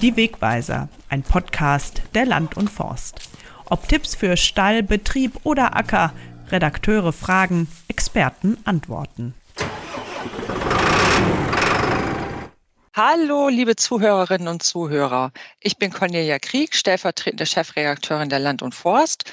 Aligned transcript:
Die 0.00 0.16
Wegweiser, 0.16 0.88
ein 1.08 1.24
Podcast 1.24 2.02
der 2.14 2.24
Land 2.24 2.56
und 2.56 2.70
Forst. 2.70 3.28
Ob 3.68 3.88
Tipps 3.88 4.14
für 4.14 4.36
Stall, 4.36 4.84
Betrieb 4.84 5.32
oder 5.42 5.74
Acker, 5.74 6.12
Redakteure 6.52 7.12
fragen, 7.12 7.66
Experten 7.88 8.58
antworten. 8.64 9.34
Hallo, 12.94 13.48
liebe 13.48 13.74
Zuhörerinnen 13.74 14.46
und 14.46 14.62
Zuhörer. 14.62 15.32
Ich 15.58 15.78
bin 15.78 15.92
Cornelia 15.92 16.38
Krieg, 16.38 16.76
stellvertretende 16.76 17.46
Chefredakteurin 17.46 18.28
der 18.28 18.38
Land 18.38 18.62
und 18.62 18.76
Forst. 18.76 19.24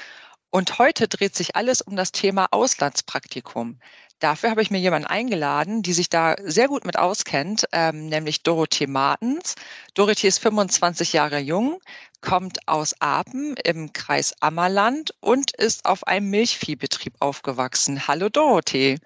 Und 0.50 0.80
heute 0.80 1.06
dreht 1.06 1.36
sich 1.36 1.54
alles 1.54 1.80
um 1.80 1.94
das 1.94 2.10
Thema 2.10 2.48
Auslandspraktikum. 2.50 3.78
Dafür 4.18 4.50
habe 4.50 4.62
ich 4.62 4.70
mir 4.70 4.78
jemanden 4.78 5.06
eingeladen, 5.06 5.82
die 5.82 5.92
sich 5.92 6.08
da 6.08 6.36
sehr 6.42 6.68
gut 6.68 6.86
mit 6.86 6.98
auskennt, 6.98 7.66
ähm, 7.72 8.06
nämlich 8.06 8.42
Dorothee 8.42 8.86
Martens. 8.86 9.56
Dorothee 9.92 10.28
ist 10.28 10.38
25 10.38 11.12
Jahre 11.12 11.38
jung, 11.38 11.80
kommt 12.22 12.66
aus 12.66 12.94
Apen 13.00 13.56
im 13.62 13.92
Kreis 13.92 14.34
Ammerland 14.40 15.14
und 15.20 15.54
ist 15.56 15.84
auf 15.84 16.06
einem 16.06 16.30
Milchviehbetrieb 16.30 17.14
aufgewachsen. 17.20 18.08
Hallo 18.08 18.30
Dorothee. 18.30 18.98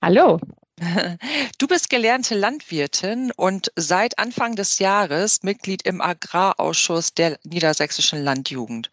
Hallo. 0.00 0.38
Du 1.58 1.66
bist 1.66 1.88
gelernte 1.88 2.34
Landwirtin 2.34 3.32
und 3.34 3.72
seit 3.76 4.18
Anfang 4.18 4.56
des 4.56 4.78
Jahres 4.78 5.42
Mitglied 5.42 5.82
im 5.82 6.02
Agrarausschuss 6.02 7.14
der 7.14 7.38
Niedersächsischen 7.44 8.22
Landjugend. 8.22 8.90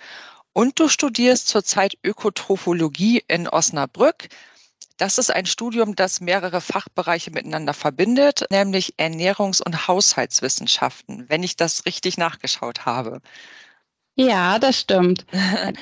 Und 0.53 0.79
du 0.79 0.87
studierst 0.87 1.49
zurzeit 1.49 1.97
Ökotrophologie 2.03 3.23
in 3.27 3.49
Osnabrück 3.49 4.29
das 4.97 5.17
ist 5.17 5.31
ein 5.31 5.45
Studium, 5.45 5.95
das 5.95 6.21
mehrere 6.21 6.61
Fachbereiche 6.61 7.31
miteinander 7.31 7.73
verbindet, 7.73 8.45
nämlich 8.49 8.95
Ernährungs- 8.97 9.61
und 9.63 9.87
Haushaltswissenschaften, 9.87 11.25
wenn 11.29 11.43
ich 11.43 11.55
das 11.55 11.85
richtig 11.85 12.17
nachgeschaut 12.17 12.85
habe. 12.85 13.19
Ja, 14.15 14.59
das 14.59 14.79
stimmt. 14.79 15.25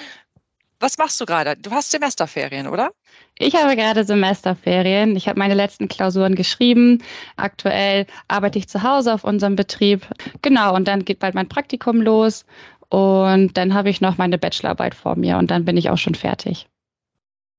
Was 0.80 0.98
machst 0.98 1.22
du 1.22 1.26
gerade? 1.26 1.56
Du 1.58 1.70
hast 1.70 1.92
Semesterferien, 1.92 2.66
oder? 2.66 2.92
Ich 3.38 3.56
habe 3.56 3.76
gerade 3.76 4.04
Semesterferien. 4.04 5.16
Ich 5.16 5.28
habe 5.28 5.38
meine 5.38 5.54
letzten 5.54 5.88
Klausuren 5.88 6.34
geschrieben. 6.34 7.04
Aktuell 7.36 8.08
arbeite 8.28 8.58
ich 8.58 8.68
zu 8.68 8.82
Hause 8.82 9.14
auf 9.14 9.24
unserem 9.24 9.56
Betrieb. 9.56 10.08
Genau, 10.42 10.74
und 10.76 10.88
dann 10.88 11.06
geht 11.06 11.20
bald 11.20 11.36
mein 11.36 11.48
Praktikum 11.48 12.02
los. 12.02 12.46
Und 12.90 13.58
dann 13.58 13.76
habe 13.76 13.92
ich 13.92 14.02
noch 14.02 14.18
meine 14.18 14.40
Bachelorarbeit 14.40 14.96
vor 14.96 15.16
mir 15.16 15.38
und 15.38 15.52
dann 15.52 15.66
bin 15.66 15.78
ich 15.78 15.92
auch 15.92 16.00
schon 16.00 16.16
fertig. 16.16 16.68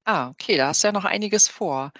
Ah, 0.04 0.28
okay, 0.30 0.56
da 0.56 0.68
hast 0.68 0.82
du 0.82 0.88
ja 0.88 0.92
noch 0.92 1.04
einiges 1.04 1.48
vor. 1.48 1.92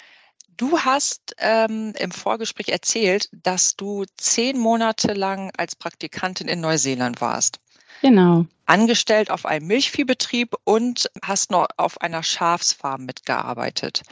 Du 0.57 0.79
hast 0.79 1.35
ähm, 1.39 1.95
im 1.99 2.11
Vorgespräch 2.11 2.69
erzählt, 2.69 3.29
dass 3.33 3.77
du 3.77 4.05
zehn 4.17 4.59
Monate 4.59 5.15
lang 5.15 5.51
als 5.57 5.77
Praktikantin 5.77 6.49
in 6.49 6.61
Neuseeland 6.61 7.21
warst. 7.21 7.59
Genau. 8.03 8.47
Angestellt 8.67 9.31
auf 9.31 9.47
einem 9.47 9.67
Milchviehbetrieb 9.67 10.55
und 10.65 11.11
hast 11.23 11.51
noch 11.51 11.69
auf 11.77 12.01
einer 12.01 12.23
Schafsfarm 12.23 13.05
mitgearbeitet. 13.05 14.03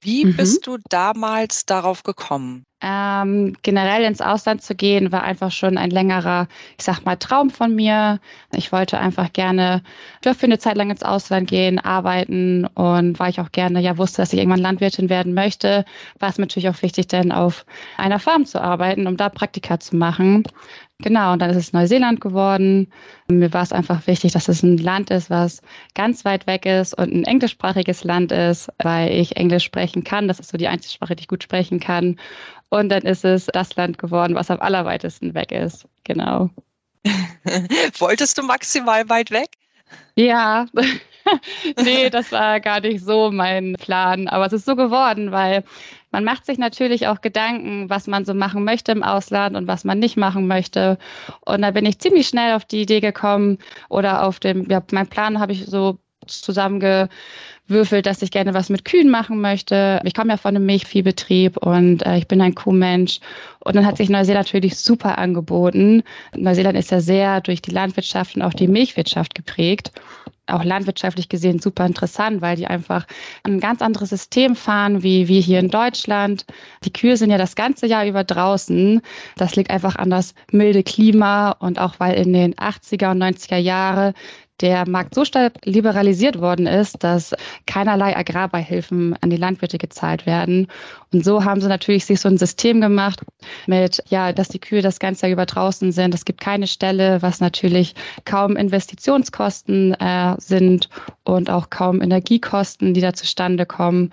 Wie 0.00 0.24
mhm. 0.24 0.36
bist 0.36 0.66
du 0.66 0.78
damals 0.88 1.64
darauf 1.64 2.02
gekommen? 2.02 2.64
Ähm, 2.84 3.54
generell 3.62 4.02
ins 4.02 4.20
Ausland 4.20 4.60
zu 4.60 4.74
gehen, 4.74 5.12
war 5.12 5.22
einfach 5.22 5.52
schon 5.52 5.78
ein 5.78 5.90
längerer, 5.90 6.48
ich 6.76 6.84
sag 6.84 7.04
mal, 7.04 7.14
Traum 7.14 7.50
von 7.50 7.74
mir. 7.74 8.18
Ich 8.52 8.72
wollte 8.72 8.98
einfach 8.98 9.32
gerne 9.32 9.82
für 10.20 10.34
eine 10.42 10.58
Zeit 10.58 10.76
lang 10.76 10.90
ins 10.90 11.04
Ausland 11.04 11.48
gehen, 11.48 11.78
arbeiten 11.78 12.66
und 12.66 13.20
weil 13.20 13.30
ich 13.30 13.40
auch 13.40 13.52
gerne 13.52 13.80
ja 13.80 13.98
wusste, 13.98 14.22
dass 14.22 14.32
ich 14.32 14.40
irgendwann 14.40 14.60
Landwirtin 14.60 15.08
werden 15.08 15.32
möchte, 15.32 15.84
war 16.18 16.30
es 16.30 16.38
natürlich 16.38 16.68
auch 16.68 16.82
wichtig, 16.82 17.06
dann 17.06 17.30
auf 17.30 17.64
einer 17.96 18.18
Farm 18.18 18.46
zu 18.46 18.60
arbeiten, 18.60 19.06
um 19.06 19.16
da 19.16 19.28
Praktika 19.28 19.78
zu 19.78 19.94
machen. 19.96 20.44
Genau, 21.02 21.32
und 21.32 21.40
dann 21.42 21.50
ist 21.50 21.56
es 21.56 21.72
Neuseeland 21.72 22.20
geworden. 22.20 22.92
Mir 23.26 23.52
war 23.52 23.62
es 23.62 23.72
einfach 23.72 24.06
wichtig, 24.06 24.32
dass 24.32 24.48
es 24.48 24.62
ein 24.62 24.78
Land 24.78 25.10
ist, 25.10 25.30
was 25.30 25.60
ganz 25.94 26.24
weit 26.24 26.46
weg 26.46 26.64
ist 26.64 26.94
und 26.96 27.12
ein 27.12 27.24
englischsprachiges 27.24 28.04
Land 28.04 28.30
ist, 28.30 28.70
weil 28.78 29.10
ich 29.10 29.36
Englisch 29.36 29.64
sprechen 29.64 30.04
kann. 30.04 30.28
Das 30.28 30.38
ist 30.38 30.50
so 30.50 30.58
die 30.58 30.68
einzige 30.68 30.94
Sprache, 30.94 31.16
die 31.16 31.22
ich 31.22 31.28
gut 31.28 31.42
sprechen 31.42 31.80
kann. 31.80 32.18
Und 32.72 32.88
dann 32.88 33.02
ist 33.02 33.22
es 33.22 33.50
das 33.52 33.76
Land 33.76 33.98
geworden, 33.98 34.34
was 34.34 34.50
am 34.50 34.58
allerweitesten 34.58 35.34
weg 35.34 35.52
ist. 35.52 35.86
Genau. 36.04 36.48
Wolltest 37.98 38.38
du 38.38 38.42
maximal 38.42 39.06
weit 39.10 39.30
weg? 39.30 39.50
Ja, 40.16 40.64
nee, 41.84 42.08
das 42.08 42.32
war 42.32 42.60
gar 42.60 42.80
nicht 42.80 43.04
so 43.04 43.30
mein 43.30 43.74
Plan. 43.74 44.26
Aber 44.26 44.46
es 44.46 44.54
ist 44.54 44.64
so 44.64 44.74
geworden, 44.74 45.32
weil 45.32 45.64
man 46.12 46.24
macht 46.24 46.46
sich 46.46 46.56
natürlich 46.56 47.08
auch 47.08 47.20
Gedanken, 47.20 47.90
was 47.90 48.06
man 48.06 48.24
so 48.24 48.32
machen 48.32 48.64
möchte 48.64 48.90
im 48.90 49.02
Ausland 49.02 49.54
und 49.54 49.66
was 49.66 49.84
man 49.84 49.98
nicht 49.98 50.16
machen 50.16 50.46
möchte. 50.46 50.96
Und 51.42 51.60
da 51.60 51.72
bin 51.72 51.84
ich 51.84 51.98
ziemlich 51.98 52.26
schnell 52.26 52.54
auf 52.54 52.64
die 52.64 52.80
Idee 52.80 53.00
gekommen 53.00 53.58
oder 53.90 54.22
auf 54.22 54.40
dem, 54.40 54.66
ja, 54.70 54.82
mein 54.92 55.08
Plan 55.08 55.40
habe 55.40 55.52
ich 55.52 55.66
so 55.66 55.98
zusammenge 56.26 57.10
würfelt, 57.72 58.06
dass 58.06 58.22
ich 58.22 58.30
gerne 58.30 58.54
was 58.54 58.68
mit 58.68 58.84
Kühen 58.84 59.10
machen 59.10 59.40
möchte. 59.40 60.00
Ich 60.04 60.14
komme 60.14 60.30
ja 60.30 60.36
von 60.36 60.56
einem 60.56 60.66
Milchviehbetrieb 60.66 61.56
und 61.56 62.04
äh, 62.04 62.18
ich 62.18 62.28
bin 62.28 62.40
ein 62.40 62.54
Kuhmensch. 62.54 63.20
Und 63.60 63.76
dann 63.76 63.86
hat 63.86 63.96
sich 63.96 64.08
Neuseeland 64.08 64.46
natürlich 64.46 64.76
super 64.76 65.18
angeboten. 65.18 66.02
Neuseeland 66.34 66.78
ist 66.78 66.90
ja 66.90 67.00
sehr 67.00 67.40
durch 67.40 67.62
die 67.62 67.70
Landwirtschaft 67.70 68.36
und 68.36 68.42
auch 68.42 68.54
die 68.54 68.68
Milchwirtschaft 68.68 69.34
geprägt. 69.34 69.92
Auch 70.48 70.64
landwirtschaftlich 70.64 71.28
gesehen 71.28 71.60
super 71.60 71.86
interessant, 71.86 72.42
weil 72.42 72.56
die 72.56 72.66
einfach 72.66 73.06
ein 73.44 73.60
ganz 73.60 73.80
anderes 73.80 74.10
System 74.10 74.56
fahren 74.56 75.04
wie 75.04 75.28
wir 75.28 75.40
hier 75.40 75.60
in 75.60 75.68
Deutschland. 75.68 76.44
Die 76.84 76.92
Kühe 76.92 77.16
sind 77.16 77.30
ja 77.30 77.38
das 77.38 77.54
ganze 77.54 77.86
Jahr 77.86 78.04
über 78.04 78.24
draußen. 78.24 79.00
Das 79.36 79.54
liegt 79.54 79.70
einfach 79.70 79.94
an 79.94 80.10
das 80.10 80.34
milde 80.50 80.82
Klima 80.82 81.52
und 81.52 81.78
auch 81.78 82.00
weil 82.00 82.14
in 82.14 82.32
den 82.32 82.54
80er 82.54 83.12
und 83.12 83.22
90er 83.22 83.56
Jahre 83.56 84.14
der 84.62 84.88
Markt 84.88 85.14
so 85.14 85.24
stark 85.24 85.54
liberalisiert 85.64 86.40
worden 86.40 86.66
ist, 86.66 87.02
dass 87.02 87.34
keinerlei 87.66 88.16
Agrarbeihilfen 88.16 89.16
an 89.20 89.30
die 89.30 89.36
Landwirte 89.36 89.78
gezahlt 89.78 90.24
werden. 90.24 90.68
Und 91.12 91.24
so 91.24 91.44
haben 91.44 91.60
sie 91.60 91.68
natürlich 91.68 92.06
sich 92.06 92.20
so 92.20 92.28
ein 92.28 92.38
System 92.38 92.80
gemacht 92.80 93.20
mit, 93.66 94.02
ja, 94.08 94.32
dass 94.32 94.48
die 94.48 94.60
Kühe 94.60 94.80
das 94.80 94.98
ganze 94.98 95.26
Jahr 95.26 95.32
über 95.32 95.46
draußen 95.46 95.92
sind. 95.92 96.14
Es 96.14 96.24
gibt 96.24 96.40
keine 96.40 96.66
Stelle, 96.66 97.20
was 97.20 97.40
natürlich 97.40 97.94
kaum 98.24 98.56
Investitionskosten 98.56 99.94
äh, 99.94 100.36
sind 100.38 100.88
und 101.24 101.50
auch 101.50 101.68
kaum 101.68 102.00
Energiekosten, 102.00 102.94
die 102.94 103.00
da 103.00 103.12
zustande 103.12 103.66
kommen. 103.66 104.10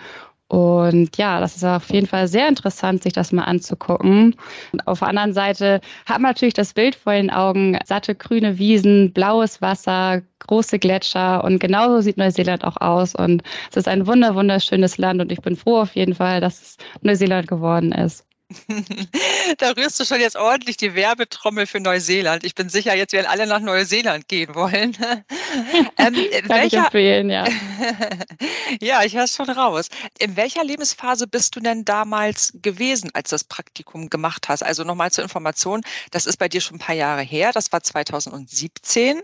Und 0.50 1.16
ja, 1.18 1.40
das 1.40 1.56
ist 1.56 1.64
auf 1.64 1.92
jeden 1.92 2.08
Fall 2.08 2.28
sehr 2.28 2.48
interessant, 2.48 3.04
sich 3.04 3.14
das 3.14 3.32
mal 3.32 3.44
anzugucken. 3.44 4.36
Und 4.72 4.88
auf 4.88 5.00
der 5.00 5.10
anderen 5.10 5.34
Seite 5.34 5.80
hat 6.08 6.20
man 6.22 6.32
natürlich 6.32 6.56
das 6.56 6.74
Bild 6.74 6.96
vor 6.96 7.14
den 7.14 7.30
Augen, 7.30 7.78
satte 7.86 8.16
grüne 8.16 8.58
Wiesen, 8.58 9.14
blaues 9.14 9.62
Wasser, 9.62 10.24
große 10.40 10.80
Gletscher 10.80 11.44
und 11.44 11.60
genauso 11.60 12.02
sieht 12.02 12.18
Neuseeland 12.18 12.64
auch 12.64 12.78
aus. 12.78 13.14
Und 13.14 13.44
es 13.70 13.78
ist 13.78 13.88
ein 13.88 14.08
wunder, 14.08 14.34
wunderschönes 14.36 14.98
Land 14.98 15.22
und 15.22 15.32
ich 15.32 15.42
bin 15.42 15.56
froh 15.56 15.82
auf 15.82 15.96
jeden 15.96 16.16
Fall, 16.16 16.42
dass 16.42 16.62
es 16.62 16.78
Neuseeland 17.02 17.48
geworden 17.48 17.92
ist. 17.92 18.29
da 19.60 19.72
rührst 19.72 20.00
du 20.00 20.06
schon 20.06 20.20
jetzt 20.20 20.36
ordentlich 20.36 20.78
die 20.78 20.96
Werbetrommel 20.96 21.68
für 21.68 21.80
Neuseeland. 21.80 22.44
Ich 22.44 22.56
bin 22.56 22.70
sicher, 22.70 22.96
jetzt 22.96 23.14
werden 23.14 23.28
alle 23.28 23.46
nach 23.46 23.60
Neuseeland 23.60 24.28
gehen 24.28 24.56
wollen. 24.56 24.98
ähm, 25.98 26.16
Kann 26.16 26.16
welcher... 26.16 26.66
ich 26.66 26.74
empfehlen, 26.74 27.30
ja. 27.30 27.48
ja, 28.82 29.04
ich 29.04 29.16
höre 29.16 29.26
es 29.26 29.36
schon 29.36 29.50
raus. 29.50 29.90
In 30.18 30.36
welcher 30.36 30.64
Lebensphase 30.64 31.28
bist 31.28 31.56
du 31.56 31.60
denn 31.60 31.86
damals 31.86 32.54
gewesen, 32.62 33.12
als 33.14 33.30
du 33.30 33.36
das 33.36 33.44
Praktikum 33.44 34.10
gemacht 34.10 34.50
hast? 34.50 34.64
Also 34.64 34.84
nochmal 34.84 35.12
zur 35.12 35.24
Information, 35.24 35.82
das 36.10 36.26
ist 36.26 36.38
bei 36.38 36.50
dir 36.50 36.62
schon 36.62 36.78
ein 36.78 36.80
paar 36.80 36.96
Jahre 36.96 37.22
her, 37.22 37.52
das 37.52 37.72
war 37.72 37.84
2017. 37.84 39.22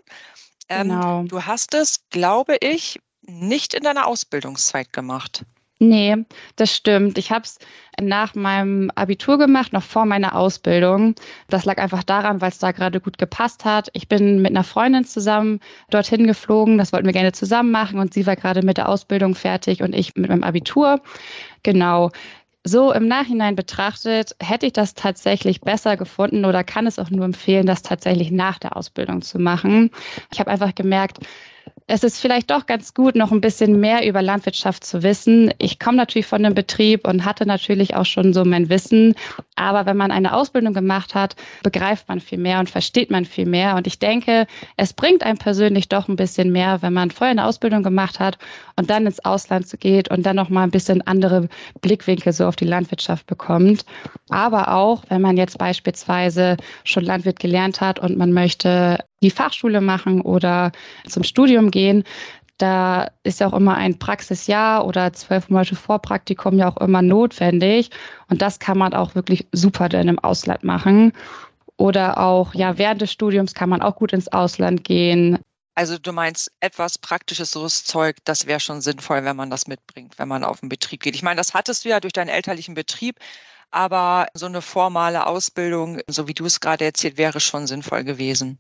Ähm, 0.70 0.90
genau. 0.90 1.24
Du 1.24 1.46
hast 1.46 1.74
es, 1.74 2.02
glaube 2.10 2.58
ich, 2.62 3.00
nicht 3.22 3.74
in 3.74 3.84
deiner 3.84 4.06
Ausbildungszeit 4.06 4.94
gemacht. 4.94 5.46
Nee, 5.80 6.16
das 6.56 6.74
stimmt. 6.74 7.18
Ich 7.18 7.32
habe 7.32 7.44
es 7.44 7.60
nach 8.02 8.34
meinem 8.34 8.92
Abitur 8.96 9.38
gemacht, 9.38 9.74
noch 9.74 9.84
vor 9.84 10.06
meiner 10.06 10.36
Ausbildung. 10.36 11.16
Das 11.50 11.66
lag 11.66 11.80
einfach 11.80 12.04
daran, 12.04 12.40
weil 12.40 12.50
es 12.50 12.60
da 12.60 12.72
gerade 12.72 13.02
gut 13.02 13.18
gepasst 13.18 13.66
hat. 13.66 13.90
Ich 13.94 14.08
bin 14.08 14.42
mit 14.42 14.52
einer 14.52 14.64
Freundin 14.64 15.04
zusammen 15.04 15.60
dorthin 15.90 16.28
geflogen. 16.28 16.78
Das 16.78 16.94
wollten 16.94 17.06
wir 17.06 17.14
gerne 17.14 17.34
zusammen 17.34 17.72
machen 17.72 18.00
und 18.00 18.14
sie 18.14 18.26
war 18.26 18.38
gerade 18.38 18.62
mit 18.62 18.78
der 18.78 18.88
Ausbildung 18.88 19.36
fertig 19.36 19.82
und 19.82 19.94
ich 19.94 20.16
mit 20.16 20.30
meinem 20.30 20.44
Abitur. 20.44 21.02
Genau. 21.64 22.10
So 22.64 22.94
im 22.94 23.08
Nachhinein 23.08 23.56
betrachtet, 23.56 24.36
hätte 24.42 24.66
ich 24.66 24.74
das 24.74 24.94
tatsächlich 24.96 25.62
besser 25.62 25.98
gefunden 25.98 26.46
oder 26.46 26.64
kann 26.64 26.88
es 26.88 26.98
auch 27.00 27.10
nur 27.10 27.26
empfehlen, 27.26 27.68
das 27.68 27.84
tatsächlich 27.84 28.32
nach 28.32 28.60
der 28.60 28.78
Ausbildung 28.78 29.22
zu 29.22 29.40
machen. 29.40 29.92
Ich 30.32 30.40
habe 30.40 30.50
einfach 30.50 30.74
gemerkt, 30.74 31.20
es 31.88 32.04
ist 32.04 32.20
vielleicht 32.20 32.50
doch 32.50 32.66
ganz 32.66 32.96
gut, 32.96 33.16
noch 33.16 33.32
ein 33.32 33.42
bisschen 33.42 33.80
mehr 33.80 34.08
über 34.08 34.24
Landwirtschaft 34.24 34.84
zu 34.84 35.04
wissen. 35.04 35.54
Ich 35.60 35.80
komme 35.80 35.98
natürlich 35.98 36.26
von 36.26 36.44
einem 36.44 36.56
Betrieb 36.56 37.08
und 37.08 37.26
hatte 37.26 37.46
natürlich 37.46 37.96
auch 37.96 38.06
schon 38.06 38.34
so 38.34 38.44
mein 38.44 38.70
Wissen. 38.70 39.14
Aber 39.56 39.86
wenn 39.86 39.96
man 39.96 40.10
eine 40.10 40.34
Ausbildung 40.34 40.74
gemacht 40.74 41.14
hat, 41.14 41.36
begreift 41.62 42.08
man 42.08 42.20
viel 42.20 42.40
mehr 42.40 42.60
und 42.60 42.72
versteht 42.72 43.12
man 43.12 43.26
viel 43.26 43.46
mehr. 43.46 43.76
Und 43.76 43.86
ich 43.86 44.00
denke, 44.00 44.48
es 44.78 44.94
bringt 44.94 45.22
einem 45.22 45.38
persönlich 45.38 45.88
doch 45.88 46.08
ein 46.08 46.16
bisschen 46.16 46.52
mehr, 46.52 46.82
wenn 46.82 46.94
man 46.94 47.12
vorher 47.12 47.32
eine 47.32 47.46
Ausbildung 47.46 47.84
gemacht 47.84 48.20
hat 48.20 48.40
und 48.78 48.90
dann 48.90 49.06
ins 49.06 49.24
Ausland 49.24 49.66
geht 49.80 50.10
und 50.10 50.26
dann 50.26 50.38
noch 50.38 50.50
mal 50.50 50.64
ein 50.64 50.72
bisschen 50.72 51.06
andere 51.06 51.48
Blickwinkel 51.82 52.34
so 52.34 52.48
auf 52.48 52.56
die 52.56 52.66
Landwirtschaft 52.66 53.28
bekommt. 53.28 53.86
Aber 54.30 54.74
auch, 54.74 55.04
wenn 55.10 55.22
man 55.22 55.38
jetzt 55.38 55.60
beispielsweise 55.60 56.58
schon 56.84 57.04
Landwirt 57.04 57.40
gelernt 57.40 57.80
hat 57.80 58.00
und 58.00 58.18
man 58.18 58.34
möchte 58.34 58.98
die 59.26 59.32
Fachschule 59.32 59.82
machen 59.82 60.22
oder 60.22 60.72
zum 61.08 61.24
Studium 61.24 61.72
gehen, 61.72 62.04
da 62.58 63.12
ist 63.24 63.42
ja 63.42 63.48
auch 63.48 63.54
immer 63.54 63.76
ein 63.76 64.00
Praxisjahr 64.00 64.86
oder 64.86 65.12
zwölf 65.12 65.50
Monate 65.50 65.76
Vorpraktikum 65.76 66.58
ja 66.58 66.70
auch 66.70 66.78
immer 66.78 67.02
notwendig. 67.02 67.90
Und 68.30 68.42
das 68.42 68.60
kann 68.60 68.78
man 68.78 68.94
auch 68.94 69.16
wirklich 69.16 69.46
super 69.52 69.90
dann 69.90 70.08
im 70.08 70.20
Ausland 70.20 70.64
machen. 70.64 71.12
Oder 71.78 72.18
auch, 72.18 72.54
ja, 72.54 72.78
während 72.78 73.02
des 73.02 73.12
Studiums 73.12 73.54
kann 73.54 73.70
man 73.70 73.82
auch 73.82 73.98
gut 73.98 74.14
ins 74.14 74.30
Ausland 74.30 74.86
gehen. 74.86 75.40
Also 75.78 75.98
du 75.98 76.14
meinst 76.14 76.50
etwas 76.62 76.98
praktischeres 76.98 77.84
Zeug, 77.84 78.16
das 78.24 78.48
wäre 78.48 78.62
schon 78.62 78.80
sinnvoll, 78.80 79.26
wenn 79.26 79.36
man 79.36 79.50
das 79.50 79.68
mitbringt, 79.68 80.18
wenn 80.18 80.30
man 80.30 80.46
auf 80.46 80.62
den 80.62 80.70
Betrieb 80.70 81.04
geht. 81.04 81.16
Ich 81.16 81.24
meine, 81.24 81.38
das 81.38 81.54
hattest 81.54 81.84
du 81.84 81.90
ja 81.90 82.00
durch 82.00 82.14
deinen 82.14 82.30
elterlichen 82.30 82.76
Betrieb, 82.76 83.20
aber 83.72 84.28
so 84.34 84.46
eine 84.46 84.62
formale 84.62 85.28
Ausbildung, 85.28 86.00
so 86.08 86.30
wie 86.30 86.34
du 86.34 86.46
es 86.46 86.62
gerade 86.62 86.86
erzählt, 86.86 87.18
wäre 87.18 87.42
schon 87.42 87.68
sinnvoll 87.68 88.06
gewesen. 88.06 88.58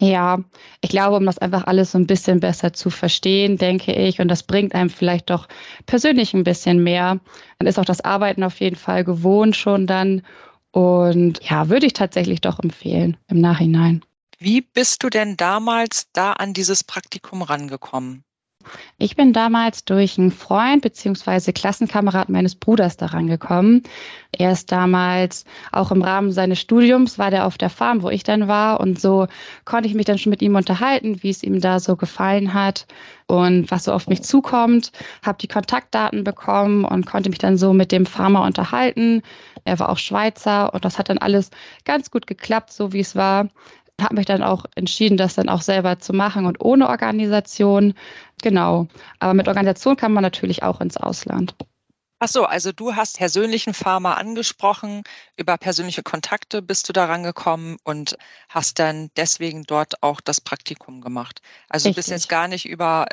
Ja, 0.00 0.44
ich 0.82 0.90
glaube, 0.90 1.16
um 1.16 1.24
das 1.24 1.38
einfach 1.38 1.66
alles 1.66 1.92
so 1.92 1.98
ein 1.98 2.06
bisschen 2.06 2.38
besser 2.40 2.74
zu 2.74 2.90
verstehen, 2.90 3.56
denke 3.56 3.92
ich, 3.94 4.20
und 4.20 4.28
das 4.28 4.42
bringt 4.42 4.74
einem 4.74 4.90
vielleicht 4.90 5.30
doch 5.30 5.48
persönlich 5.86 6.34
ein 6.34 6.44
bisschen 6.44 6.82
mehr. 6.82 7.18
Dann 7.58 7.66
ist 7.66 7.78
auch 7.78 7.84
das 7.86 8.02
Arbeiten 8.02 8.42
auf 8.42 8.60
jeden 8.60 8.76
Fall 8.76 9.04
gewohnt 9.04 9.56
schon 9.56 9.86
dann. 9.86 10.22
Und 10.70 11.42
ja, 11.48 11.70
würde 11.70 11.86
ich 11.86 11.94
tatsächlich 11.94 12.42
doch 12.42 12.58
empfehlen 12.58 13.16
im 13.28 13.40
Nachhinein. 13.40 14.04
Wie 14.38 14.60
bist 14.60 15.02
du 15.02 15.08
denn 15.08 15.38
damals 15.38 16.10
da 16.12 16.32
an 16.32 16.52
dieses 16.52 16.84
Praktikum 16.84 17.40
rangekommen? 17.40 18.22
Ich 18.98 19.16
bin 19.16 19.32
damals 19.32 19.84
durch 19.84 20.18
einen 20.18 20.30
Freund 20.30 20.82
beziehungsweise 20.82 21.52
Klassenkamerad 21.52 22.28
meines 22.28 22.54
Bruders 22.54 22.96
daran 22.96 23.26
gekommen. 23.26 23.82
Er 24.32 24.52
ist 24.52 24.72
damals 24.72 25.44
auch 25.72 25.90
im 25.90 26.02
Rahmen 26.02 26.32
seines 26.32 26.60
Studiums, 26.60 27.18
war 27.18 27.30
der 27.30 27.46
auf 27.46 27.58
der 27.58 27.70
Farm, 27.70 28.02
wo 28.02 28.10
ich 28.10 28.22
dann 28.22 28.48
war. 28.48 28.80
Und 28.80 29.00
so 29.00 29.26
konnte 29.64 29.88
ich 29.88 29.94
mich 29.94 30.06
dann 30.06 30.18
schon 30.18 30.30
mit 30.30 30.42
ihm 30.42 30.54
unterhalten, 30.54 31.22
wie 31.22 31.30
es 31.30 31.42
ihm 31.42 31.60
da 31.60 31.80
so 31.80 31.96
gefallen 31.96 32.54
hat 32.54 32.86
und 33.26 33.70
was 33.70 33.84
so 33.84 33.92
auf 33.92 34.08
mich 34.08 34.22
zukommt. 34.22 34.92
Habe 35.22 35.38
die 35.40 35.48
Kontaktdaten 35.48 36.24
bekommen 36.24 36.84
und 36.84 37.06
konnte 37.06 37.30
mich 37.30 37.38
dann 37.38 37.56
so 37.56 37.72
mit 37.72 37.92
dem 37.92 38.06
Farmer 38.06 38.42
unterhalten. 38.42 39.22
Er 39.64 39.78
war 39.78 39.88
auch 39.88 39.98
Schweizer 39.98 40.72
und 40.72 40.84
das 40.84 40.98
hat 40.98 41.08
dann 41.08 41.18
alles 41.18 41.50
ganz 41.84 42.10
gut 42.10 42.26
geklappt, 42.26 42.72
so 42.72 42.92
wie 42.92 43.00
es 43.00 43.16
war 43.16 43.48
habe 44.00 44.16
mich 44.16 44.26
dann 44.26 44.42
auch 44.42 44.66
entschieden, 44.74 45.16
das 45.16 45.34
dann 45.34 45.48
auch 45.48 45.62
selber 45.62 45.98
zu 45.98 46.12
machen 46.12 46.46
und 46.46 46.62
ohne 46.62 46.88
Organisation. 46.88 47.94
Genau. 48.42 48.88
Aber 49.18 49.34
mit 49.34 49.48
Organisation 49.48 49.96
kann 49.96 50.12
man 50.12 50.22
natürlich 50.22 50.62
auch 50.62 50.80
ins 50.80 50.96
Ausland. 50.96 51.54
Ach 52.18 52.28
so, 52.28 52.44
also 52.46 52.72
du 52.72 52.96
hast 52.96 53.18
persönlichen 53.18 53.74
Farmer 53.74 54.16
angesprochen, 54.16 55.02
über 55.36 55.58
persönliche 55.58 56.02
Kontakte 56.02 56.62
bist 56.62 56.88
du 56.88 56.94
daran 56.94 57.22
gekommen 57.22 57.76
und 57.84 58.16
hast 58.48 58.78
dann 58.78 59.10
deswegen 59.16 59.64
dort 59.64 60.02
auch 60.02 60.22
das 60.22 60.40
Praktikum 60.40 61.02
gemacht. 61.02 61.42
Also 61.68 61.88
Richtig. 61.88 61.94
du 61.94 61.98
bist 61.98 62.10
jetzt 62.10 62.28
gar 62.30 62.48
nicht 62.48 62.66
über 62.66 63.06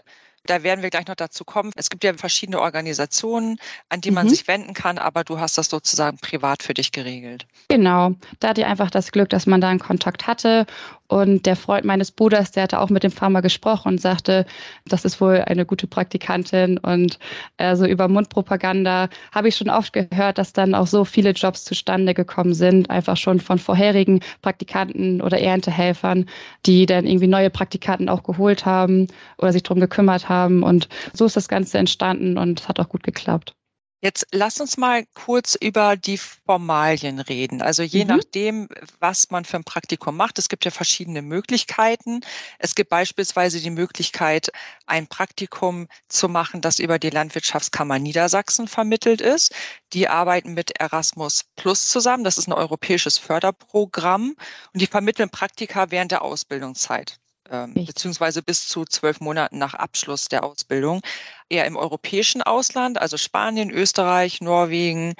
da 0.45 0.63
werden 0.63 0.81
wir 0.81 0.89
gleich 0.89 1.07
noch 1.07 1.15
dazu 1.15 1.45
kommen. 1.45 1.71
Es 1.75 1.89
gibt 1.89 2.03
ja 2.03 2.13
verschiedene 2.13 2.59
Organisationen, 2.59 3.57
an 3.89 4.01
die 4.01 4.11
man 4.11 4.25
mhm. 4.25 4.29
sich 4.29 4.47
wenden 4.47 4.73
kann, 4.73 4.97
aber 4.97 5.23
du 5.23 5.39
hast 5.39 5.57
das 5.57 5.69
sozusagen 5.69 6.17
privat 6.17 6.63
für 6.63 6.73
dich 6.73 6.91
geregelt. 6.91 7.45
Genau, 7.69 8.11
da 8.39 8.49
hatte 8.49 8.61
ich 8.61 8.67
einfach 8.67 8.91
das 8.91 9.11
Glück, 9.11 9.29
dass 9.29 9.45
man 9.45 9.61
da 9.61 9.69
einen 9.69 9.79
Kontakt 9.79 10.27
hatte 10.27 10.65
und 11.13 11.45
der 11.45 11.55
Freund 11.55 11.85
meines 11.85 12.09
Bruders, 12.09 12.51
der 12.51 12.63
hatte 12.63 12.79
auch 12.79 12.89
mit 12.89 13.03
dem 13.03 13.11
Farmer 13.11 13.43
gesprochen 13.43 13.89
und 13.89 14.01
sagte, 14.01 14.47
das 14.85 15.05
ist 15.05 15.21
wohl 15.21 15.43
eine 15.45 15.63
gute 15.63 15.85
Praktikantin. 15.85 16.79
Und 16.79 17.19
äh, 17.57 17.75
so 17.75 17.85
über 17.85 18.07
Mundpropaganda 18.07 19.09
habe 19.31 19.47
ich 19.47 19.55
schon 19.55 19.69
oft 19.69 19.93
gehört, 19.93 20.39
dass 20.39 20.53
dann 20.53 20.73
auch 20.73 20.87
so 20.87 21.05
viele 21.05 21.29
Jobs 21.31 21.65
zustande 21.65 22.15
gekommen 22.15 22.55
sind, 22.55 22.89
einfach 22.89 23.15
schon 23.15 23.39
von 23.39 23.59
vorherigen 23.59 24.21
Praktikanten 24.41 25.21
oder 25.21 25.39
Erntehelfern, 25.39 26.25
die 26.65 26.87
dann 26.87 27.05
irgendwie 27.05 27.27
neue 27.27 27.51
Praktikanten 27.51 28.09
auch 28.09 28.23
geholt 28.23 28.65
haben 28.65 29.07
oder 29.37 29.53
sich 29.53 29.61
darum 29.61 29.81
gekümmert 29.81 30.29
haben. 30.29 30.32
Und 30.63 30.89
so 31.13 31.25
ist 31.25 31.35
das 31.35 31.47
Ganze 31.47 31.77
entstanden 31.77 32.37
und 32.37 32.61
es 32.61 32.67
hat 32.67 32.79
auch 32.79 32.89
gut 32.89 33.03
geklappt. 33.03 33.55
Jetzt 34.03 34.27
lass 34.33 34.59
uns 34.59 34.75
mal 34.75 35.05
kurz 35.13 35.55
über 35.55 35.95
die 35.95 36.17
Formalien 36.17 37.21
reden. 37.21 37.61
Also 37.61 37.83
je 37.83 38.03
mhm. 38.03 38.09
nachdem, 38.09 38.67
was 38.99 39.31
man 39.31 39.45
für 39.45 39.55
ein 39.55 39.63
Praktikum 39.63 40.17
macht, 40.17 40.37
es 40.39 40.49
gibt 40.49 40.65
ja 40.65 40.71
verschiedene 40.71 41.21
Möglichkeiten. 41.21 42.19
Es 42.59 42.75
gibt 42.75 42.89
beispielsweise 42.89 43.61
die 43.61 43.69
Möglichkeit, 43.69 44.51
ein 44.87 45.07
Praktikum 45.07 45.87
zu 46.09 46.27
machen, 46.27 46.59
das 46.59 46.79
über 46.79 46.99
die 46.99 47.11
Landwirtschaftskammer 47.11 47.97
Niedersachsen 47.97 48.67
vermittelt 48.67 49.21
ist. 49.21 49.55
Die 49.93 50.09
arbeiten 50.09 50.53
mit 50.53 50.77
Erasmus 50.81 51.45
Plus 51.55 51.87
zusammen. 51.87 52.25
Das 52.25 52.37
ist 52.37 52.47
ein 52.47 52.53
europäisches 52.53 53.17
Förderprogramm 53.17 54.35
und 54.73 54.81
die 54.81 54.87
vermitteln 54.87 55.29
Praktika 55.29 55.91
während 55.91 56.11
der 56.11 56.23
Ausbildungszeit 56.23 57.21
ähm, 57.49 57.73
beziehungsweise 57.73 58.41
bis 58.41 58.67
zu 58.67 58.85
zwölf 58.85 59.19
Monaten 59.19 59.57
nach 59.57 59.73
Abschluss 59.73 60.27
der 60.27 60.43
Ausbildung. 60.43 61.01
Eher 61.49 61.65
im 61.65 61.75
europäischen 61.75 62.41
Ausland, 62.41 62.99
also 62.99 63.17
Spanien, 63.17 63.71
Österreich, 63.71 64.41
Norwegen. 64.41 65.13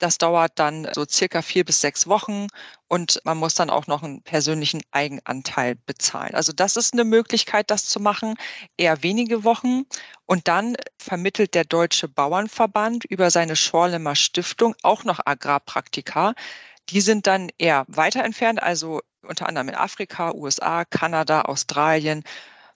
Das 0.00 0.18
dauert 0.18 0.58
dann 0.58 0.88
so 0.92 1.04
circa 1.08 1.40
vier 1.40 1.64
bis 1.64 1.80
sechs 1.80 2.08
Wochen 2.08 2.48
und 2.88 3.20
man 3.24 3.38
muss 3.38 3.54
dann 3.54 3.70
auch 3.70 3.86
noch 3.86 4.02
einen 4.02 4.22
persönlichen 4.22 4.82
Eigenanteil 4.90 5.76
bezahlen. 5.86 6.34
Also 6.34 6.52
das 6.52 6.76
ist 6.76 6.92
eine 6.92 7.04
Möglichkeit, 7.04 7.70
das 7.70 7.86
zu 7.86 8.00
machen, 8.00 8.34
eher 8.76 9.02
wenige 9.02 9.44
Wochen. 9.44 9.84
Und 10.26 10.48
dann 10.48 10.76
vermittelt 10.98 11.54
der 11.54 11.64
Deutsche 11.64 12.08
Bauernverband 12.08 13.04
über 13.04 13.30
seine 13.30 13.56
Schorlemer 13.56 14.16
Stiftung 14.16 14.74
auch 14.82 15.04
noch 15.04 15.20
Agrarpraktika. 15.24 16.34
Die 16.90 17.00
sind 17.00 17.26
dann 17.26 17.50
eher 17.58 17.84
weiter 17.88 18.24
entfernt, 18.24 18.62
also 18.62 19.00
unter 19.26 19.48
anderem 19.48 19.68
in 19.68 19.74
Afrika, 19.74 20.32
USA, 20.34 20.84
Kanada, 20.84 21.42
Australien 21.42 22.24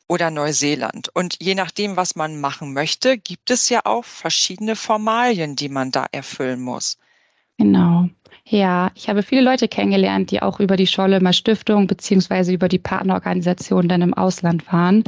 oder 0.08 0.30
Neuseeland. 0.30 1.10
Und 1.14 1.36
je 1.40 1.54
nachdem, 1.54 1.96
was 1.96 2.16
man 2.16 2.40
machen 2.40 2.72
möchte, 2.72 3.18
gibt 3.18 3.50
es 3.50 3.68
ja 3.68 3.80
auch 3.84 4.04
verschiedene 4.04 4.74
Formalien, 4.74 5.54
die 5.54 5.68
man 5.68 5.90
da 5.90 6.06
erfüllen 6.10 6.60
muss. 6.60 6.98
Genau. 7.58 8.08
Ja, 8.44 8.90
ich 8.94 9.08
habe 9.08 9.22
viele 9.22 9.42
Leute 9.42 9.68
kennengelernt, 9.68 10.30
die 10.30 10.40
auch 10.40 10.58
über 10.60 10.76
die 10.76 10.86
Schollemer 10.86 11.34
Stiftung 11.34 11.86
beziehungsweise 11.86 12.52
über 12.52 12.68
die 12.68 12.78
Partnerorganisation 12.78 13.88
dann 13.88 14.00
im 14.00 14.14
Ausland 14.14 14.72
waren. 14.72 15.04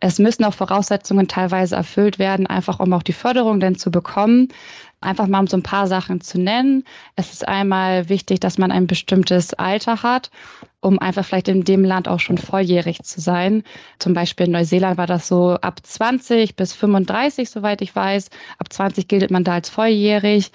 Es 0.00 0.18
müssen 0.18 0.44
auch 0.44 0.54
Voraussetzungen 0.54 1.28
teilweise 1.28 1.76
erfüllt 1.76 2.18
werden, 2.18 2.46
einfach 2.46 2.80
um 2.80 2.92
auch 2.94 3.02
die 3.02 3.12
Förderung 3.12 3.60
dann 3.60 3.76
zu 3.76 3.90
bekommen. 3.90 4.48
Einfach 5.02 5.26
mal 5.26 5.40
um 5.40 5.46
so 5.46 5.58
ein 5.58 5.62
paar 5.62 5.86
Sachen 5.86 6.22
zu 6.22 6.38
nennen. 6.38 6.84
Es 7.16 7.32
ist 7.32 7.46
einmal 7.46 8.08
wichtig, 8.08 8.40
dass 8.40 8.56
man 8.56 8.72
ein 8.72 8.86
bestimmtes 8.86 9.52
Alter 9.52 10.02
hat, 10.02 10.30
um 10.80 10.98
einfach 10.98 11.24
vielleicht 11.24 11.48
in 11.48 11.64
dem 11.64 11.84
Land 11.84 12.08
auch 12.08 12.20
schon 12.20 12.38
volljährig 12.38 13.02
zu 13.02 13.20
sein. 13.20 13.62
Zum 13.98 14.14
Beispiel 14.14 14.46
in 14.46 14.52
Neuseeland 14.52 14.96
war 14.96 15.06
das 15.06 15.28
so 15.28 15.52
ab 15.60 15.80
20 15.82 16.56
bis 16.56 16.72
35, 16.72 17.50
soweit 17.50 17.82
ich 17.82 17.94
weiß. 17.94 18.30
Ab 18.58 18.72
20 18.72 19.06
gilt 19.06 19.30
man 19.30 19.44
da 19.44 19.54
als 19.54 19.68
volljährig. 19.68 20.50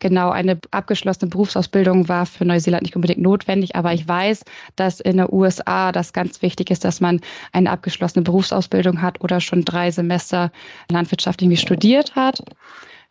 Genau, 0.00 0.30
eine 0.30 0.58
abgeschlossene 0.70 1.28
Berufsausbildung 1.30 2.08
war 2.08 2.26
für 2.26 2.44
Neuseeland 2.44 2.82
nicht 2.82 2.96
unbedingt 2.96 3.20
notwendig, 3.20 3.76
aber 3.76 3.92
ich 3.92 4.06
weiß, 4.06 4.44
dass 4.76 5.00
in 5.00 5.16
den 5.18 5.26
USA 5.30 5.92
das 5.92 6.12
ganz 6.12 6.42
wichtig 6.42 6.70
ist, 6.70 6.84
dass 6.84 7.00
man 7.00 7.20
eine 7.52 7.70
abgeschlossene 7.70 8.22
Berufsausbildung 8.22 9.00
hat 9.00 9.20
oder 9.20 9.40
schon 9.40 9.64
drei 9.64 9.90
Semester 9.90 10.50
Landwirtschaft 10.90 11.42
irgendwie 11.42 11.56
studiert 11.56 12.16
hat. 12.16 12.42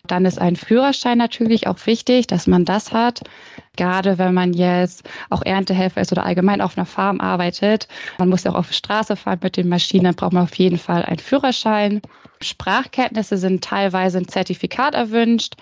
Dann 0.08 0.26
ist 0.26 0.40
ein 0.40 0.56
Führerschein 0.56 1.18
natürlich 1.18 1.68
auch 1.68 1.86
wichtig, 1.86 2.28
dass 2.28 2.48
man 2.48 2.66
das 2.66 2.92
hat. 2.92 3.22
Gerade 3.76 4.18
wenn 4.18 4.34
man 4.34 4.54
jetzt 4.54 5.08
auch 5.30 5.44
Erntehelfer 5.44 6.02
ist 6.02 6.12
oder 6.12 6.26
allgemein 6.26 6.62
auf 6.62 6.78
einer 6.78 6.86
Farm 6.86 7.22
arbeitet. 7.22 7.88
Man 8.18 8.30
muss 8.30 8.44
ja 8.44 8.52
auch 8.52 8.56
auf 8.56 8.68
der 8.68 8.74
Straße 8.74 9.16
fahren 9.16 9.40
mit 9.44 9.58
den 9.58 9.70
Maschinen, 9.70 10.06
dann 10.06 10.16
braucht 10.16 10.34
man 10.34 10.44
auf 10.44 10.56
jeden 10.56 10.80
Fall 10.80 11.04
einen 11.04 11.20
Führerschein. 11.20 12.02
Sprachkenntnisse 12.42 13.38
sind 13.38 13.64
teilweise 13.64 14.18
ein 14.18 14.28
Zertifikat 14.28 14.96
erwünscht 14.96 15.56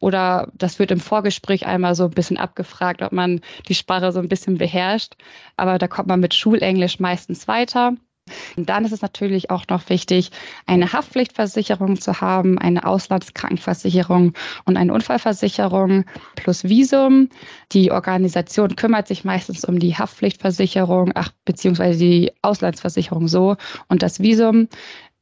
oder 0.00 0.50
das 0.54 0.78
wird 0.78 0.90
im 0.90 1.00
Vorgespräch 1.00 1.66
einmal 1.66 1.94
so 1.94 2.04
ein 2.04 2.10
bisschen 2.10 2.36
abgefragt, 2.36 3.02
ob 3.02 3.12
man 3.12 3.40
die 3.68 3.74
Sprache 3.74 4.12
so 4.12 4.18
ein 4.18 4.28
bisschen 4.28 4.58
beherrscht. 4.58 5.14
Aber 5.56 5.78
da 5.78 5.88
kommt 5.88 6.08
man 6.08 6.20
mit 6.20 6.34
Schulenglisch 6.34 6.98
meistens 6.98 7.46
weiter. 7.48 7.94
Und 8.56 8.68
dann 8.68 8.84
ist 8.84 8.92
es 8.92 9.02
natürlich 9.02 9.50
auch 9.50 9.64
noch 9.68 9.88
wichtig, 9.88 10.30
eine 10.66 10.92
Haftpflichtversicherung 10.92 12.00
zu 12.00 12.20
haben, 12.20 12.58
eine 12.58 12.84
Auslandskrankenversicherung 12.84 14.34
und 14.64 14.76
eine 14.76 14.92
Unfallversicherung 14.92 16.04
plus 16.36 16.64
Visum. 16.64 17.28
Die 17.72 17.90
Organisation 17.90 18.76
kümmert 18.76 19.08
sich 19.08 19.24
meistens 19.24 19.64
um 19.64 19.78
die 19.78 19.96
Haftpflichtversicherung, 19.96 21.12
ach, 21.14 21.30
beziehungsweise 21.44 21.98
die 21.98 22.32
Auslandsversicherung 22.42 23.28
so 23.28 23.56
und 23.88 24.02
das 24.02 24.20
Visum. 24.20 24.68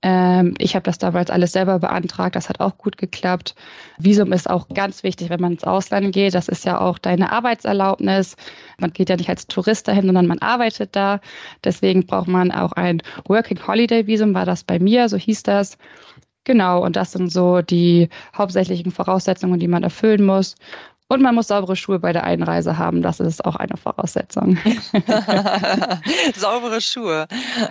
Ähm, 0.03 0.55
ich 0.59 0.75
habe 0.75 0.83
das 0.85 0.99
damals 0.99 1.31
alles 1.31 1.53
selber 1.53 1.79
beantragt. 1.79 2.35
Das 2.37 2.49
hat 2.49 2.61
auch 2.61 2.79
gut 2.79 2.97
geklappt. 2.97 3.55
Visum 3.99 4.33
ist 4.33 4.49
auch 4.49 4.69
ganz 4.69 5.03
wichtig, 5.03 5.29
wenn 5.31 5.41
man 5.41 5.53
ins 5.53 5.65
Ausland 5.65 6.13
geht. 6.13 6.35
Das 6.35 6.49
ist 6.49 6.65
ja 6.65 6.81
auch 6.81 6.99
deine 6.99 7.33
Arbeitserlaubnis. 7.33 8.37
Man 8.79 8.93
geht 8.93 9.11
ja 9.11 9.17
nicht 9.17 9.29
als 9.29 9.47
Tourist 9.47 9.89
dahin, 9.89 10.07
sondern 10.07 10.27
man 10.27 10.39
arbeitet 10.39 10.97
da. 10.97 11.21
Deswegen 11.65 12.07
braucht 12.07 12.29
man 12.29 12.51
auch 12.51 12.73
ein 12.73 13.03
Working 13.27 13.67
Holiday 13.67 14.07
Visum, 14.07 14.35
war 14.35 14.47
das 14.47 14.65
bei 14.65 14.79
mir, 14.79 15.09
so 15.09 15.17
hieß 15.17 15.43
das. 15.43 15.77
Genau, 16.45 16.83
und 16.83 16.97
das 16.97 17.13
sind 17.13 17.31
so 17.31 17.61
die 17.61 18.09
hauptsächlichen 18.37 18.93
Voraussetzungen, 18.93 19.61
die 19.61 19.69
man 19.69 19.83
erfüllen 19.83 20.25
muss. 20.25 20.57
Und 21.11 21.23
man 21.23 21.35
muss 21.35 21.49
saubere 21.49 21.75
Schuhe 21.75 21.99
bei 21.99 22.13
der 22.13 22.23
Einreise 22.23 22.79
haben. 22.79 23.03
Das 23.03 23.19
ist 23.19 23.45
auch 23.45 23.57
eine 23.57 23.77
Voraussetzung. 23.77 24.57
saubere 26.37 26.81
Schuhe. 26.81 27.27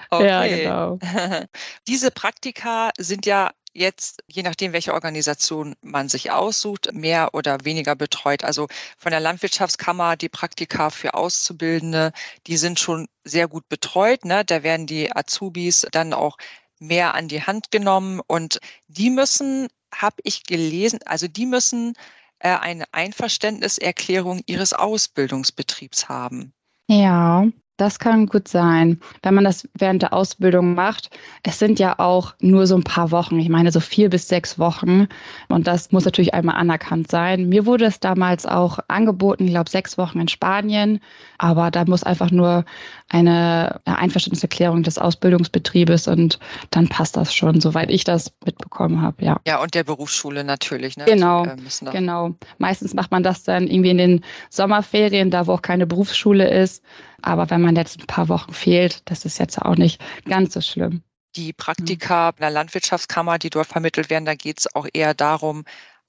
Okay. 0.10 0.28
Ja, 0.28 0.46
genau. 0.46 1.00
Diese 1.88 2.12
Praktika 2.12 2.90
sind 2.98 3.26
ja 3.26 3.52
jetzt, 3.72 4.24
je 4.28 4.44
nachdem, 4.44 4.74
welche 4.74 4.94
Organisation 4.94 5.78
man 5.82 6.10
sich 6.10 6.32
aussucht, 6.32 6.90
mehr 6.92 7.30
oder 7.34 7.60
weniger 7.64 7.96
betreut. 7.96 8.44
Also 8.44 8.68
von 8.98 9.12
der 9.12 9.22
Landwirtschaftskammer 9.22 10.18
die 10.18 10.28
Praktika 10.28 10.90
für 10.90 11.14
Auszubildende, 11.14 12.12
die 12.46 12.58
sind 12.58 12.78
schon 12.78 13.08
sehr 13.24 13.48
gut 13.48 13.70
betreut. 13.70 14.26
Ne? 14.26 14.44
Da 14.44 14.64
werden 14.64 14.86
die 14.86 15.16
Azubis 15.16 15.88
dann 15.94 16.12
auch 16.12 16.36
mehr 16.78 17.14
an 17.14 17.30
die 17.30 17.42
Hand 17.42 17.72
genommen 17.72 18.20
und 18.28 18.60
die 18.90 19.10
müssen, 19.10 19.70
habe 19.96 20.18
ich 20.24 20.44
gelesen, 20.44 21.00
also 21.06 21.30
die 21.30 21.46
müssen 21.46 21.94
äh, 22.40 22.56
eine 22.58 22.86
Einverständniserklärung 22.92 24.42
ihres 24.46 24.74
Ausbildungsbetriebs 24.74 26.10
haben. 26.10 26.54
Ja, 26.88 27.46
das 27.80 27.98
kann 27.98 28.26
gut 28.26 28.50
sein, 28.50 29.00
wenn 29.24 29.34
man 29.34 29.46
das 29.46 29.68
während 29.74 30.02
der 30.02 30.12
Ausbildung 30.12 30.74
macht. 30.74 31.10
Es 31.44 31.60
sind 31.60 31.80
ja 31.80 31.98
auch 31.98 32.34
nur 32.42 32.68
so 32.68 32.76
ein 32.76 32.84
paar 32.84 33.12
Wochen, 33.12 33.40
ich 33.40 33.48
meine 33.48 33.72
so 33.72 33.80
vier 33.80 34.10
bis 34.10 34.28
sechs 34.28 34.60
Wochen. 34.60 35.08
Und 35.48 35.66
das 35.66 35.94
muss 35.94 36.04
natürlich 36.04 36.34
einmal 36.34 36.56
anerkannt 36.56 37.10
sein. 37.10 37.48
Mir 37.48 37.66
wurde 37.66 37.86
es 37.86 38.02
damals 38.02 38.46
auch 38.46 38.80
angeboten, 38.90 39.46
ich 39.46 39.52
glaube 39.52 39.70
sechs 39.70 39.98
Wochen 39.98 40.20
in 40.20 40.28
Spanien. 40.28 41.00
Aber 41.38 41.72
da 41.72 41.86
muss 41.86 42.04
einfach 42.04 42.32
nur 42.32 42.66
eine 43.10 43.82
Einverständniserklärung 43.86 44.84
des 44.84 44.98
Ausbildungsbetriebes 44.98 46.08
und 46.08 46.40
dann 46.70 46.88
passt 46.88 47.18
das 47.18 47.34
schon, 47.34 47.60
soweit 47.60 47.90
ich 47.90 48.04
das 48.04 48.32
mitbekommen 48.46 49.02
habe, 49.02 49.26
ja. 49.26 49.40
Ja, 49.48 49.62
und 49.62 49.74
der 49.74 49.84
Berufsschule 49.84 50.44
natürlich. 50.44 50.96
Ne? 50.96 51.06
Genau, 51.06 51.46
Die, 51.46 51.86
äh, 51.86 51.92
genau. 51.92 52.36
Meistens 52.60 52.94
macht 52.94 53.12
man 53.12 53.24
das 53.24 53.44
dann 53.44 53.68
irgendwie 53.68 53.90
in 53.90 53.98
den 53.98 54.26
Sommerferien, 54.50 55.32
da 55.32 55.48
wo 55.48 55.54
auch 55.54 55.62
keine 55.62 55.88
Berufsschule 55.88 56.50
ist. 56.50 56.84
Aber 57.22 57.50
wenn 57.50 57.62
man 57.62 57.76
jetzt 57.76 58.00
ein 58.00 58.08
paar 58.08 58.30
Wochen 58.30 58.54
fehlt, 58.54 59.02
das 59.10 59.26
ist 59.26 59.40
jetzt 59.40 59.60
auch 59.60 59.76
nicht 59.76 60.00
ganz 60.26 60.54
so 60.54 60.62
schlimm. 60.62 61.02
Die 61.36 61.54
Praktika 61.54 62.30
in 62.30 62.42
der 62.42 62.52
Landwirtschaftskammer, 62.52 63.40
die 63.40 63.50
dort 63.50 63.68
vermittelt 63.68 64.10
werden, 64.10 64.26
da 64.26 64.36
geht 64.36 64.60
es 64.60 64.76
auch 64.76 64.88
eher 64.94 65.14
darum, 65.14 65.64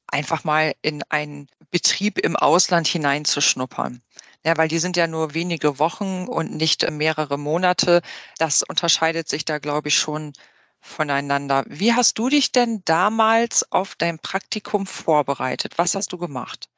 einfach 0.07 0.45
mal 0.45 0.75
in 0.83 1.03
einen 1.09 1.49
Betrieb 1.71 2.19
im 2.19 2.37
Ausland 2.37 2.87
hineinzuschnuppern. 2.87 4.03
Ja, 4.45 4.57
weil 4.59 4.69
die 4.69 4.79
sind 4.79 4.97
ja 4.99 5.07
nur 5.07 5.33
wenige 5.35 5.79
Wochen 5.79 6.27
und 6.29 6.55
nicht 6.55 6.89
mehrere 6.91 7.39
Monate. 7.39 8.03
Das 8.39 8.63
unterscheidet 8.63 9.29
sich 9.29 9.45
da, 9.47 9.59
glaube 9.59 9.89
ich, 9.89 9.99
schon 9.99 10.33
voneinander. 10.81 11.65
Wie 11.69 11.93
hast 11.95 12.19
du 12.19 12.29
dich 12.29 12.53
denn 12.53 12.83
damals 12.85 13.71
auf 13.73 13.95
dein 13.97 14.19
Praktikum 14.19 14.87
vorbereitet? 14.87 15.79
Was 15.79 15.95
hast 15.95 16.13
du 16.13 16.19
gemacht? 16.19 16.69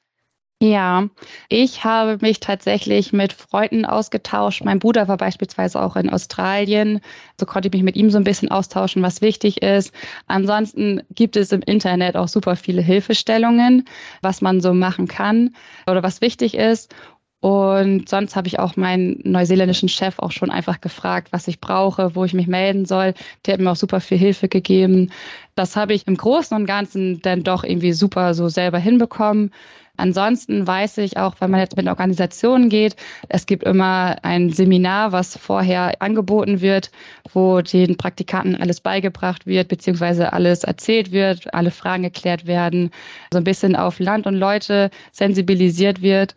Ja, 0.60 1.08
ich 1.48 1.82
habe 1.82 2.18
mich 2.20 2.38
tatsächlich 2.38 3.12
mit 3.12 3.32
Freunden 3.32 3.84
ausgetauscht. 3.84 4.64
Mein 4.64 4.78
Bruder 4.78 5.08
war 5.08 5.16
beispielsweise 5.16 5.82
auch 5.82 5.96
in 5.96 6.08
Australien. 6.08 7.00
So 7.38 7.46
konnte 7.46 7.66
ich 7.66 7.72
mich 7.72 7.82
mit 7.82 7.96
ihm 7.96 8.10
so 8.10 8.16
ein 8.18 8.22
bisschen 8.24 8.48
austauschen, 8.52 9.02
was 9.02 9.20
wichtig 9.22 9.60
ist. 9.60 9.92
Ansonsten 10.28 11.02
gibt 11.10 11.34
es 11.36 11.50
im 11.50 11.62
Internet 11.62 12.16
auch 12.16 12.28
super 12.28 12.54
viele 12.54 12.80
Hilfestellungen, 12.80 13.86
was 14.20 14.40
man 14.40 14.60
so 14.60 14.72
machen 14.72 15.08
kann 15.08 15.56
oder 15.88 16.04
was 16.04 16.20
wichtig 16.20 16.54
ist. 16.54 16.94
Und 17.42 18.08
sonst 18.08 18.36
habe 18.36 18.46
ich 18.46 18.60
auch 18.60 18.76
meinen 18.76 19.20
neuseeländischen 19.24 19.88
Chef 19.88 20.20
auch 20.20 20.30
schon 20.30 20.52
einfach 20.52 20.80
gefragt, 20.80 21.32
was 21.32 21.48
ich 21.48 21.60
brauche, 21.60 22.14
wo 22.14 22.24
ich 22.24 22.34
mich 22.34 22.46
melden 22.46 22.86
soll. 22.86 23.14
Der 23.44 23.54
hat 23.54 23.60
mir 23.60 23.72
auch 23.72 23.76
super 23.76 24.00
viel 24.00 24.16
Hilfe 24.16 24.46
gegeben. 24.46 25.10
Das 25.56 25.74
habe 25.74 25.92
ich 25.92 26.06
im 26.06 26.16
Großen 26.16 26.56
und 26.56 26.66
Ganzen 26.66 27.20
dann 27.20 27.42
doch 27.42 27.64
irgendwie 27.64 27.94
super 27.94 28.34
so 28.34 28.48
selber 28.48 28.78
hinbekommen. 28.78 29.50
Ansonsten 29.96 30.64
weiß 30.68 30.98
ich 30.98 31.16
auch, 31.16 31.34
wenn 31.40 31.50
man 31.50 31.58
jetzt 31.58 31.76
mit 31.76 31.88
Organisationen 31.88 32.68
geht, 32.68 32.94
es 33.28 33.44
gibt 33.44 33.64
immer 33.64 34.16
ein 34.22 34.50
Seminar, 34.50 35.10
was 35.10 35.36
vorher 35.36 36.00
angeboten 36.00 36.60
wird, 36.60 36.92
wo 37.32 37.60
den 37.60 37.96
Praktikanten 37.96 38.54
alles 38.54 38.80
beigebracht 38.80 39.46
wird, 39.46 39.66
beziehungsweise 39.66 40.32
alles 40.32 40.62
erzählt 40.62 41.10
wird, 41.10 41.52
alle 41.52 41.72
Fragen 41.72 42.04
geklärt 42.04 42.46
werden, 42.46 42.92
so 43.32 43.38
ein 43.38 43.44
bisschen 43.44 43.74
auf 43.74 43.98
Land 43.98 44.28
und 44.28 44.36
Leute 44.36 44.90
sensibilisiert 45.10 46.02
wird 46.02 46.36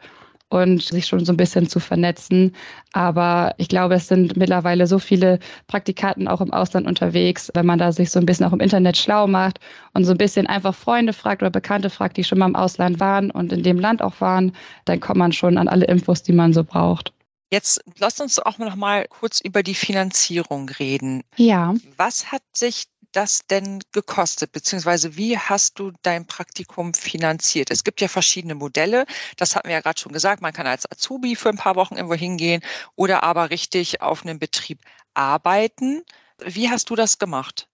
und 0.56 0.82
sich 0.82 1.06
schon 1.06 1.26
so 1.26 1.34
ein 1.34 1.38
bisschen 1.38 1.68
zu 1.68 1.80
vernetzen. 1.80 2.56
Aber 2.94 3.54
ich 3.58 3.68
glaube, 3.68 3.96
es 3.96 4.08
sind 4.08 4.38
mittlerweile 4.38 4.88
so 4.88 5.00
viele 5.00 5.40
Praktikanten 5.68 6.28
auch 6.28 6.42
im 6.42 6.54
Ausland 6.54 6.88
unterwegs, 6.88 7.52
wenn 7.54 7.66
man 7.66 7.80
da 7.80 7.92
sich 7.92 8.12
so 8.12 8.20
ein 8.20 8.26
bisschen 8.26 8.46
auch 8.46 8.54
im 8.54 8.60
Internet 8.60 8.98
schlau 8.98 9.28
macht 9.28 9.60
und 9.94 10.06
so 10.06 10.12
ein 10.12 10.18
bisschen 10.18 10.48
einfach 10.48 10.74
Freunde 10.74 11.14
fragt 11.14 11.42
oder 11.42 11.52
Bekannte 11.52 11.90
fragt, 11.90 12.18
die 12.18 12.24
schon 12.24 12.40
mal 12.40 12.48
im 12.48 12.56
Ausland 12.56 13.00
waren 13.00 13.32
und 13.32 13.52
in 13.52 13.64
dem 13.64 13.80
Land 13.80 14.02
auch 14.02 14.22
waren, 14.22 14.54
dann 14.86 15.00
kommt 15.00 15.18
man 15.18 15.34
schon 15.34 15.58
an 15.58 15.68
alle 15.68 15.86
Infos, 15.86 16.24
die 16.24 16.34
man 16.34 16.54
so 16.54 16.64
braucht. 16.64 17.12
Jetzt 17.52 17.82
lasst 18.00 18.22
uns 18.22 18.40
auch 18.40 18.58
noch 18.58 18.76
mal 18.76 19.06
kurz 19.08 19.40
über 19.40 19.62
die 19.62 19.76
Finanzierung 19.76 20.68
reden. 20.70 21.24
Ja. 21.38 21.74
Was 21.96 22.32
hat 22.32 22.42
sich 22.54 22.86
das 23.16 23.48
denn 23.48 23.82
gekostet, 23.92 24.52
beziehungsweise 24.52 25.16
wie 25.18 25.38
hast 25.38 25.80
du 25.80 25.92
dein 26.02 26.28
Praktikum 26.28 26.94
finanziert? 26.94 27.72
Es 27.72 27.84
gibt 27.84 28.02
ja 28.02 28.08
verschiedene 28.08 28.56
Modelle, 28.56 29.06
das 29.38 29.56
hatten 29.56 29.68
wir 29.68 29.76
ja 29.76 29.82
gerade 29.82 30.00
schon 30.00 30.12
gesagt, 30.14 30.42
man 30.42 30.54
kann 30.54 30.68
als 30.68 30.90
Azubi 30.92 31.36
für 31.36 31.50
ein 31.50 31.58
paar 31.58 31.76
Wochen 31.76 31.96
irgendwo 31.96 32.16
hingehen 32.16 32.62
oder 32.96 33.24
aber 33.24 33.50
richtig 33.50 34.02
auf 34.02 34.24
einem 34.24 34.40
Betrieb 34.40 34.82
arbeiten. 35.14 36.04
Wie 36.44 36.70
hast 36.70 36.90
du 36.90 36.96
das 36.96 37.18
gemacht? 37.20 37.68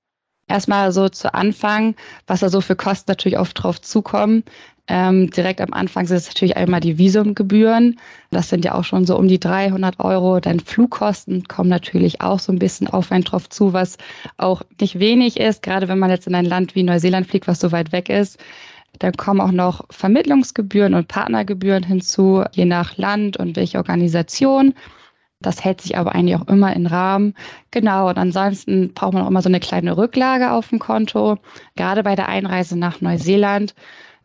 Erstmal 0.52 0.92
so 0.92 1.08
zu 1.08 1.34
Anfang, 1.34 1.96
was 2.28 2.42
da 2.42 2.50
so 2.50 2.60
für 2.60 2.76
Kosten 2.76 3.10
natürlich 3.10 3.40
oft 3.40 3.64
drauf 3.64 3.82
zukommen. 3.82 4.44
Ähm, 4.90 5.30
direkt 5.30 5.62
am 5.62 5.72
Anfang 5.72 6.06
sind 6.06 6.18
es 6.18 6.28
natürlich 6.28 6.58
einmal 6.58 6.82
die 6.82 6.98
Visumgebühren. 6.98 7.98
Das 8.32 8.50
sind 8.50 8.66
ja 8.66 8.74
auch 8.74 8.84
schon 8.84 9.06
so 9.06 9.18
um 9.18 9.30
die 9.30 9.40
300 9.40 10.02
Euro. 10.02 10.42
Dann 10.42 10.60
Flugkosten 10.60 11.46
kommen 11.46 11.70
natürlich 11.70 12.20
auch 12.20 12.40
so 12.40 12.52
ein 12.52 12.60
bisschen 12.60 12.88
auf 12.88 13.14
einen 13.14 13.24
drauf 13.24 13.48
zu, 13.50 13.72
was 13.72 13.98
auch 14.36 14.62
nicht 14.82 15.00
wenig 15.00 15.40
ist, 15.40 15.64
gerade 15.64 15.88
wenn 15.88 16.00
man 16.00 16.10
jetzt 16.10 16.28
in 16.28 16.36
ein 16.36 16.44
Land 16.44 16.76
wie 16.76 16.84
Neuseeland 16.84 17.28
fliegt, 17.28 17.48
was 17.48 17.62
so 17.62 17.72
weit 17.72 17.94
weg 17.94 18.10
ist. 18.10 18.38
Dann 19.00 19.14
kommen 19.14 19.40
auch 19.40 19.54
noch 19.54 19.86
Vermittlungsgebühren 19.90 20.96
und 20.96 21.08
Partnergebühren 21.08 21.84
hinzu, 21.84 22.44
je 22.52 22.66
nach 22.66 22.98
Land 22.98 23.38
und 23.38 23.56
welche 23.56 23.78
Organisation. 23.78 24.74
Das 25.42 25.64
hält 25.64 25.82
sich 25.82 25.98
aber 25.98 26.14
eigentlich 26.14 26.36
auch 26.36 26.48
immer 26.48 26.76
in 26.76 26.86
Rahmen. 26.88 27.34
Genau, 27.72 28.10
und 28.10 28.18
ansonsten 28.18 28.94
braucht 28.94 29.14
man 29.14 29.24
auch 29.24 29.30
immer 29.30 29.42
so 29.42 29.50
eine 29.50 29.60
kleine 29.60 29.98
Rücklage 29.98 30.52
auf 30.52 30.70
dem 30.70 30.80
Konto. 30.80 31.38
Gerade 31.76 32.04
bei 32.04 32.16
der 32.16 32.30
Einreise 32.30 32.78
nach 32.78 33.02
Neuseeland 33.02 33.74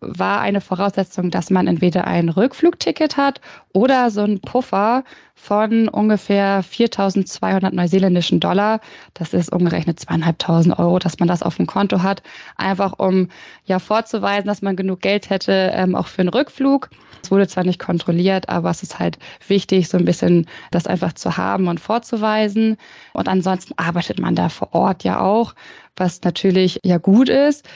war 0.01 0.41
eine 0.41 0.61
Voraussetzung, 0.61 1.31
dass 1.31 1.51
man 1.51 1.67
entweder 1.67 2.07
ein 2.07 2.29
Rückflugticket 2.29 3.17
hat 3.17 3.41
oder 3.73 4.11
so 4.11 4.23
ein 4.23 4.41
Puffer 4.41 5.05
von 5.35 5.89
ungefähr 5.89 6.63
4.200 6.65 7.75
neuseeländischen 7.75 8.41
Dollar. 8.41 8.81
Das 9.15 9.33
ist 9.33 9.53
umgerechnet 9.53 10.01
zweieinhalbtausend 10.01 10.79
Euro, 10.79 10.99
dass 10.99 11.19
man 11.19 11.29
das 11.29 11.43
auf 11.43 11.57
dem 11.57 11.67
Konto 11.67 12.03
hat, 12.03 12.23
einfach 12.57 12.95
um 12.99 13.29
ja 13.65 13.79
vorzuweisen, 13.79 14.47
dass 14.47 14.63
man 14.63 14.77
genug 14.77 15.01
Geld 15.01 15.31
hätte, 15.31 15.71
ähm, 15.75 15.95
auch 15.95 16.07
für 16.07 16.23
einen 16.23 16.31
Rückflug. 16.31 16.91
Es 17.23 17.31
wurde 17.31 17.49
zwar 17.49 17.65
nicht 17.65 17.81
kontrolliert, 17.81 18.49
aber 18.49 18.71
es 18.71 18.83
ist 18.83 18.99
halt 18.99 19.19
wichtig, 19.49 19.89
so 19.89 19.99
ein 19.99 20.05
bisschen 20.05 20.47
das 20.71 20.87
einfach 20.87 21.13
zu 21.15 21.37
haben 21.37 21.69
und 21.69 21.81
vorzuweisen. 21.81 22.77
Und 23.15 23.29
ansonsten 23.29 23.75
arbeitet 23.77 24.21
man 24.21 24.35
da 24.35 24.49
vor 24.49 24.75
Ort 24.75 25.05
ja 25.05 25.21
auch, 25.21 25.55
was 25.97 26.23
natürlich 26.23 26.81
ja 26.85 26.99
gut 26.99 27.29
ist. 27.29 27.67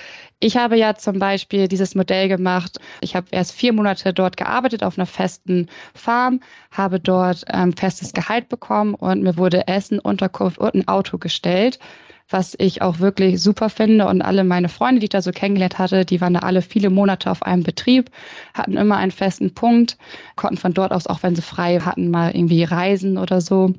Ich 0.42 0.56
habe 0.56 0.76
ja 0.78 0.94
zum 0.94 1.18
Beispiel 1.18 1.68
dieses 1.68 1.94
Modell 1.94 2.28
gemacht. 2.28 2.78
Ich 3.02 3.14
habe 3.14 3.26
erst 3.30 3.52
vier 3.52 3.74
Monate 3.74 4.14
dort 4.14 4.38
gearbeitet 4.38 4.82
auf 4.82 4.96
einer 4.96 5.06
festen 5.06 5.68
Farm, 5.94 6.40
habe 6.70 6.98
dort 6.98 7.44
ähm, 7.48 7.74
festes 7.74 8.14
Gehalt 8.14 8.48
bekommen 8.48 8.94
und 8.94 9.22
mir 9.22 9.36
wurde 9.36 9.68
Essen, 9.68 9.98
Unterkunft 9.98 10.56
und 10.58 10.74
ein 10.74 10.88
Auto 10.88 11.18
gestellt. 11.18 11.78
Was 12.30 12.54
ich 12.58 12.80
auch 12.80 13.00
wirklich 13.00 13.42
super 13.42 13.68
finde. 13.68 14.06
Und 14.06 14.22
alle 14.22 14.44
meine 14.44 14.68
Freunde, 14.68 15.00
die 15.00 15.06
ich 15.06 15.10
da 15.10 15.20
so 15.20 15.32
kennengelernt 15.32 15.78
hatte, 15.78 16.04
die 16.04 16.20
waren 16.20 16.34
da 16.34 16.40
alle 16.40 16.62
viele 16.62 16.90
Monate 16.90 17.30
auf 17.30 17.42
einem 17.42 17.62
Betrieb, 17.62 18.10
hatten 18.54 18.76
immer 18.76 18.96
einen 18.96 19.10
festen 19.10 19.52
Punkt, 19.52 19.98
konnten 20.36 20.56
von 20.56 20.72
dort 20.72 20.92
aus, 20.92 21.06
auch 21.06 21.22
wenn 21.22 21.36
sie 21.36 21.42
frei 21.42 21.80
hatten, 21.80 22.10
mal 22.10 22.34
irgendwie 22.34 22.64
reisen 22.64 23.18
oder 23.18 23.40
so. 23.40 23.74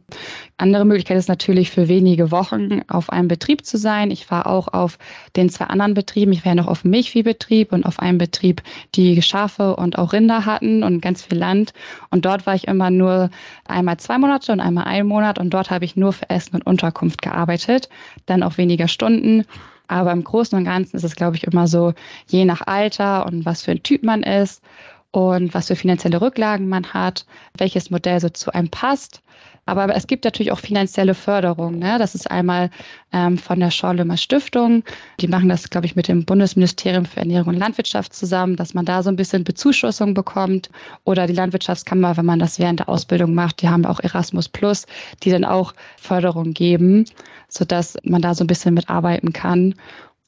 Andere 0.58 0.86
Möglichkeit 0.86 1.18
ist 1.18 1.30
natürlich 1.30 1.72
für 1.72 1.88
wenige 1.88 2.30
Wochen 2.30 2.82
auf 2.88 3.10
einem 3.10 3.28
Betrieb 3.28 3.66
zu 3.66 3.78
sein. 3.78 4.12
Ich 4.12 4.30
war 4.30 4.46
auch 4.48 4.68
auf 4.68 5.00
den 5.36 5.50
zwei 5.50 5.66
anderen 5.66 5.94
Betrieben. 5.94 6.34
Ich 6.34 6.46
war 6.46 6.52
ja 6.52 6.56
noch 6.62 6.68
auf 6.68 6.84
dem 6.84 6.92
Milchviehbetrieb 6.92 7.72
und 7.72 7.86
auf 7.86 8.00
einem 8.00 8.18
Betrieb, 8.18 8.62
die 8.96 9.22
Schafe 9.22 9.76
und 9.76 9.98
auch 9.98 10.14
Rinder 10.14 10.46
hatten 10.46 10.84
und 10.84 11.02
ganz 11.02 11.24
viel 11.24 11.38
Land. 11.38 11.74
Und 12.10 12.26
dort 12.26 12.46
war 12.46 12.54
ich 12.54 12.68
immer 12.68 12.92
nur 12.92 13.30
einmal 13.66 13.98
zwei 13.98 14.18
Monate 14.18 14.52
und 14.52 14.60
einmal 14.60 14.84
einen 14.84 15.08
Monat 15.08 15.40
und 15.40 15.50
dort 15.52 15.72
habe 15.72 15.86
ich 15.86 15.96
nur 15.96 16.14
für 16.14 16.30
Essen 16.30 16.56
und 16.56 16.68
Unterkunft 16.68 17.22
gearbeitet. 17.22 17.90
Dann 18.26 18.41
dann 18.42 18.52
auch 18.52 18.58
weniger 18.58 18.88
Stunden. 18.88 19.46
Aber 19.88 20.12
im 20.12 20.24
Großen 20.24 20.58
und 20.58 20.66
Ganzen 20.66 20.96
ist 20.96 21.04
es, 21.04 21.16
glaube 21.16 21.36
ich, 21.36 21.44
immer 21.44 21.68
so, 21.68 21.94
je 22.28 22.46
nach 22.46 22.62
Alter 22.66 23.26
und 23.26 23.46
was 23.46 23.64
für 23.64 23.72
ein 23.72 23.84
Typ 23.84 24.04
man 24.04 24.24
ist 24.24 24.64
und 25.12 25.54
was 25.54 25.68
für 25.68 25.76
finanzielle 25.76 26.22
Rücklagen 26.22 26.70
man 26.70 26.94
hat, 26.94 27.26
welches 27.58 27.90
Modell 27.90 28.20
so 28.20 28.30
zu 28.30 28.54
einem 28.54 28.70
passt. 28.70 29.22
Aber 29.66 29.96
es 29.96 30.08
gibt 30.08 30.26
natürlich 30.26 30.52
auch 30.52 30.60
finanzielle 30.60 31.14
Förderung. 31.14 31.78
Ne? 31.78 31.98
Das 32.00 32.16
ist 32.16 32.30
einmal 32.30 32.72
ähm, 33.14 33.38
von 33.38 33.60
der 33.60 33.72
Schorlömer 33.72 34.18
Stiftung. 34.18 34.84
Die 35.20 35.28
machen 35.28 35.50
das, 35.50 35.70
glaube 35.70 35.86
ich, 35.86 35.96
mit 35.96 36.08
dem 36.08 36.26
Bundesministerium 36.26 37.06
für 37.06 37.20
Ernährung 37.20 37.50
und 37.50 37.60
Landwirtschaft 37.60 38.14
zusammen, 38.14 38.56
dass 38.56 38.74
man 38.74 38.86
da 38.86 39.04
so 39.04 39.10
ein 39.10 39.16
bisschen 39.16 39.44
Bezuschussung 39.44 40.14
bekommt. 40.14 40.70
Oder 41.04 41.28
die 41.28 41.34
Landwirtschaftskammer, 41.34 42.18
wenn 42.18 42.26
man 42.26 42.40
das 42.40 42.58
während 42.58 42.80
der 42.80 42.90
Ausbildung 42.90 43.34
macht, 43.36 43.62
die 43.62 43.70
haben 43.70 43.86
auch 43.86 44.00
Erasmus 44.00 44.50
Plus, 44.50 44.88
die 45.24 45.30
dann 45.30 45.46
auch 45.46 45.74
Förderung 45.98 46.54
geben, 46.54 47.06
sodass 47.48 47.98
man 48.04 48.22
da 48.22 48.34
so 48.34 48.44
ein 48.44 48.48
bisschen 48.48 48.74
mitarbeiten 48.74 49.32
kann. 49.32 49.76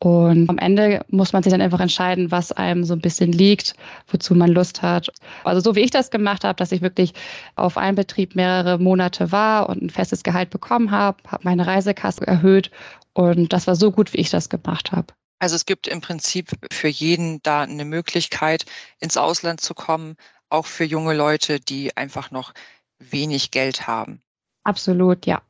Und 0.03 0.49
am 0.49 0.57
Ende 0.57 1.05
muss 1.07 1.31
man 1.31 1.43
sich 1.43 1.51
dann 1.51 1.61
einfach 1.61 1.79
entscheiden, 1.79 2.29
was 2.29 2.51
einem 2.51 2.83
so 2.83 2.93
ein 2.93 2.99
bisschen 2.99 3.31
liegt, 3.31 3.73
wozu 4.09 4.35
man 4.35 4.51
Lust 4.51 4.81
hat. 4.81 5.09
Also 5.45 5.61
so 5.61 5.77
wie 5.77 5.79
ich 5.79 5.91
das 5.91 6.11
gemacht 6.11 6.43
habe, 6.43 6.57
dass 6.57 6.73
ich 6.73 6.81
wirklich 6.81 7.13
auf 7.55 7.77
einem 7.77 7.95
Betrieb 7.95 8.35
mehrere 8.35 8.77
Monate 8.79 9.31
war 9.31 9.69
und 9.69 9.81
ein 9.81 9.89
festes 9.89 10.23
Gehalt 10.23 10.49
bekommen 10.49 10.91
habe, 10.91 11.23
habe 11.29 11.45
meine 11.45 11.65
Reisekasse 11.65 12.27
erhöht 12.27 12.69
und 13.13 13.53
das 13.53 13.65
war 13.65 13.77
so 13.77 13.93
gut, 13.93 14.11
wie 14.11 14.17
ich 14.17 14.29
das 14.29 14.49
gemacht 14.49 14.91
habe. 14.91 15.13
Also 15.39 15.55
es 15.55 15.65
gibt 15.65 15.87
im 15.87 16.01
Prinzip 16.01 16.51
für 16.69 16.89
jeden 16.89 17.41
da 17.43 17.61
eine 17.61 17.85
Möglichkeit, 17.85 18.65
ins 18.99 19.15
Ausland 19.15 19.61
zu 19.61 19.73
kommen, 19.73 20.17
auch 20.49 20.65
für 20.65 20.83
junge 20.83 21.13
Leute, 21.13 21.61
die 21.61 21.95
einfach 21.95 22.29
noch 22.29 22.53
wenig 22.99 23.51
Geld 23.51 23.87
haben. 23.87 24.21
Absolut, 24.65 25.25
ja. 25.25 25.41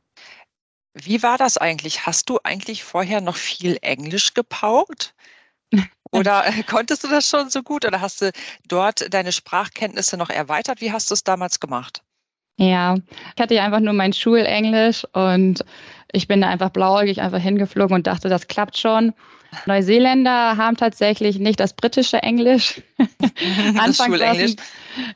Wie 0.94 1.22
war 1.22 1.38
das 1.38 1.58
eigentlich? 1.58 2.06
Hast 2.06 2.30
du 2.30 2.38
eigentlich 2.44 2.84
vorher 2.84 3.20
noch 3.20 3.36
viel 3.36 3.78
Englisch 3.82 4.34
gepaukt? 4.34 5.14
Oder 6.12 6.44
konntest 6.68 7.04
du 7.04 7.08
das 7.08 7.28
schon 7.28 7.50
so 7.50 7.62
gut? 7.62 7.84
Oder 7.84 8.00
hast 8.00 8.22
du 8.22 8.30
dort 8.68 9.12
deine 9.12 9.32
Sprachkenntnisse 9.32 10.16
noch 10.16 10.30
erweitert? 10.30 10.80
Wie 10.80 10.92
hast 10.92 11.10
du 11.10 11.14
es 11.14 11.24
damals 11.24 11.60
gemacht? 11.60 12.02
Ja, 12.56 12.96
ich 13.34 13.42
hatte 13.42 13.54
ja 13.54 13.64
einfach 13.64 13.80
nur 13.80 13.94
mein 13.94 14.12
Schulenglisch 14.12 15.04
und 15.12 15.64
ich 16.12 16.28
bin 16.28 16.40
da 16.40 16.48
einfach 16.48 16.70
blauäugig 16.70 17.20
einfach 17.20 17.40
hingeflogen 17.40 17.96
und 17.96 18.06
dachte, 18.06 18.28
das 18.28 18.46
klappt 18.46 18.78
schon. 18.78 19.12
Neuseeländer 19.66 20.56
haben 20.56 20.76
tatsächlich 20.76 21.38
nicht 21.38 21.60
das 21.60 21.72
britische 21.72 22.22
Englisch. 22.22 22.82
das 23.76 23.96
Schulenglisch. 23.96 24.56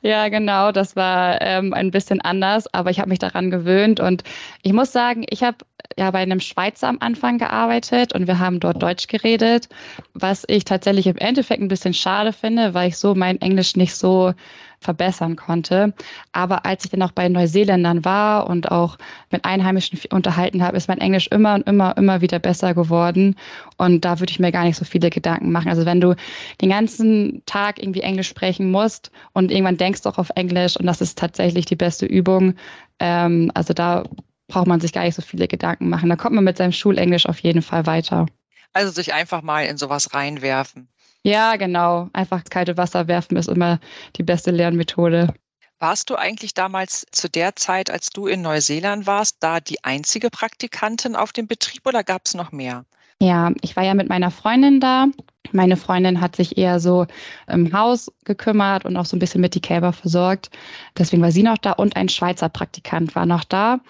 Ja, 0.03 0.29
genau, 0.29 0.73
das 0.73 0.97
war 0.97 1.41
ähm, 1.41 1.73
ein 1.73 1.91
bisschen 1.91 2.21
anders, 2.21 2.73
aber 2.75 2.91
ich 2.91 2.99
habe 2.99 3.09
mich 3.09 3.19
daran 3.19 3.51
gewöhnt 3.51 4.01
und 4.01 4.25
ich 4.63 4.73
muss 4.73 4.93
sagen, 4.93 5.25
ich 5.31 5.43
habe 5.43 5.59
ja 5.97 6.11
bei 6.11 6.19
einem 6.19 6.41
Schweizer 6.41 6.89
am 6.89 6.99
Anfang 7.01 7.39
gearbeitet 7.39 8.13
und 8.15 8.27
wir 8.27 8.39
haben 8.39 8.61
dort 8.61 8.83
Deutsch 8.83 9.07
geredet, 9.07 9.69
was 10.15 10.45
ich 10.49 10.65
tatsächlich 10.65 11.07
im 11.07 11.17
Endeffekt 11.17 11.63
ein 11.63 11.69
bisschen 11.69 11.95
schade 11.95 12.33
finde, 12.33 12.75
weil 12.75 12.89
ich 12.89 12.97
so 12.97 13.15
mein 13.15 13.41
Englisch 13.41 13.77
nicht 13.77 13.95
so 13.95 14.35
verbessern 14.81 15.37
konnte. 15.37 15.93
Aber 16.33 16.65
als 16.65 16.85
ich 16.85 16.91
dann 16.91 17.03
auch 17.03 17.13
bei 17.13 17.29
Neuseeländern 17.29 18.05
war 18.05 18.49
und 18.49 18.71
auch 18.71 18.99
mit 19.31 19.45
Einheimischen 19.45 19.99
unterhalten 20.11 20.63
habe, 20.63 20.77
ist 20.77 20.89
mein 20.89 20.99
Englisch 20.99 21.29
immer 21.29 21.55
und 21.55 21.67
immer, 21.67 21.97
immer 21.97 22.21
wieder 22.21 22.39
besser 22.39 22.75
geworden. 22.75 23.37
Und 23.77 24.05
da 24.05 24.21
würde 24.21 24.31
ich 24.31 24.39
mir 24.39 24.53
gar 24.53 24.65
nicht 24.65 24.77
so 24.77 24.85
viele 24.85 25.11
Gedanken 25.11 25.53
machen. 25.53 25.69
Also 25.69 25.85
wenn 25.85 26.01
du 26.01 26.15
den 26.61 26.71
ganzen 26.71 27.43
Tag 27.47 27.83
irgendwie 27.83 28.01
Englisch 28.01 28.29
sprechen 28.29 28.71
musst 28.71 29.11
und 29.33 29.51
irgendwann 29.51 29.77
denkst 29.77 30.03
du 30.03 30.09
auch 30.09 30.19
auf 30.19 30.31
Englisch 30.35 30.77
und 30.77 30.87
das 30.87 31.01
ist 31.01 31.19
tatsächlich 31.19 31.67
die 31.67 31.77
beste 31.77 32.07
Übung. 32.07 32.55
Ähm, 33.01 33.51
also 33.55 33.75
da 33.75 34.05
braucht 34.49 34.67
man 34.67 34.81
sich 34.81 34.93
gar 34.93 35.05
nicht 35.05 35.15
so 35.15 35.23
viele 35.23 35.47
Gedanken 35.47 35.89
machen. 35.89 36.09
Da 36.09 36.17
kommt 36.17 36.35
man 36.35 36.45
mit 36.45 36.57
seinem 36.57 36.73
Schulenglisch 36.73 37.27
auf 37.27 37.39
jeden 37.41 37.63
Fall 37.63 37.87
weiter. 37.87 38.27
Also 38.73 38.91
sich 38.93 39.13
einfach 39.13 39.43
mal 39.43 39.65
in 39.65 39.77
sowas 39.77 40.15
reinwerfen. 40.15 40.89
Ja, 41.25 41.57
genau. 41.57 42.09
Einfach 42.13 42.45
kalte 42.45 42.77
Wasser 42.77 43.09
werfen 43.09 43.37
ist 43.37 43.49
immer 43.49 43.81
die 44.17 44.23
beste 44.23 44.51
Lernmethode. 44.51 45.35
Warst 45.81 46.11
du 46.11 46.17
eigentlich 46.17 46.55
damals 46.55 47.07
zu 47.13 47.29
der 47.29 47.55
Zeit, 47.55 47.91
als 47.91 48.11
du 48.11 48.27
in 48.27 48.43
Neuseeland 48.43 49.07
warst, 49.07 49.37
da 49.41 49.61
die 49.61 49.85
einzige 49.85 50.29
Praktikantin 50.29 51.15
auf 51.15 51.33
dem 51.33 51.47
Betrieb 51.47 51.87
oder 51.87 52.03
gab 52.03 52.23
es 52.25 52.35
noch 52.35 52.51
mehr? 52.51 52.85
Ja, 53.21 53.53
ich 53.63 53.77
war 53.77 53.85
ja 53.85 53.95
mit 53.95 54.09
meiner 54.09 54.31
Freundin 54.31 54.81
da. 54.81 55.07
Meine 55.53 55.77
Freundin 55.77 56.21
hat 56.21 56.37
sich 56.37 56.59
eher 56.59 56.79
so 56.79 57.07
im 57.47 57.73
Haus 57.73 58.13
gekümmert 58.25 58.85
und 58.85 58.97
auch 58.97 59.07
so 59.07 59.17
ein 59.17 59.19
bisschen 59.19 59.41
mit 59.41 59.55
die 59.55 59.61
Kälber 59.61 59.93
versorgt. 59.93 60.51
Deswegen 60.97 61.23
war 61.23 61.33
sie 61.33 61.43
noch 61.43 61.59
da 61.59 61.73
und 61.73 61.97
ein 61.97 62.09
Schweizer 62.09 62.49
Praktikant 62.49 63.15
war 63.15 63.25
noch 63.25 63.45
da 63.45 63.81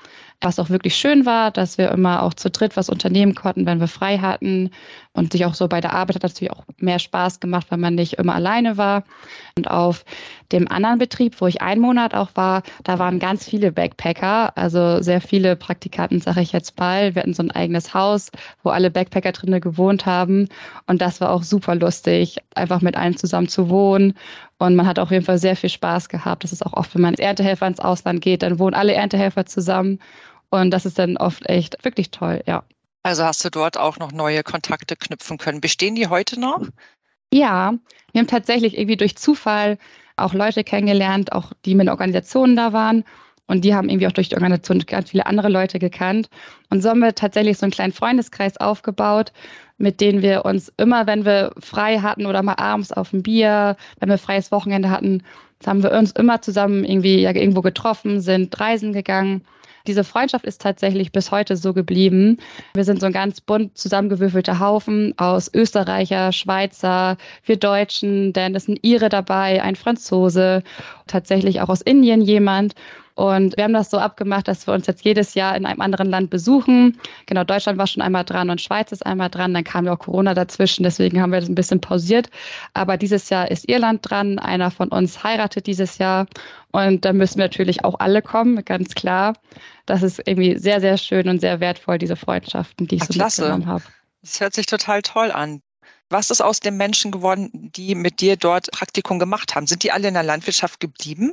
was 0.41 0.59
auch 0.61 0.71
wirklich 0.71 0.95
schön 0.95 1.27
war, 1.27 1.51
dass 1.51 1.79
wir 1.79 1.91
immer 1.91 2.23
auch 2.23 2.33
zu 2.33 2.49
dritt 2.49 2.77
was 2.77 2.89
unternehmen 2.89 3.35
konnten, 3.35 3.67
wenn 3.67 3.81
wir 3.81 3.89
frei 3.89 4.19
hatten. 4.19 4.71
Und 5.13 5.33
sich 5.33 5.45
auch 5.45 5.55
so 5.55 5.67
bei 5.67 5.81
der 5.81 5.95
Arbeit 5.95 6.17
hat 6.17 6.23
natürlich 6.23 6.53
auch 6.53 6.63
mehr 6.77 7.01
Spaß 7.01 7.41
gemacht, 7.41 7.67
weil 7.71 7.79
man 7.79 7.97
nicht 7.97 8.15
immer 8.15 8.37
alleine 8.37 8.77
war. 8.77 9.03
Und 9.57 9.69
auf 9.69 10.05
dem 10.53 10.69
anderen 10.69 10.99
Betrieb, 10.99 11.41
wo 11.41 11.49
ich 11.49 11.61
einen 11.61 11.81
Monat 11.81 12.15
auch 12.15 12.31
war, 12.35 12.63
da 12.85 13.01
waren 13.01 13.19
ganz 13.19 13.45
viele 13.45 13.73
Backpacker, 13.73 14.57
also 14.57 15.03
sehr 15.03 15.21
viele 15.21 15.57
Praktikanten, 15.57 16.21
sage 16.21 16.43
ich 16.43 16.53
jetzt 16.53 16.79
mal. 16.79 17.17
Wir 17.17 17.23
hatten 17.23 17.35
so 17.35 17.43
ein 17.43 17.51
eigenes 17.51 17.93
Haus, 17.95 18.31
wo 18.63 18.71
alle 18.71 18.93
Backpacker 18.93 19.33
drinnen 19.33 19.61
gewohnt 19.61 20.07
haben. 20.07 20.49
Und 20.87 21.03
das 21.03 21.21
war 21.21 21.31
auch 21.31 21.43
super 21.49 21.75
lustig, 21.75 22.39
einfach 22.55 22.81
mit 22.81 22.97
allen 22.97 23.17
zusammen 23.17 23.49
zu 23.49 23.69
wohnen 23.69 24.15
und 24.59 24.77
man 24.77 24.87
hat 24.87 24.99
auf 24.99 25.11
jeden 25.11 25.25
Fall 25.25 25.39
sehr 25.39 25.57
viel 25.57 25.71
Spaß 25.71 26.09
gehabt. 26.09 26.45
Das 26.45 26.53
ist 26.53 26.65
auch 26.65 26.73
oft, 26.73 26.95
wenn 26.95 27.03
man 27.03 27.15
als 27.15 27.21
Erntehelfer 27.21 27.67
ins 27.67 27.81
Ausland 27.81 28.21
geht, 28.21 28.43
dann 28.43 28.59
wohnen 28.59 28.75
alle 28.75 28.95
Erntehelfer 28.95 29.47
zusammen. 29.47 30.01
Und 30.51 30.71
das 30.71 30.87
ist 30.87 30.99
dann 30.99 31.17
oft 31.17 31.49
echt 31.49 31.85
wirklich 31.85 32.11
toll, 32.11 32.43
ja. 32.47 32.65
Also 33.03 33.25
hast 33.25 33.45
du 33.45 33.51
dort 33.51 33.79
auch 33.79 33.99
noch 33.99 34.13
neue 34.13 34.43
Kontakte 34.43 34.97
knüpfen 34.97 35.39
können. 35.39 35.61
Bestehen 35.61 35.95
die 35.95 36.09
heute 36.09 36.41
noch? 36.41 36.63
Ja, 37.33 37.75
wir 38.13 38.19
haben 38.21 38.27
tatsächlich 38.27 38.77
irgendwie 38.77 38.97
durch 38.97 39.17
Zufall 39.17 39.79
auch 40.17 40.35
Leute 40.35 40.65
kennengelernt, 40.65 41.33
auch 41.33 41.53
die 41.65 41.75
mit 41.75 41.89
Organisationen 41.89 42.57
da 42.57 42.73
waren. 42.73 43.05
Und 43.49 43.65
die 43.65 43.75
haben 43.75 43.89
irgendwie 43.89 44.07
auch 44.07 44.13
durch 44.13 44.29
die 44.29 44.37
Organisation 44.37 44.79
ganz 44.87 45.11
viele 45.11 45.27
andere 45.27 45.49
Leute 45.49 45.79
gekannt. 45.79 46.29
Und 46.71 46.83
so 46.83 46.91
haben 46.91 47.01
wir 47.01 47.15
tatsächlich 47.15 47.59
so 47.59 47.65
einen 47.65 47.73
kleinen 47.73 47.93
Freundeskreis 47.93 48.57
aufgebaut, 48.59 49.33
mit 49.79 50.01
denen 50.01 50.23
wir 50.23 50.45
uns 50.45 50.73
immer, 50.77 51.07
wenn 51.07 51.25
wir 51.25 51.53
frei 51.59 51.99
hatten 51.99 52.27
oder 52.27 52.43
mal 52.43 52.59
abends 52.59 52.93
auf 52.93 53.13
ein 53.13 53.23
Bier, 53.23 53.77
wenn 53.99 54.09
wir 54.09 54.19
freies 54.19 54.53
Wochenende 54.53 54.91
hatten, 54.91 55.23
haben 55.67 55.83
wir 55.83 55.93
uns 55.93 56.13
immer 56.13 56.41
zusammen 56.41 56.85
irgendwie 56.85 57.21
ja, 57.21 57.35
irgendwo 57.35 57.63
getroffen, 57.63 58.21
sind 58.21 58.61
reisen 58.61 58.93
gegangen 58.93 59.43
diese 59.89 60.05
Freundschaft 60.05 60.45
ist 60.45 60.61
tatsächlich 60.61 61.13
bis 61.13 61.31
heute 61.31 61.57
so 61.57 61.73
geblieben. 61.73 62.37
Wir 62.75 62.85
sind 62.85 63.01
so 63.01 63.07
ein 63.07 63.13
ganz 63.13 63.41
bunt 63.41 63.77
zusammengewürfelter 63.77 64.61
Haufen 64.61 65.15
aus 65.17 65.53
Österreicher, 65.53 66.31
Schweizer, 66.33 67.17
wir 67.45 67.57
Deutschen, 67.57 68.35
denn 68.35 68.55
es 68.55 68.67
sind 68.67 68.85
Ire 68.85 69.09
dabei, 69.09 69.63
ein 69.63 69.77
Franzose, 69.77 70.63
tatsächlich 71.07 71.63
auch 71.63 71.71
aus 71.71 71.81
Indien 71.81 72.21
jemand. 72.21 72.75
Und 73.19 73.57
wir 73.57 73.65
haben 73.65 73.73
das 73.73 73.91
so 73.91 73.99
abgemacht, 73.99 74.47
dass 74.47 74.69
wir 74.69 74.75
uns 74.75 74.87
jetzt 74.87 75.05
jedes 75.05 75.35
Jahr 75.35 75.57
in 75.57 75.67
einem 75.67 75.81
anderen 75.81 76.09
Land 76.09 76.31
besuchen. 76.31 77.01
Genau, 77.27 77.43
Deutschland 77.43 77.77
war 77.77 77.89
schon 77.89 78.01
einmal 78.01 78.23
dran 78.25 78.49
und 78.49 78.61
Schweiz 78.61 78.93
ist 78.93 79.05
einmal 79.05 79.29
dran. 79.29 79.53
Dann 79.53 79.65
kam 79.65 79.87
ja 79.87 79.95
auch 79.95 79.99
Corona 79.99 80.35
dazwischen, 80.35 80.85
deswegen 80.85 81.21
haben 81.21 81.33
wir 81.33 81.41
das 81.41 81.49
ein 81.49 81.57
bisschen 81.57 81.81
pausiert. 81.81 82.31
Aber 82.75 82.97
dieses 82.97 83.29
Jahr 83.29 83.51
ist 83.51 83.69
Irland 83.69 84.09
dran. 84.09 84.39
Einer 84.39 84.71
von 84.71 84.91
uns 84.91 85.25
heiratet 85.25 85.67
dieses 85.67 85.99
Jahr. 85.99 86.29
Und 86.71 87.05
da 87.05 87.13
müssen 87.13 87.39
wir 87.39 87.47
natürlich 87.47 87.85
auch 87.85 87.99
alle 87.99 88.23
kommen, 88.23 88.65
ganz 88.65 88.95
klar. 88.95 89.35
Das 89.85 90.05
ist 90.05 90.23
irgendwie 90.25 90.57
sehr, 90.57 90.81
sehr 90.81 90.97
schön 90.97 91.29
und 91.29 91.41
sehr 91.41 91.59
wertvoll, 91.59 91.99
diese 91.99 92.15
Freundschaften, 92.15 92.87
die 92.87 92.95
ich 92.95 93.03
Ach, 93.03 93.07
so 93.09 93.15
klasse. 93.15 93.43
mitgenommen 93.43 93.67
habe. 93.67 93.83
Das 94.23 94.39
hört 94.39 94.55
sich 94.55 94.67
total 94.67 95.03
toll 95.03 95.33
an. 95.33 95.61
Was 96.09 96.31
ist 96.31 96.41
aus 96.41 96.61
den 96.61 96.77
Menschen 96.77 97.11
geworden, 97.11 97.73
die 97.75 97.97
mit 97.97 98.21
dir 98.21 98.37
dort 98.37 98.71
Praktikum 98.71 99.19
gemacht 99.19 99.57
haben? 99.57 99.67
Sind 99.67 99.83
die 99.83 99.91
alle 99.91 100.07
in 100.07 100.15
der 100.15 100.23
Landwirtschaft 100.23 100.79
geblieben? 100.79 101.33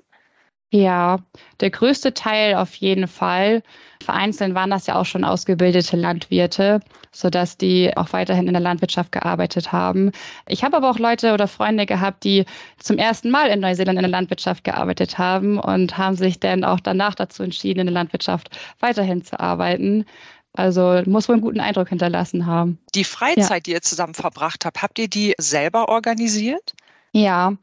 Ja, 0.72 1.20
der 1.62 1.70
größte 1.70 2.14
Teil 2.14 2.56
auf 2.56 2.76
jeden 2.76 3.08
Fall. 3.08 3.64
Vereinzelt 4.04 4.56
waren 4.56 4.72
das 4.72 4.88
ja 4.88 4.96
auch 4.96 5.06
schon 5.06 5.24
ausgebildete 5.24 5.96
Landwirte, 5.96 6.82
sodass 7.12 7.58
die 7.58 7.96
auch 7.96 8.12
weiterhin 8.14 8.48
in 8.48 8.54
der 8.54 8.62
Landwirtschaft 8.62 9.12
gearbeitet 9.12 9.72
haben. 9.72 10.12
Ich 10.48 10.64
habe 10.64 10.76
aber 10.78 10.90
auch 10.90 11.00
Leute 11.00 11.34
oder 11.34 11.48
Freunde 11.48 11.86
gehabt, 11.86 12.24
die 12.24 12.46
zum 12.78 12.98
ersten 12.98 13.32
Mal 13.32 13.48
in 13.48 13.62
Neuseeland 13.62 13.98
in 13.98 14.04
der 14.04 14.12
Landwirtschaft 14.12 14.64
gearbeitet 14.64 15.18
haben 15.18 15.60
und 15.60 15.98
haben 15.98 16.16
sich 16.18 16.40
dann 16.40 16.64
auch 16.64 16.80
danach 16.80 17.16
dazu 17.16 17.44
entschieden, 17.44 17.82
in 17.82 17.88
der 17.88 17.94
Landwirtschaft 17.94 18.50
weiterhin 18.80 19.24
zu 19.24 19.40
arbeiten. 19.40 20.06
Also 20.54 21.02
muss 21.06 21.28
wohl 21.28 21.36
einen 21.36 21.42
guten 21.42 21.60
Eindruck 21.60 21.90
hinterlassen 21.90 22.46
haben. 22.46 22.80
Die 22.96 23.04
Freizeit, 23.04 23.50
ja. 23.50 23.60
die 23.60 23.72
ihr 23.72 23.82
zusammen 23.82 24.14
verbracht 24.14 24.66
habt, 24.66 24.82
habt 24.82 25.00
ihr 25.00 25.10
die 25.10 25.36
selber 25.38 25.90
organisiert? 25.90 26.74
Ja, 27.12 27.54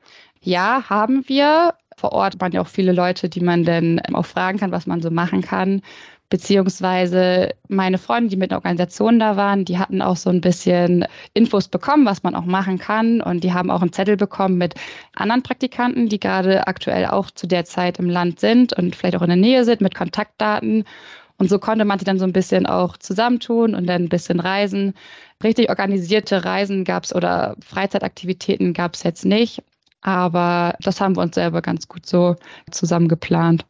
ja, 0.41 0.85
haben 0.89 1.29
wir. 1.29 1.75
Vor 1.97 2.13
Ort 2.13 2.41
waren 2.41 2.53
ja 2.53 2.61
auch 2.61 2.69
viele 2.69 2.93
Leute, 2.93 3.29
die 3.29 3.41
man 3.41 3.65
dann 3.65 4.01
auch 4.13 4.27
fragen 4.27 4.59
kann, 4.59 4.73
was 4.73 4.87
man 4.87 5.03
so 5.03 5.11
machen 5.11 5.43
kann. 5.43 5.83
Beziehungsweise 6.31 7.51
meine 7.69 7.99
Freunde, 7.99 8.31
die 8.31 8.37
mit 8.37 8.53
der 8.53 8.59
Organisation 8.59 9.19
da 9.19 9.37
waren, 9.37 9.67
die 9.67 9.79
hatten 9.79 10.01
auch 10.01 10.17
so 10.17 10.31
ein 10.31 10.41
bisschen 10.41 11.05
Infos 11.35 11.69
bekommen, 11.69 12.07
was 12.07 12.23
man 12.23 12.35
auch 12.35 12.47
machen 12.47 12.79
kann. 12.79 13.21
Und 13.21 13.45
die 13.45 13.53
haben 13.53 13.71
auch 13.71 13.83
einen 13.83 13.93
Zettel 13.93 14.17
bekommen 14.17 14.57
mit 14.57 14.75
anderen 15.15 15.43
Praktikanten, 15.43 16.09
die 16.09 16.19
gerade 16.19 16.67
aktuell 16.67 17.05
auch 17.07 17.31
zu 17.31 17.47
der 17.47 17.67
Zeit 17.67 17.99
im 17.99 18.09
Land 18.09 18.41
sind 18.41 18.73
und 18.73 18.97
vielleicht 18.97 19.17
auch 19.17 19.23
in 19.23 19.29
der 19.29 19.37
Nähe 19.37 19.65
sind, 19.65 19.83
mit 19.83 19.95
Kontaktdaten. 19.95 20.85
Und 21.37 21.51
so 21.51 21.59
konnte 21.59 21.85
man 21.85 21.99
sich 21.99 22.07
dann 22.07 22.19
so 22.19 22.25
ein 22.25 22.33
bisschen 22.33 22.67
auch 22.67 22.97
zusammentun 22.97 23.75
und 23.75 23.87
dann 23.87 24.05
ein 24.05 24.09
bisschen 24.09 24.41
reisen. 24.41 24.95
Richtig 25.43 25.69
organisierte 25.69 26.45
Reisen 26.45 26.85
gab 26.85 27.05
es 27.05 27.15
oder 27.15 27.57
Freizeitaktivitäten 27.63 28.73
gab 28.73 28.95
es 28.95 29.03
jetzt 29.03 29.25
nicht. 29.27 29.63
Aber 30.03 30.77
das 30.81 31.01
haben 31.01 31.17
wir 31.17 31.23
uns 31.23 31.35
selber 31.35 31.63
ganz 31.63 31.89
gut 31.89 32.07
so 32.07 32.37
zusammen 32.71 33.09
geplant. 33.09 33.65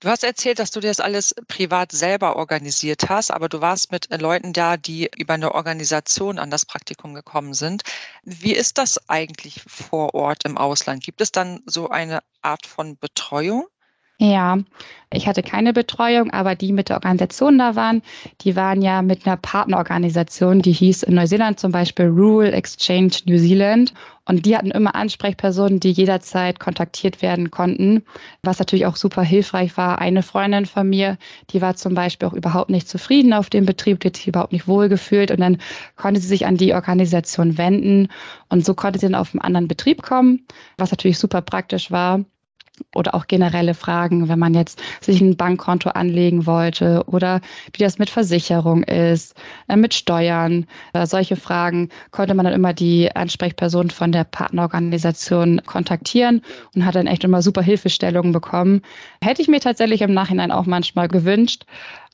Du 0.00 0.08
hast 0.08 0.24
erzählt, 0.24 0.58
dass 0.58 0.70
du 0.70 0.80
dir 0.80 0.88
das 0.88 1.00
alles 1.00 1.34
privat 1.48 1.90
selber 1.90 2.36
organisiert 2.36 3.08
hast, 3.08 3.30
aber 3.30 3.48
du 3.48 3.62
warst 3.62 3.92
mit 3.92 4.08
Leuten 4.20 4.52
da, 4.52 4.76
die 4.76 5.10
über 5.16 5.34
eine 5.34 5.54
Organisation 5.54 6.38
an 6.38 6.50
das 6.50 6.66
Praktikum 6.66 7.14
gekommen 7.14 7.54
sind. 7.54 7.82
Wie 8.22 8.52
ist 8.52 8.76
das 8.76 9.08
eigentlich 9.08 9.62
vor 9.66 10.14
Ort 10.14 10.44
im 10.44 10.58
Ausland? 10.58 11.02
Gibt 11.02 11.22
es 11.22 11.32
dann 11.32 11.62
so 11.64 11.88
eine 11.88 12.20
Art 12.42 12.66
von 12.66 12.98
Betreuung? 12.98 13.66
Ja, 14.18 14.58
ich 15.12 15.26
hatte 15.28 15.42
keine 15.42 15.74
Betreuung, 15.74 16.30
aber 16.30 16.54
die 16.54 16.72
mit 16.72 16.88
der 16.88 16.96
Organisation 16.96 17.58
da 17.58 17.76
waren, 17.76 18.00
die 18.40 18.56
waren 18.56 18.80
ja 18.80 19.02
mit 19.02 19.26
einer 19.26 19.36
Partnerorganisation, 19.36 20.62
die 20.62 20.72
hieß 20.72 21.02
in 21.02 21.14
Neuseeland 21.14 21.60
zum 21.60 21.70
Beispiel 21.70 22.06
Rural 22.06 22.54
Exchange 22.54 23.12
New 23.26 23.36
Zealand. 23.38 23.92
Und 24.24 24.46
die 24.46 24.56
hatten 24.56 24.70
immer 24.70 24.94
Ansprechpersonen, 24.94 25.80
die 25.80 25.90
jederzeit 25.92 26.58
kontaktiert 26.58 27.20
werden 27.22 27.50
konnten, 27.50 28.02
was 28.42 28.58
natürlich 28.58 28.86
auch 28.86 28.96
super 28.96 29.22
hilfreich 29.22 29.76
war. 29.76 30.00
Eine 30.00 30.22
Freundin 30.22 30.64
von 30.66 30.88
mir, 30.88 31.18
die 31.50 31.60
war 31.60 31.76
zum 31.76 31.94
Beispiel 31.94 32.26
auch 32.26 32.32
überhaupt 32.32 32.70
nicht 32.70 32.88
zufrieden 32.88 33.34
auf 33.34 33.50
dem 33.50 33.66
Betrieb, 33.66 34.00
die 34.00 34.08
hat 34.08 34.16
sich 34.16 34.28
überhaupt 34.28 34.52
nicht 34.52 34.66
wohlgefühlt 34.66 35.30
und 35.30 35.40
dann 35.40 35.58
konnte 35.96 36.20
sie 36.20 36.26
sich 36.28 36.46
an 36.46 36.56
die 36.56 36.72
Organisation 36.74 37.58
wenden 37.58 38.08
und 38.48 38.64
so 38.64 38.74
konnte 38.74 38.98
sie 38.98 39.06
dann 39.06 39.14
auf 39.14 39.32
einen 39.34 39.42
anderen 39.42 39.68
Betrieb 39.68 40.02
kommen, 40.02 40.46
was 40.78 40.90
natürlich 40.90 41.18
super 41.18 41.42
praktisch 41.42 41.90
war 41.90 42.24
oder 42.94 43.14
auch 43.14 43.26
generelle 43.26 43.74
Fragen, 43.74 44.28
wenn 44.28 44.38
man 44.38 44.54
jetzt 44.54 44.80
sich 45.00 45.20
ein 45.20 45.36
Bankkonto 45.36 45.90
anlegen 45.90 46.46
wollte 46.46 47.04
oder 47.06 47.40
wie 47.72 47.82
das 47.82 47.98
mit 47.98 48.10
Versicherung 48.10 48.82
ist, 48.82 49.34
äh, 49.68 49.76
mit 49.76 49.94
Steuern. 49.94 50.66
Äh, 50.92 51.06
solche 51.06 51.36
Fragen 51.36 51.90
konnte 52.10 52.34
man 52.34 52.44
dann 52.44 52.54
immer 52.54 52.72
die 52.72 53.14
Ansprechperson 53.14 53.90
von 53.90 54.12
der 54.12 54.24
Partnerorganisation 54.24 55.62
kontaktieren 55.66 56.42
und 56.74 56.84
hat 56.84 56.94
dann 56.94 57.06
echt 57.06 57.24
immer 57.24 57.42
super 57.42 57.62
Hilfestellungen 57.62 58.32
bekommen. 58.32 58.82
Hätte 59.22 59.42
ich 59.42 59.48
mir 59.48 59.60
tatsächlich 59.60 60.02
im 60.02 60.14
Nachhinein 60.14 60.52
auch 60.52 60.66
manchmal 60.66 61.08
gewünscht, 61.08 61.64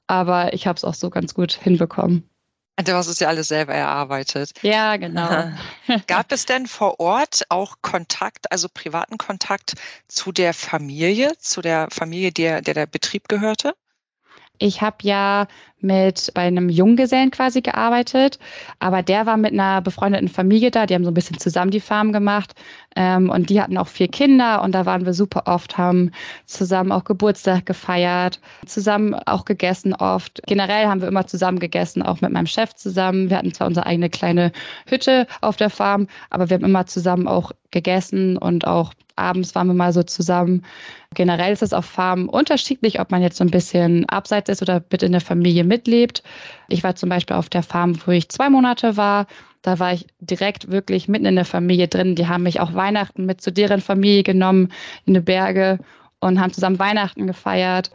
aber 0.07 0.53
ich 0.53 0.67
habe 0.67 0.77
es 0.77 0.85
auch 0.85 0.95
so 0.95 1.11
ganz 1.11 1.35
gut 1.35 1.53
hinbekommen. 1.53 2.32
Du 2.77 2.95
hast 2.95 3.09
es 3.09 3.21
ja 3.21 3.29
alles 3.29 3.49
selber 3.49 3.75
erarbeitet. 3.75 4.53
Ja, 4.63 4.97
genau. 4.97 5.53
Gab 6.07 6.33
es 6.33 6.47
denn 6.47 6.67
vor 6.67 6.99
Ort 7.01 7.43
auch 7.51 7.77
Kontakt, 7.83 8.51
also 8.51 8.69
privaten 8.73 9.19
Kontakt 9.19 9.75
zu 10.09 10.33
der 10.33 10.55
Familie, 10.55 11.33
zu 11.39 11.61
der 11.61 11.89
Familie, 11.91 12.33
der 12.33 12.63
der, 12.63 12.75
der 12.75 12.87
Betrieb 12.87 13.29
gehörte? 13.29 13.75
Ich 14.59 14.81
habe 14.81 14.99
ja 15.03 15.49
mit 15.81 16.31
bei 16.35 16.43
einem 16.43 16.69
Junggesellen 16.69 17.31
quasi 17.33 17.63
gearbeitet, 17.63 18.39
aber 18.79 19.03
der 19.03 19.27
war 19.27 19.37
mit 19.37 19.53
einer 19.53 19.81
befreundeten 19.83 20.29
Familie 20.29 20.71
da. 20.71 20.87
Die 20.87 20.95
haben 20.95 21.05
so 21.05 21.11
ein 21.11 21.15
bisschen 21.15 21.39
zusammen 21.39 21.73
die 21.73 21.81
Farm 21.81 22.13
gemacht 22.13 22.53
ähm, 22.97 23.31
und 23.31 23.51
die 23.51 23.61
hatten 23.61 23.79
auch 23.79 23.89
vier 23.89 24.09
Kinder 24.09 24.63
und 24.63 24.73
da 24.73 24.87
waren 24.87 25.07
wir 25.07 25.15
super 25.15 25.45
oft, 25.47 25.79
haben 25.79 26.11
zusammen 26.47 26.93
auch 26.93 27.05
Geburtstag 27.05 27.67
gefeiert, 27.67 28.41
zusammen 28.67 29.15
auch 29.15 29.45
gegessen 29.45 29.95
oft. 29.95 30.41
Generell 30.47 30.87
haben 30.87 31.01
wir 31.01 31.09
immer 31.09 31.27
zusammen 31.27 31.59
gegessen, 31.59 32.03
auch 32.03 32.21
mit 32.21 32.33
meinem 32.33 32.47
Chef 32.47 32.75
zusammen. 32.75 33.31
Wir 33.31 33.39
hatten 33.39 33.55
zwar 33.55 33.67
unsere 33.67 33.87
eigene 33.87 34.11
kleine 34.11 34.53
Hütte 34.87 35.27
auf 35.41 35.57
der 35.57 35.71
Farm, 35.71 36.07
aber 36.31 36.51
wir 36.51 36.55
haben 36.57 36.65
immer 36.65 36.87
zusammen 36.87 37.29
auch 37.29 37.53
gegessen 37.71 38.37
und 38.37 38.67
auch 38.67 38.93
abends 39.17 39.55
waren 39.55 39.67
wir 39.67 39.75
mal 39.75 39.93
so 39.93 40.03
zusammen. 40.03 40.65
Generell 41.15 41.53
ist 41.53 41.63
es 41.63 41.73
auf 41.73 41.85
Farmen 41.85 42.29
unterschiedlich, 42.29 43.01
ob 43.01 43.11
man 43.11 43.23
jetzt 43.23 43.37
so 43.37 43.45
ein 43.45 43.51
bisschen 43.51 44.09
abseits 44.09 44.49
ist 44.49 44.63
oder 44.63 44.83
mit 44.91 45.03
in 45.03 45.13
der 45.13 45.21
Familie 45.21 45.65
mitlebt. 45.65 46.23
Ich 46.69 46.83
war 46.83 46.95
zum 46.95 47.09
Beispiel 47.09 47.37
auf 47.37 47.49
der 47.49 47.63
Farm, 47.63 47.99
wo 48.07 48.11
ich 48.11 48.29
zwei 48.29 48.49
Monate 48.49 48.97
war. 48.97 49.27
Da 49.63 49.79
war 49.79 49.93
ich 49.93 50.07
direkt 50.21 50.71
wirklich 50.71 51.09
mitten 51.09 51.27
in 51.27 51.37
der 51.37 51.45
Familie 51.45 51.89
drin. 51.89 52.17
Die 52.17 52.27
haben 52.27 52.43
mich 52.43 52.61
auch 52.61 52.75
Weihnachten 52.75 53.27
mit 53.27 53.41
zu 53.41 53.53
deren 53.53 53.81
Familie 53.81 54.25
genommen 54.25 54.73
in 55.07 55.15
die 55.15 55.21
Berge 55.21 55.79
und 56.21 56.41
haben 56.41 56.53
zusammen 56.53 56.79
Weihnachten 56.79 57.27
gefeiert. 57.27 57.91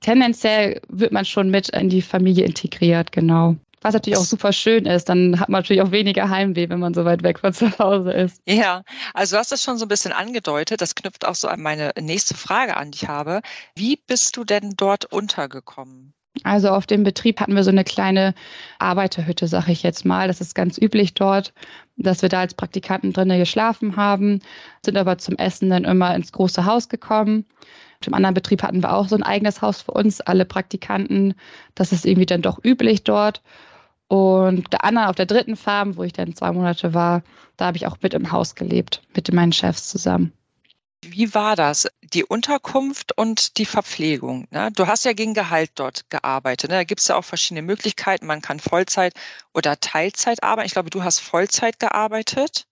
Tendenziell 0.00 0.80
wird 0.88 1.12
man 1.12 1.24
schon 1.24 1.50
mit 1.50 1.68
in 1.70 1.88
die 1.88 2.02
Familie 2.02 2.44
integriert, 2.44 3.12
genau. 3.12 3.56
Was 3.82 3.94
natürlich 3.94 4.18
auch 4.18 4.24
super 4.24 4.52
schön 4.52 4.84
ist, 4.84 5.08
dann 5.08 5.40
hat 5.40 5.48
man 5.48 5.60
natürlich 5.60 5.80
auch 5.80 5.90
weniger 5.90 6.28
Heimweh, 6.28 6.68
wenn 6.68 6.80
man 6.80 6.92
so 6.92 7.06
weit 7.06 7.22
weg 7.22 7.38
von 7.38 7.52
zu 7.54 7.78
Hause 7.78 8.12
ist. 8.12 8.42
Ja, 8.46 8.82
also 9.14 9.36
du 9.36 9.40
hast 9.40 9.52
das 9.52 9.62
schon 9.62 9.78
so 9.78 9.86
ein 9.86 9.88
bisschen 9.88 10.12
angedeutet. 10.12 10.80
Das 10.82 10.94
knüpft 10.94 11.24
auch 11.24 11.34
so 11.34 11.48
an 11.48 11.62
meine 11.62 11.92
nächste 11.98 12.34
Frage 12.34 12.76
an, 12.76 12.90
die 12.90 12.96
ich 13.02 13.08
habe. 13.08 13.40
Wie 13.74 13.96
bist 13.96 14.36
du 14.36 14.44
denn 14.44 14.74
dort 14.76 15.06
untergekommen? 15.06 16.12
Also 16.44 16.70
auf 16.70 16.86
dem 16.86 17.02
Betrieb 17.02 17.40
hatten 17.40 17.56
wir 17.56 17.64
so 17.64 17.70
eine 17.70 17.84
kleine 17.84 18.34
Arbeiterhütte, 18.78 19.48
sage 19.48 19.72
ich 19.72 19.82
jetzt 19.82 20.04
mal. 20.04 20.28
Das 20.28 20.40
ist 20.40 20.54
ganz 20.54 20.78
üblich 20.78 21.14
dort, 21.14 21.52
dass 21.96 22.22
wir 22.22 22.28
da 22.28 22.40
als 22.40 22.54
Praktikanten 22.54 23.12
drinnen 23.12 23.38
geschlafen 23.38 23.96
haben, 23.96 24.40
sind 24.84 24.96
aber 24.96 25.18
zum 25.18 25.36
Essen 25.36 25.70
dann 25.70 25.84
immer 25.84 26.14
ins 26.14 26.32
große 26.32 26.64
Haus 26.64 26.88
gekommen. 26.88 27.46
Auf 28.00 28.06
dem 28.06 28.14
anderen 28.14 28.34
Betrieb 28.34 28.62
hatten 28.62 28.82
wir 28.82 28.94
auch 28.94 29.08
so 29.08 29.16
ein 29.16 29.22
eigenes 29.22 29.60
Haus 29.60 29.82
für 29.82 29.92
uns, 29.92 30.20
alle 30.20 30.46
Praktikanten. 30.46 31.34
Das 31.74 31.92
ist 31.92 32.06
irgendwie 32.06 32.26
dann 32.26 32.42
doch 32.42 32.58
üblich 32.64 33.04
dort. 33.04 33.42
Und 34.08 34.72
der 34.72 34.84
andere 34.84 35.08
auf 35.08 35.16
der 35.16 35.26
dritten 35.26 35.56
Farm, 35.56 35.96
wo 35.96 36.02
ich 36.04 36.12
dann 36.12 36.34
zwei 36.34 36.52
Monate 36.52 36.94
war, 36.94 37.22
da 37.56 37.66
habe 37.66 37.76
ich 37.76 37.86
auch 37.86 37.98
mit 38.00 38.14
im 38.14 38.32
Haus 38.32 38.54
gelebt, 38.54 39.02
mit 39.14 39.32
meinen 39.32 39.52
Chefs 39.52 39.88
zusammen. 39.88 40.32
Wie 41.02 41.34
war 41.34 41.56
das? 41.56 41.88
Die 42.02 42.24
Unterkunft 42.24 43.16
und 43.16 43.56
die 43.56 43.64
Verpflegung. 43.64 44.46
Ne? 44.50 44.70
Du 44.74 44.86
hast 44.86 45.04
ja 45.04 45.14
gegen 45.14 45.32
Gehalt 45.32 45.70
dort 45.76 46.10
gearbeitet. 46.10 46.70
Ne? 46.70 46.76
Da 46.76 46.84
gibt 46.84 47.00
es 47.00 47.08
ja 47.08 47.16
auch 47.16 47.24
verschiedene 47.24 47.62
Möglichkeiten. 47.62 48.26
Man 48.26 48.42
kann 48.42 48.60
Vollzeit 48.60 49.14
oder 49.54 49.80
Teilzeit 49.80 50.42
arbeiten. 50.42 50.66
Ich 50.66 50.72
glaube, 50.72 50.90
du 50.90 51.02
hast 51.02 51.20
Vollzeit 51.20 51.80
gearbeitet. 51.80 52.66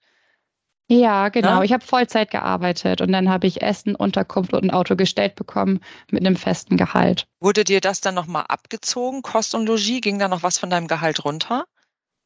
Ja, 0.91 1.31
genau. 1.31 1.59
Ne? 1.59 1.65
Ich 1.65 1.73
habe 1.73 1.85
Vollzeit 1.85 2.31
gearbeitet 2.31 3.01
und 3.01 3.13
dann 3.13 3.31
habe 3.31 3.47
ich 3.47 3.63
Essen, 3.63 3.95
Unterkunft 3.95 4.53
und 4.53 4.65
ein 4.65 4.71
Auto 4.71 4.97
gestellt 4.97 5.35
bekommen 5.35 5.81
mit 6.11 6.25
einem 6.25 6.37
festen 6.37 6.77
Gehalt. 6.77 7.27
Wurde 7.41 7.65
dir 7.65 7.81
das 7.81 8.01
dann 8.01 8.15
nochmal 8.15 8.45
abgezogen, 8.49 9.23
Kost 9.23 9.55
und 9.55 9.67
Logis? 9.67 10.01
Ging 10.03 10.19
da 10.19 10.29
noch 10.29 10.43
was 10.43 10.59
von 10.59 10.71
deinem 10.71 10.89
Gehalt 10.89 11.25
runter? 11.25 11.65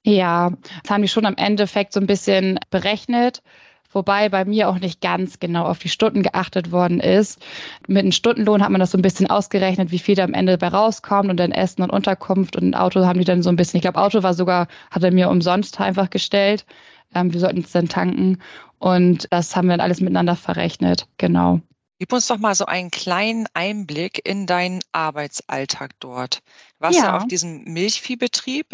Ja, 0.05 0.51
das 0.83 0.91
haben 0.91 1.03
die 1.03 1.09
schon 1.09 1.27
am 1.27 1.37
Endeffekt 1.37 1.93
so 1.93 2.01
ein 2.01 2.07
bisschen 2.07 2.59
berechnet 2.71 3.41
wobei 3.92 4.28
bei 4.28 4.44
mir 4.44 4.68
auch 4.68 4.78
nicht 4.78 5.00
ganz 5.00 5.40
genau 5.40 5.64
auf 5.64 5.78
die 5.78 5.88
Stunden 5.88 6.22
geachtet 6.22 6.72
worden 6.72 7.00
ist. 7.00 7.40
Mit 7.87 8.00
einem 8.00 8.12
Stundenlohn 8.12 8.62
hat 8.62 8.70
man 8.70 8.81
das 8.81 8.90
so 8.90 8.98
ein 8.98 9.02
bisschen 9.02 9.28
ausgerechnet, 9.28 9.90
wie 9.90 9.98
viel 9.98 10.14
da 10.14 10.24
am 10.24 10.35
Ende 10.35 10.59
bei 10.59 10.68
rauskommt 10.68 11.31
und 11.31 11.37
dann 11.38 11.52
Essen 11.52 11.83
und 11.83 11.90
Unterkunft 11.90 12.57
und 12.57 12.70
ein 12.70 12.74
Auto 12.74 13.05
haben 13.05 13.18
die 13.18 13.24
dann 13.24 13.42
so 13.42 13.50
ein 13.50 13.57
bisschen, 13.57 13.78
ich 13.78 13.83
glaube, 13.83 14.00
Auto 14.00 14.22
war 14.22 14.35
sogar, 14.35 14.68
hat 14.90 15.02
er 15.02 15.12
mir 15.12 15.31
umsonst 15.31 15.81
einfach 15.81 16.11
gestellt. 16.11 16.64
Ähm, 17.14 17.33
wir 17.33 17.40
sollten 17.40 17.61
es 17.61 17.72
dann 17.72 17.88
tanken 17.88 18.38
und 18.78 19.28
das 19.31 19.55
haben 19.55 19.68
wir 19.68 19.74
dann 19.74 19.85
alles 19.85 20.00
miteinander 20.00 20.37
verrechnet, 20.37 21.07
genau. 21.18 21.61
Gib 22.02 22.12
uns 22.12 22.26
doch 22.26 22.38
mal 22.38 22.57
so 22.57 22.66
einen 22.66 22.90
kleinen 22.90 23.46
Einblick 23.55 24.26
in 24.28 24.46
deinen 24.46 24.81
Arbeitsalltag 24.90 25.92
dort. 26.00 26.38
Du 26.38 26.87
warst 26.87 26.98
ja. 26.98 27.05
ja 27.05 27.16
auf 27.18 27.28
diesem 27.28 27.62
Milchviehbetrieb. 27.62 28.66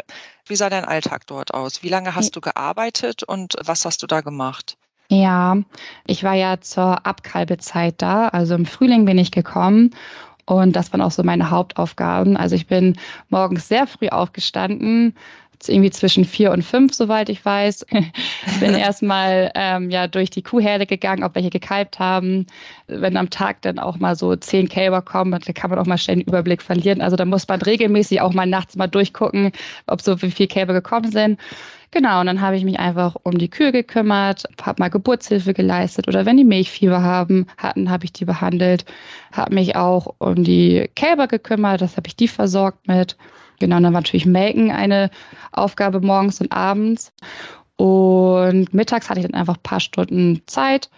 Wie 0.46 0.56
sah 0.56 0.70
dein 0.70 0.86
Alltag 0.86 1.26
dort 1.26 1.52
aus? 1.52 1.82
Wie 1.82 1.90
lange 1.90 2.14
hast 2.14 2.34
du 2.36 2.40
gearbeitet 2.40 3.24
und 3.24 3.56
was 3.62 3.84
hast 3.84 4.02
du 4.02 4.06
da 4.06 4.22
gemacht? 4.22 4.78
Ja, 5.10 5.56
ich 6.06 6.22
war 6.22 6.34
ja 6.34 6.60
zur 6.60 7.06
Abkalbezeit 7.06 7.94
da. 8.02 8.28
Also 8.28 8.54
im 8.54 8.66
Frühling 8.66 9.04
bin 9.06 9.16
ich 9.18 9.30
gekommen 9.30 9.90
und 10.44 10.76
das 10.76 10.92
waren 10.92 11.00
auch 11.02 11.10
so 11.10 11.22
meine 11.22 11.50
Hauptaufgaben. 11.50 12.36
Also 12.36 12.56
ich 12.56 12.66
bin 12.66 12.96
morgens 13.30 13.68
sehr 13.68 13.86
früh 13.86 14.08
aufgestanden, 14.08 15.14
irgendwie 15.66 15.90
zwischen 15.90 16.24
vier 16.24 16.52
und 16.52 16.62
fünf, 16.62 16.94
soweit 16.94 17.28
ich 17.28 17.44
weiß. 17.44 17.86
bin 18.60 18.74
erstmal 18.74 19.50
ähm, 19.54 19.90
ja 19.90 20.06
durch 20.06 20.30
die 20.30 20.42
Kuhherde 20.42 20.86
gegangen, 20.86 21.24
ob 21.24 21.34
welche 21.34 21.50
gekalbt 21.50 21.98
haben. 21.98 22.46
Wenn 22.86 23.16
am 23.16 23.30
Tag 23.30 23.62
dann 23.62 23.78
auch 23.78 23.98
mal 23.98 24.14
so 24.14 24.36
zehn 24.36 24.68
Kälber 24.68 25.02
kommen, 25.02 25.32
dann 25.32 25.54
kann 25.54 25.70
man 25.70 25.78
auch 25.78 25.86
mal 25.86 25.98
schnell 25.98 26.18
den 26.18 26.26
Überblick 26.26 26.62
verlieren. 26.62 27.00
Also 27.00 27.16
da 27.16 27.24
muss 27.24 27.48
man 27.48 27.62
regelmäßig 27.62 28.20
auch 28.20 28.34
mal 28.34 28.46
nachts 28.46 28.76
mal 28.76 28.86
durchgucken, 28.86 29.52
ob 29.86 30.02
so 30.02 30.20
wie 30.22 30.30
viele 30.30 30.48
Kälber 30.48 30.74
gekommen 30.74 31.10
sind. 31.10 31.38
Genau, 31.90 32.20
und 32.20 32.26
dann 32.26 32.42
habe 32.42 32.56
ich 32.56 32.64
mich 32.64 32.78
einfach 32.78 33.16
um 33.22 33.38
die 33.38 33.48
Kühe 33.48 33.72
gekümmert, 33.72 34.44
habe 34.60 34.82
mal 34.82 34.90
Geburtshilfe 34.90 35.54
geleistet 35.54 36.06
oder 36.06 36.26
wenn 36.26 36.36
die 36.36 36.44
Milchfieber 36.44 37.02
haben, 37.02 37.46
hatten, 37.56 37.90
habe 37.90 38.04
ich 38.04 38.12
die 38.12 38.26
behandelt, 38.26 38.84
habe 39.32 39.54
mich 39.54 39.74
auch 39.74 40.14
um 40.18 40.44
die 40.44 40.90
Kälber 40.94 41.28
gekümmert, 41.28 41.80
das 41.80 41.96
habe 41.96 42.06
ich 42.06 42.16
die 42.16 42.28
versorgt 42.28 42.86
mit. 42.88 43.16
Genau, 43.58 43.76
dann 43.76 43.92
war 43.92 44.00
natürlich 44.00 44.26
Melken 44.26 44.70
eine 44.70 45.10
Aufgabe 45.52 46.00
morgens 46.00 46.40
und 46.40 46.52
abends. 46.52 47.12
Und 47.76 48.72
mittags 48.74 49.08
hatte 49.08 49.20
ich 49.20 49.26
dann 49.26 49.38
einfach 49.38 49.56
ein 49.56 49.62
paar 49.62 49.80
Stunden 49.80 50.42
Zeit. 50.46 50.90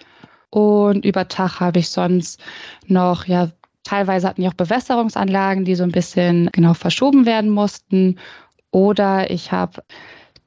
Und 0.51 1.05
über 1.05 1.29
Tag 1.29 1.61
habe 1.61 1.79
ich 1.79 1.91
sonst 1.91 2.41
noch, 2.87 3.27
ja, 3.27 3.51
teilweise 3.85 4.29
hatten 4.29 4.43
die 4.43 4.49
auch 4.49 4.55
Bewässerungsanlagen, 4.55 5.65
die 5.65 5.75
so 5.75 5.85
ein 5.85 5.93
bisschen 5.93 6.51
genau 6.53 6.75
verschoben 6.75 7.27
werden 7.27 7.51
mussten. 7.51 8.19
Oder 8.71 9.31
ich 9.31 9.53
habe 9.53 9.83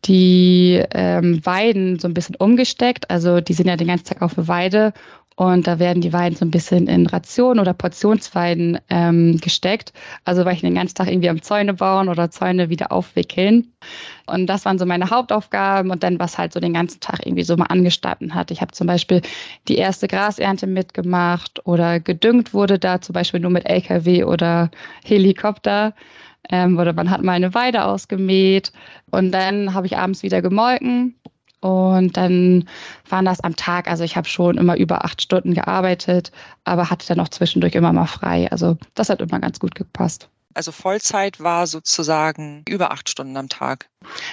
die 0.05 0.83
ähm, 0.91 1.45
Weiden 1.45 1.99
so 1.99 2.07
ein 2.07 2.13
bisschen 2.13 2.35
umgesteckt. 2.35 3.09
Also 3.09 3.39
die 3.39 3.53
sind 3.53 3.67
ja 3.67 3.77
den 3.77 3.87
ganzen 3.87 4.05
Tag 4.05 4.21
auf 4.21 4.35
der 4.35 4.47
Weide 4.47 4.93
und 5.35 5.65
da 5.65 5.79
werden 5.79 6.01
die 6.01 6.13
Weiden 6.13 6.35
so 6.35 6.45
ein 6.45 6.51
bisschen 6.51 6.87
in 6.87 7.07
Rationen 7.07 7.59
oder 7.59 7.73
Portionsweiden 7.73 8.79
ähm, 8.89 9.37
gesteckt. 9.41 9.93
Also 10.25 10.45
weil 10.45 10.55
ich 10.55 10.61
den 10.61 10.75
ganzen 10.75 10.95
Tag 10.95 11.07
irgendwie 11.07 11.29
am 11.29 11.41
Zäune 11.41 11.73
bauen 11.73 12.07
oder 12.09 12.29
Zäune 12.29 12.69
wieder 12.69 12.91
aufwickeln. 12.91 13.73
Und 14.27 14.47
das 14.47 14.65
waren 14.65 14.77
so 14.77 14.85
meine 14.85 15.09
Hauptaufgaben 15.09 15.91
und 15.91 16.03
dann, 16.03 16.19
was 16.19 16.37
halt 16.37 16.53
so 16.53 16.59
den 16.59 16.73
ganzen 16.73 16.99
Tag 16.99 17.25
irgendwie 17.25 17.43
so 17.43 17.57
mal 17.57 17.65
angestanden 17.65 18.35
hat. 18.35 18.51
Ich 18.51 18.61
habe 18.61 18.71
zum 18.73 18.87
Beispiel 18.87 19.21
die 19.67 19.77
erste 19.77 20.07
Grasernte 20.07 20.67
mitgemacht 20.67 21.65
oder 21.65 21.99
gedüngt 21.99 22.53
wurde 22.53 22.77
da 22.77 23.01
zum 23.01 23.13
Beispiel 23.13 23.39
nur 23.39 23.51
mit 23.51 23.65
LKW 23.65 24.23
oder 24.23 24.69
Helikopter. 25.03 25.93
Ähm, 26.49 26.77
oder 26.77 26.93
man 26.93 27.09
hat 27.09 27.23
mal 27.23 27.33
eine 27.33 27.53
Weide 27.53 27.85
ausgemäht 27.85 28.73
und 29.11 29.31
dann 29.31 29.73
habe 29.73 29.87
ich 29.87 29.97
abends 29.97 30.23
wieder 30.23 30.41
gemolken 30.41 31.15
und 31.63 32.17
dann 32.17 32.67
waren 33.07 33.23
das 33.23 33.39
am 33.39 33.55
Tag, 33.55 33.87
also 33.87 34.03
ich 34.03 34.17
habe 34.17 34.27
schon 34.27 34.57
immer 34.57 34.75
über 34.75 35.05
acht 35.05 35.21
Stunden 35.21 35.53
gearbeitet, 35.53 36.31
aber 36.65 36.89
hatte 36.89 37.07
dann 37.07 37.21
auch 37.21 37.29
zwischendurch 37.29 37.75
immer 37.75 37.93
mal 37.93 38.05
frei. 38.05 38.51
Also 38.51 38.77
das 38.95 39.09
hat 39.09 39.21
immer 39.21 39.39
ganz 39.39 39.59
gut 39.59 39.73
gepasst. 39.73 40.27
Also 40.55 40.71
Vollzeit 40.71 41.39
war 41.39 41.65
sozusagen 41.65 42.63
über 42.67 42.91
acht 42.91 43.09
Stunden 43.09 43.37
am 43.37 43.49
Tag. 43.49 43.89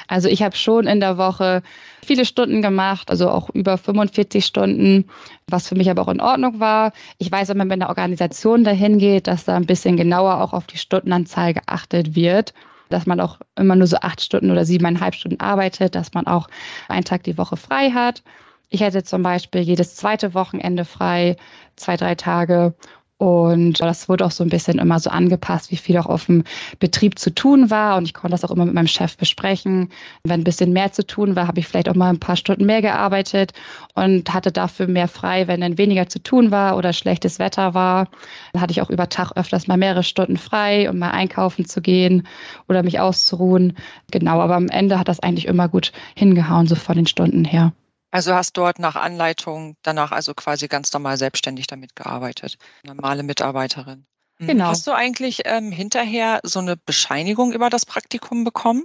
Also 0.08 0.28
ich 0.28 0.42
habe 0.42 0.56
schon 0.56 0.86
in 0.86 1.00
der 1.00 1.16
Woche 1.16 1.62
viele 2.04 2.24
Stunden 2.24 2.62
gemacht, 2.62 3.10
also 3.10 3.30
auch 3.30 3.48
über 3.50 3.78
45 3.78 4.44
Stunden, 4.44 5.08
was 5.46 5.68
für 5.68 5.76
mich 5.76 5.88
aber 5.88 6.02
auch 6.02 6.08
in 6.08 6.20
Ordnung 6.20 6.58
war. 6.58 6.92
Ich 7.18 7.30
weiß, 7.30 7.48
wenn 7.48 7.56
man 7.56 7.68
mit 7.68 7.80
einer 7.80 7.88
Organisation 7.88 8.64
dahin 8.64 8.98
geht, 8.98 9.28
dass 9.28 9.44
da 9.44 9.56
ein 9.56 9.66
bisschen 9.66 9.96
genauer 9.96 10.42
auch 10.42 10.52
auf 10.52 10.66
die 10.66 10.78
Stundenanzahl 10.78 11.54
geachtet 11.54 12.16
wird 12.16 12.52
dass 12.90 13.06
man 13.06 13.20
auch 13.20 13.38
immer 13.56 13.76
nur 13.76 13.86
so 13.86 13.96
acht 13.96 14.20
Stunden 14.20 14.50
oder 14.50 14.64
siebeneinhalb 14.64 15.14
Stunden 15.14 15.40
arbeitet, 15.40 15.94
dass 15.94 16.12
man 16.12 16.26
auch 16.26 16.48
einen 16.88 17.04
Tag 17.04 17.22
die 17.22 17.38
Woche 17.38 17.56
frei 17.56 17.90
hat. 17.90 18.22
Ich 18.68 18.82
hätte 18.82 19.02
zum 19.02 19.22
Beispiel 19.22 19.62
jedes 19.62 19.96
zweite 19.96 20.34
Wochenende 20.34 20.84
frei, 20.84 21.36
zwei, 21.76 21.96
drei 21.96 22.14
Tage 22.14 22.74
und 23.20 23.82
das 23.82 24.08
wurde 24.08 24.24
auch 24.24 24.30
so 24.30 24.42
ein 24.42 24.48
bisschen 24.48 24.78
immer 24.78 24.98
so 24.98 25.10
angepasst, 25.10 25.70
wie 25.70 25.76
viel 25.76 25.98
auch 25.98 26.06
auf 26.06 26.24
dem 26.24 26.42
Betrieb 26.78 27.18
zu 27.18 27.34
tun 27.34 27.68
war. 27.68 27.98
Und 27.98 28.06
ich 28.06 28.14
konnte 28.14 28.30
das 28.30 28.46
auch 28.46 28.50
immer 28.50 28.64
mit 28.64 28.72
meinem 28.72 28.86
Chef 28.86 29.18
besprechen. 29.18 29.90
Wenn 30.24 30.40
ein 30.40 30.44
bisschen 30.44 30.72
mehr 30.72 30.92
zu 30.92 31.06
tun 31.06 31.36
war, 31.36 31.46
habe 31.46 31.60
ich 31.60 31.68
vielleicht 31.68 31.90
auch 31.90 31.94
mal 31.94 32.08
ein 32.08 32.18
paar 32.18 32.36
Stunden 32.36 32.64
mehr 32.64 32.80
gearbeitet 32.80 33.52
und 33.94 34.32
hatte 34.32 34.50
dafür 34.50 34.86
mehr 34.86 35.06
frei, 35.06 35.48
wenn 35.48 35.60
dann 35.60 35.76
weniger 35.76 36.08
zu 36.08 36.22
tun 36.22 36.50
war 36.50 36.78
oder 36.78 36.94
schlechtes 36.94 37.38
Wetter 37.38 37.74
war. 37.74 38.08
Dann 38.54 38.62
hatte 38.62 38.72
ich 38.72 38.80
auch 38.80 38.88
über 38.88 39.10
Tag 39.10 39.32
öfters 39.36 39.66
mal 39.66 39.76
mehrere 39.76 40.02
Stunden 40.02 40.38
frei, 40.38 40.88
um 40.88 40.98
mal 40.98 41.10
einkaufen 41.10 41.66
zu 41.66 41.82
gehen 41.82 42.26
oder 42.68 42.82
mich 42.82 43.00
auszuruhen. 43.00 43.76
Genau, 44.10 44.40
aber 44.40 44.56
am 44.56 44.70
Ende 44.70 44.98
hat 44.98 45.08
das 45.08 45.20
eigentlich 45.20 45.44
immer 45.44 45.68
gut 45.68 45.92
hingehauen, 46.16 46.66
so 46.66 46.74
von 46.74 46.96
den 46.96 47.06
Stunden 47.06 47.44
her. 47.44 47.74
Also 48.10 48.34
hast 48.34 48.56
dort 48.56 48.78
nach 48.78 48.96
Anleitung 48.96 49.76
danach 49.82 50.10
also 50.10 50.34
quasi 50.34 50.66
ganz 50.68 50.92
normal 50.92 51.16
selbstständig 51.16 51.66
damit 51.66 51.94
gearbeitet. 51.94 52.58
Normale 52.84 53.22
Mitarbeiterin. 53.22 54.06
Mhm. 54.38 54.46
Genau. 54.46 54.66
Hast 54.68 54.86
du 54.86 54.92
eigentlich 54.92 55.42
ähm, 55.44 55.70
hinterher 55.70 56.40
so 56.42 56.58
eine 56.58 56.76
Bescheinigung 56.76 57.52
über 57.52 57.70
das 57.70 57.86
Praktikum 57.86 58.44
bekommen? 58.44 58.84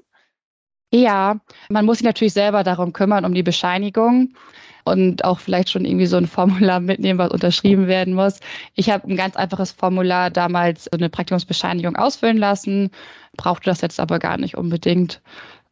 Ja, 0.93 1.39
man 1.69 1.85
muss 1.85 1.97
sich 1.97 2.05
natürlich 2.05 2.33
selber 2.33 2.63
darum 2.63 2.93
kümmern, 2.93 3.25
um 3.25 3.33
die 3.33 3.43
Bescheinigung 3.43 4.35
und 4.85 5.25
auch 5.25 5.39
vielleicht 5.39 5.71
schon 5.71 5.83
irgendwie 5.83 6.05
so 6.05 6.17
ein 6.17 6.27
Formular 6.27 6.79
mitnehmen, 6.81 7.19
was 7.19 7.31
unterschrieben 7.31 7.87
werden 7.87 8.13
muss. 8.13 8.39
Ich 8.75 8.89
habe 8.89 9.09
ein 9.09 9.17
ganz 9.17 9.35
einfaches 9.35 9.71
Formular 9.71 10.29
damals 10.29 10.85
so 10.85 10.91
eine 10.93 11.09
Praktikumsbescheinigung 11.09 11.95
ausfüllen 11.95 12.37
lassen, 12.37 12.91
brauchte 13.35 13.65
das 13.65 13.81
jetzt 13.81 13.99
aber 13.99 14.19
gar 14.19 14.37
nicht 14.37 14.55
unbedingt 14.55 15.21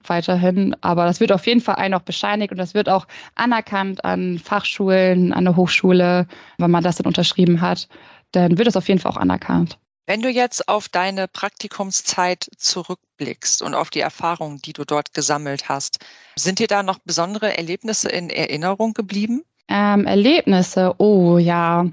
weiterhin. 0.10 0.76
Aber 0.82 1.06
das 1.06 1.20
wird 1.20 1.32
auf 1.32 1.46
jeden 1.48 1.62
Fall 1.62 1.76
einen 1.76 1.94
auch 1.94 2.02
bescheinigt 2.02 2.52
und 2.52 2.58
das 2.58 2.74
wird 2.74 2.90
auch 2.90 3.08
anerkannt 3.36 4.04
an 4.06 4.40
Fachschulen, 4.40 5.34
an 5.34 5.46
der 5.46 5.56
Hochschule, 5.56 6.28
wenn 6.58 6.72
man 6.72 6.84
das 6.84 6.98
dann 6.98 7.08
unterschrieben 7.08 7.62
hat. 7.62 7.88
Dann 8.32 8.58
wird 8.58 8.68
es 8.68 8.76
auf 8.76 8.88
jeden 8.88 9.00
Fall 9.00 9.12
auch 9.12 9.18
anerkannt. 9.18 9.78
Wenn 10.06 10.22
du 10.22 10.30
jetzt 10.30 10.68
auf 10.68 10.90
deine 10.90 11.30
Praktikumszeit 11.30 12.50
zurückblickst 12.58 13.62
und 13.62 13.74
auf 13.74 13.90
die 13.90 14.02
Erfahrungen, 14.02 14.60
die 14.60 14.74
du 14.74 14.84
dort 14.84 15.14
gesammelt 15.14 15.70
hast, 15.70 16.00
sind 16.36 16.60
dir 16.60 16.68
da 16.68 16.84
noch 16.84 17.00
besondere 17.00 17.58
Erlebnisse 17.58 18.10
in 18.10 18.30
Erinnerung 18.30 18.94
geblieben? 18.94 19.44
Ähm, 19.70 20.06
Erlebnisse, 20.06 20.96
oh 20.98 21.38
ja, 21.38 21.86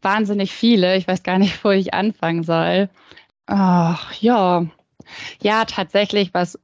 wahnsinnig 0.00 0.52
viele. 0.52 0.96
Ich 0.96 1.06
weiß 1.06 1.22
gar 1.22 1.38
nicht, 1.38 1.62
wo 1.64 1.70
ich 1.70 1.92
anfangen 1.92 2.44
soll. 2.44 2.88
Ach 3.46 4.14
ja, 4.14 4.64
ja, 5.42 5.64
tatsächlich, 5.64 6.32
was 6.32 6.58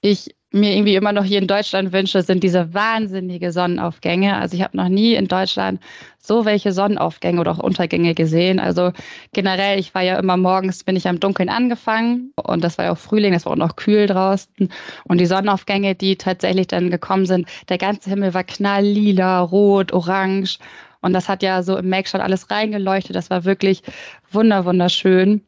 ich 0.00 0.34
mir 0.52 0.74
irgendwie 0.74 0.96
immer 0.96 1.12
noch 1.12 1.24
hier 1.24 1.38
in 1.38 1.46
Deutschland 1.46 1.92
wünsche, 1.92 2.22
sind 2.22 2.42
diese 2.42 2.74
wahnsinnige 2.74 3.52
Sonnenaufgänge. 3.52 4.36
Also 4.36 4.56
ich 4.56 4.62
habe 4.62 4.76
noch 4.76 4.88
nie 4.88 5.14
in 5.14 5.28
Deutschland 5.28 5.80
so 6.18 6.44
welche 6.44 6.72
Sonnenaufgänge 6.72 7.40
oder 7.40 7.52
auch 7.52 7.58
Untergänge 7.58 8.14
gesehen. 8.14 8.58
Also 8.58 8.92
generell, 9.32 9.78
ich 9.78 9.94
war 9.94 10.02
ja 10.02 10.18
immer 10.18 10.36
morgens, 10.36 10.84
bin 10.84 10.96
ich 10.96 11.08
am 11.08 11.20
Dunkeln 11.20 11.48
angefangen 11.48 12.32
und 12.36 12.62
das 12.64 12.78
war 12.78 12.86
ja 12.86 12.92
auch 12.92 12.98
Frühling, 12.98 13.32
das 13.32 13.46
war 13.46 13.52
auch 13.52 13.56
noch 13.56 13.76
kühl 13.76 14.06
draußen. 14.06 14.68
Und 15.04 15.18
die 15.18 15.26
Sonnenaufgänge, 15.26 15.94
die 15.94 16.16
tatsächlich 16.16 16.66
dann 16.66 16.90
gekommen 16.90 17.26
sind, 17.26 17.48
der 17.68 17.78
ganze 17.78 18.10
Himmel 18.10 18.34
war 18.34 18.44
knalllila, 18.44 19.40
rot, 19.40 19.92
orange. 19.92 20.58
Und 21.00 21.12
das 21.14 21.28
hat 21.28 21.42
ja 21.42 21.62
so 21.62 21.76
im 21.78 21.88
Make 21.88 22.08
schon 22.08 22.20
alles 22.20 22.50
reingeleuchtet. 22.50 23.16
Das 23.16 23.30
war 23.30 23.44
wirklich 23.44 23.82
wunder, 24.30 24.64
wunderschön. 24.64 25.42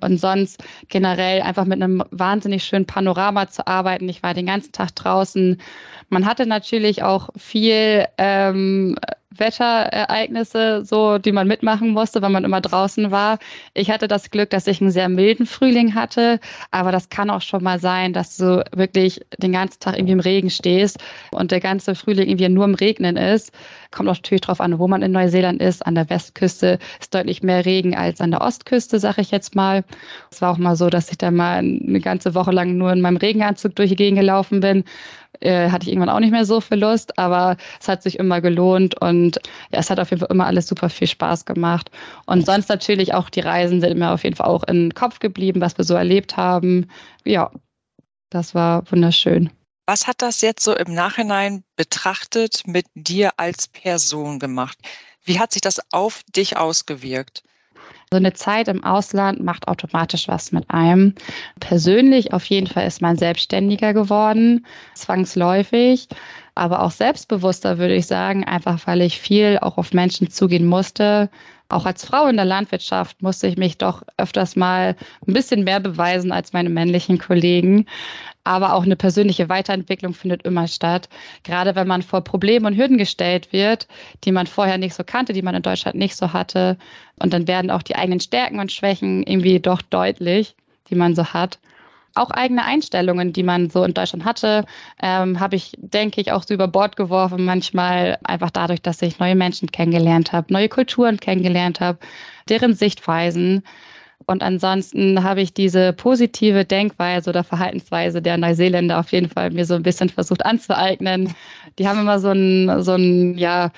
Und 0.00 0.18
sonst 0.18 0.62
generell 0.88 1.42
einfach 1.42 1.64
mit 1.64 1.82
einem 1.82 2.04
wahnsinnig 2.10 2.64
schönen 2.64 2.86
Panorama 2.86 3.48
zu 3.48 3.66
arbeiten. 3.66 4.08
Ich 4.08 4.22
war 4.22 4.34
den 4.34 4.46
ganzen 4.46 4.72
Tag 4.72 4.94
draußen. 4.94 5.60
Man 6.08 6.26
hatte 6.26 6.46
natürlich 6.46 7.02
auch 7.02 7.30
viel 7.36 8.06
ähm, 8.16 8.96
Wetterereignisse, 9.38 10.84
so, 10.84 11.18
die 11.18 11.32
man 11.32 11.48
mitmachen 11.48 11.90
musste, 11.90 12.22
weil 12.22 12.30
man 12.30 12.44
immer 12.44 12.60
draußen 12.60 13.10
war. 13.10 13.38
Ich 13.74 13.90
hatte 13.90 14.08
das 14.08 14.30
Glück, 14.30 14.50
dass 14.50 14.66
ich 14.66 14.80
einen 14.80 14.90
sehr 14.90 15.08
milden 15.08 15.46
Frühling 15.46 15.94
hatte, 15.94 16.40
aber 16.70 16.92
das 16.92 17.08
kann 17.08 17.30
auch 17.30 17.42
schon 17.42 17.62
mal 17.62 17.78
sein, 17.78 18.12
dass 18.12 18.36
du 18.36 18.64
wirklich 18.74 19.20
den 19.38 19.52
ganzen 19.52 19.80
Tag 19.80 19.96
irgendwie 19.96 20.12
im 20.12 20.20
Regen 20.20 20.50
stehst 20.50 20.98
und 21.30 21.50
der 21.50 21.60
ganze 21.60 21.94
Frühling 21.94 22.28
irgendwie 22.28 22.48
nur 22.48 22.64
im 22.64 22.74
Regnen 22.74 23.16
ist. 23.16 23.52
Kommt 23.90 24.08
auch 24.08 24.16
natürlich 24.16 24.42
drauf 24.42 24.60
an, 24.60 24.78
wo 24.78 24.88
man 24.88 25.02
in 25.02 25.12
Neuseeland 25.12 25.62
ist. 25.62 25.86
An 25.86 25.94
der 25.94 26.10
Westküste 26.10 26.78
ist 27.00 27.14
deutlich 27.14 27.42
mehr 27.42 27.64
Regen 27.64 27.96
als 27.96 28.20
an 28.20 28.30
der 28.30 28.42
Ostküste, 28.42 28.98
sage 28.98 29.22
ich 29.22 29.30
jetzt 29.30 29.54
mal. 29.54 29.84
Es 30.30 30.42
war 30.42 30.52
auch 30.52 30.58
mal 30.58 30.76
so, 30.76 30.90
dass 30.90 31.10
ich 31.10 31.18
da 31.18 31.30
mal 31.30 31.58
eine 31.58 32.00
ganze 32.00 32.34
Woche 32.34 32.52
lang 32.52 32.76
nur 32.76 32.92
in 32.92 33.00
meinem 33.00 33.16
Regenanzug 33.16 33.74
durch 33.76 33.90
die 33.90 33.96
Gegend 33.96 34.20
gelaufen 34.20 34.60
bin 34.60 34.84
äh, 35.40 35.70
hatte 35.70 35.84
ich 35.86 35.92
irgendwann 35.92 36.14
auch 36.14 36.20
nicht 36.20 36.32
mehr 36.32 36.44
so 36.44 36.60
viel 36.60 36.78
Lust, 36.78 37.18
aber 37.18 37.56
es 37.80 37.88
hat 37.88 38.02
sich 38.02 38.18
immer 38.18 38.40
gelohnt 38.40 39.00
und 39.00 39.36
ja, 39.70 39.78
es 39.78 39.90
hat 39.90 40.00
auf 40.00 40.10
jeden 40.10 40.20
Fall 40.20 40.30
immer 40.30 40.46
alles 40.46 40.66
super 40.66 40.88
viel 40.88 41.06
Spaß 41.06 41.44
gemacht. 41.44 41.90
Und 42.26 42.44
sonst 42.44 42.68
natürlich 42.68 43.14
auch 43.14 43.30
die 43.30 43.40
Reisen 43.40 43.80
sind 43.80 43.98
mir 43.98 44.10
auf 44.10 44.24
jeden 44.24 44.36
Fall 44.36 44.48
auch 44.48 44.64
im 44.64 44.92
Kopf 44.94 45.18
geblieben, 45.18 45.60
was 45.60 45.78
wir 45.78 45.84
so 45.84 45.94
erlebt 45.94 46.36
haben. 46.36 46.88
Ja, 47.24 47.50
das 48.30 48.54
war 48.54 48.90
wunderschön. 48.90 49.50
Was 49.86 50.06
hat 50.06 50.20
das 50.20 50.42
jetzt 50.42 50.62
so 50.62 50.76
im 50.76 50.92
Nachhinein 50.92 51.64
betrachtet 51.76 52.66
mit 52.66 52.86
dir 52.94 53.32
als 53.38 53.68
Person 53.68 54.38
gemacht? 54.38 54.76
Wie 55.24 55.38
hat 55.38 55.52
sich 55.52 55.62
das 55.62 55.80
auf 55.92 56.22
dich 56.24 56.56
ausgewirkt? 56.56 57.42
So 58.10 58.16
eine 58.16 58.32
Zeit 58.32 58.68
im 58.68 58.82
Ausland 58.84 59.42
macht 59.44 59.68
automatisch 59.68 60.28
was 60.28 60.50
mit 60.50 60.64
einem. 60.70 61.14
Persönlich 61.60 62.32
auf 62.32 62.44
jeden 62.46 62.66
Fall 62.66 62.86
ist 62.86 63.02
man 63.02 63.18
selbstständiger 63.18 63.92
geworden, 63.92 64.64
zwangsläufig, 64.94 66.08
aber 66.54 66.82
auch 66.82 66.90
selbstbewusster 66.90 67.76
würde 67.76 67.94
ich 67.94 68.06
sagen, 68.06 68.44
einfach 68.44 68.86
weil 68.86 69.02
ich 69.02 69.20
viel 69.20 69.58
auch 69.60 69.76
auf 69.76 69.92
Menschen 69.92 70.30
zugehen 70.30 70.66
musste. 70.66 71.28
Auch 71.68 71.84
als 71.84 72.02
Frau 72.06 72.26
in 72.28 72.36
der 72.36 72.46
Landwirtschaft 72.46 73.20
musste 73.20 73.46
ich 73.46 73.58
mich 73.58 73.76
doch 73.76 74.02
öfters 74.16 74.56
mal 74.56 74.96
ein 75.26 75.34
bisschen 75.34 75.64
mehr 75.64 75.80
beweisen 75.80 76.32
als 76.32 76.54
meine 76.54 76.70
männlichen 76.70 77.18
Kollegen 77.18 77.84
aber 78.48 78.72
auch 78.72 78.84
eine 78.84 78.96
persönliche 78.96 79.50
Weiterentwicklung 79.50 80.14
findet 80.14 80.42
immer 80.42 80.66
statt. 80.66 81.10
Gerade 81.42 81.74
wenn 81.74 81.86
man 81.86 82.00
vor 82.00 82.22
Problemen 82.22 82.64
und 82.64 82.76
Hürden 82.76 82.96
gestellt 82.96 83.52
wird, 83.52 83.86
die 84.24 84.32
man 84.32 84.46
vorher 84.46 84.78
nicht 84.78 84.94
so 84.94 85.04
kannte, 85.04 85.34
die 85.34 85.42
man 85.42 85.54
in 85.54 85.62
Deutschland 85.62 85.98
nicht 85.98 86.16
so 86.16 86.32
hatte. 86.32 86.78
Und 87.18 87.34
dann 87.34 87.46
werden 87.46 87.70
auch 87.70 87.82
die 87.82 87.94
eigenen 87.94 88.20
Stärken 88.20 88.58
und 88.58 88.72
Schwächen 88.72 89.22
irgendwie 89.22 89.60
doch 89.60 89.82
deutlich, 89.82 90.56
die 90.88 90.94
man 90.94 91.14
so 91.14 91.26
hat. 91.26 91.58
Auch 92.14 92.30
eigene 92.30 92.64
Einstellungen, 92.64 93.34
die 93.34 93.42
man 93.42 93.68
so 93.68 93.84
in 93.84 93.92
Deutschland 93.92 94.24
hatte, 94.24 94.64
ähm, 95.02 95.38
habe 95.38 95.54
ich, 95.54 95.72
denke 95.76 96.22
ich, 96.22 96.32
auch 96.32 96.42
so 96.42 96.54
über 96.54 96.68
Bord 96.68 96.96
geworfen. 96.96 97.44
Manchmal 97.44 98.18
einfach 98.24 98.50
dadurch, 98.50 98.80
dass 98.80 99.02
ich 99.02 99.18
neue 99.18 99.36
Menschen 99.36 99.70
kennengelernt 99.70 100.32
habe, 100.32 100.50
neue 100.52 100.70
Kulturen 100.70 101.18
kennengelernt 101.18 101.80
habe, 101.80 101.98
deren 102.48 102.72
Sichtweisen. 102.72 103.62
Und 104.26 104.42
ansonsten 104.42 105.22
habe 105.22 105.40
ich 105.40 105.54
diese 105.54 105.92
positive 105.92 106.64
Denkweise 106.64 107.30
oder 107.30 107.44
Verhaltensweise 107.44 108.20
der 108.20 108.36
Neuseeländer 108.36 108.98
auf 108.98 109.10
jeden 109.12 109.28
Fall 109.30 109.50
mir 109.50 109.64
so 109.64 109.74
ein 109.74 109.82
bisschen 109.82 110.08
versucht 110.10 110.44
anzueignen. 110.44 111.34
Die 111.78 111.88
haben 111.88 112.00
immer 112.00 112.18
so 112.18 112.30
ein, 112.30 112.82
so 112.82 112.92
ein, 112.92 113.38
ja, 113.38 113.70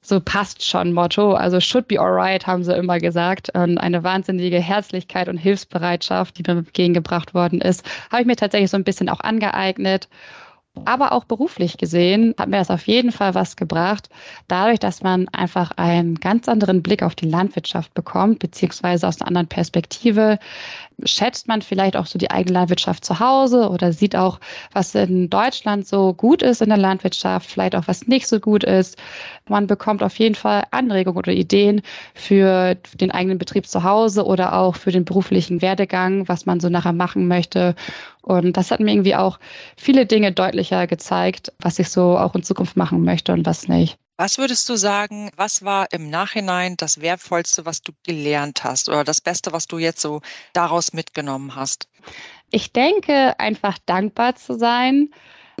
so 0.00 0.20
passt 0.20 0.64
schon 0.64 0.92
Motto. 0.92 1.34
Also 1.34 1.60
should 1.60 1.88
be 1.88 2.00
alright, 2.00 2.46
haben 2.46 2.62
sie 2.62 2.74
immer 2.74 2.98
gesagt. 2.98 3.50
Und 3.54 3.78
eine 3.78 4.04
wahnsinnige 4.04 4.60
Herzlichkeit 4.60 5.28
und 5.28 5.36
Hilfsbereitschaft, 5.36 6.38
die 6.38 6.42
mir 6.46 6.58
entgegengebracht 6.58 7.34
worden 7.34 7.60
ist, 7.60 7.84
habe 8.10 8.22
ich 8.22 8.26
mir 8.26 8.36
tatsächlich 8.36 8.70
so 8.70 8.76
ein 8.76 8.84
bisschen 8.84 9.08
auch 9.08 9.20
angeeignet. 9.20 10.08
Aber 10.84 11.12
auch 11.12 11.24
beruflich 11.24 11.78
gesehen 11.78 12.34
hat 12.38 12.48
mir 12.48 12.58
das 12.58 12.70
auf 12.70 12.86
jeden 12.86 13.12
Fall 13.12 13.34
was 13.34 13.56
gebracht, 13.56 14.08
dadurch, 14.48 14.78
dass 14.78 15.02
man 15.02 15.28
einfach 15.28 15.72
einen 15.76 16.16
ganz 16.16 16.48
anderen 16.48 16.82
Blick 16.82 17.02
auf 17.02 17.14
die 17.14 17.28
Landwirtschaft 17.28 17.94
bekommt, 17.94 18.38
beziehungsweise 18.38 19.06
aus 19.06 19.20
einer 19.20 19.28
anderen 19.28 19.48
Perspektive 19.48 20.38
schätzt 21.04 21.46
man 21.46 21.62
vielleicht 21.62 21.96
auch 21.96 22.06
so 22.06 22.18
die 22.18 22.30
eigene 22.30 22.58
Landwirtschaft 22.58 23.04
zu 23.04 23.20
Hause 23.20 23.68
oder 23.70 23.92
sieht 23.92 24.16
auch, 24.16 24.40
was 24.72 24.94
in 24.94 25.30
Deutschland 25.30 25.86
so 25.86 26.12
gut 26.12 26.42
ist 26.42 26.60
in 26.60 26.70
der 26.70 26.78
Landwirtschaft, 26.78 27.50
vielleicht 27.50 27.76
auch 27.76 27.86
was 27.86 28.06
nicht 28.08 28.26
so 28.26 28.40
gut 28.40 28.64
ist. 28.64 28.96
Man 29.48 29.66
bekommt 29.66 30.02
auf 30.02 30.18
jeden 30.18 30.34
Fall 30.34 30.64
Anregungen 30.70 31.18
oder 31.18 31.32
Ideen 31.32 31.82
für 32.14 32.74
den 32.94 33.10
eigenen 33.10 33.38
Betrieb 33.38 33.66
zu 33.66 33.84
Hause 33.84 34.24
oder 34.24 34.54
auch 34.54 34.76
für 34.76 34.90
den 34.90 35.04
beruflichen 35.04 35.62
Werdegang, 35.62 36.28
was 36.28 36.46
man 36.46 36.60
so 36.60 36.68
nachher 36.68 36.92
machen 36.92 37.28
möchte. 37.28 37.74
Und 38.28 38.58
das 38.58 38.70
hat 38.70 38.80
mir 38.80 38.92
irgendwie 38.92 39.14
auch 39.14 39.38
viele 39.78 40.04
Dinge 40.04 40.32
deutlicher 40.32 40.86
gezeigt, 40.86 41.50
was 41.60 41.78
ich 41.78 41.88
so 41.88 42.18
auch 42.18 42.34
in 42.34 42.42
Zukunft 42.42 42.76
machen 42.76 43.02
möchte 43.02 43.32
und 43.32 43.46
was 43.46 43.68
nicht. 43.68 43.96
Was 44.18 44.36
würdest 44.36 44.68
du 44.68 44.76
sagen, 44.76 45.30
was 45.36 45.64
war 45.64 45.86
im 45.92 46.10
Nachhinein 46.10 46.76
das 46.76 47.00
Wertvollste, 47.00 47.64
was 47.64 47.80
du 47.80 47.92
gelernt 48.02 48.64
hast 48.64 48.90
oder 48.90 49.02
das 49.02 49.22
Beste, 49.22 49.52
was 49.52 49.66
du 49.66 49.78
jetzt 49.78 50.00
so 50.02 50.20
daraus 50.52 50.92
mitgenommen 50.92 51.54
hast? 51.54 51.88
Ich 52.50 52.72
denke, 52.74 53.38
einfach 53.40 53.78
dankbar 53.86 54.34
zu 54.36 54.58
sein. 54.58 55.08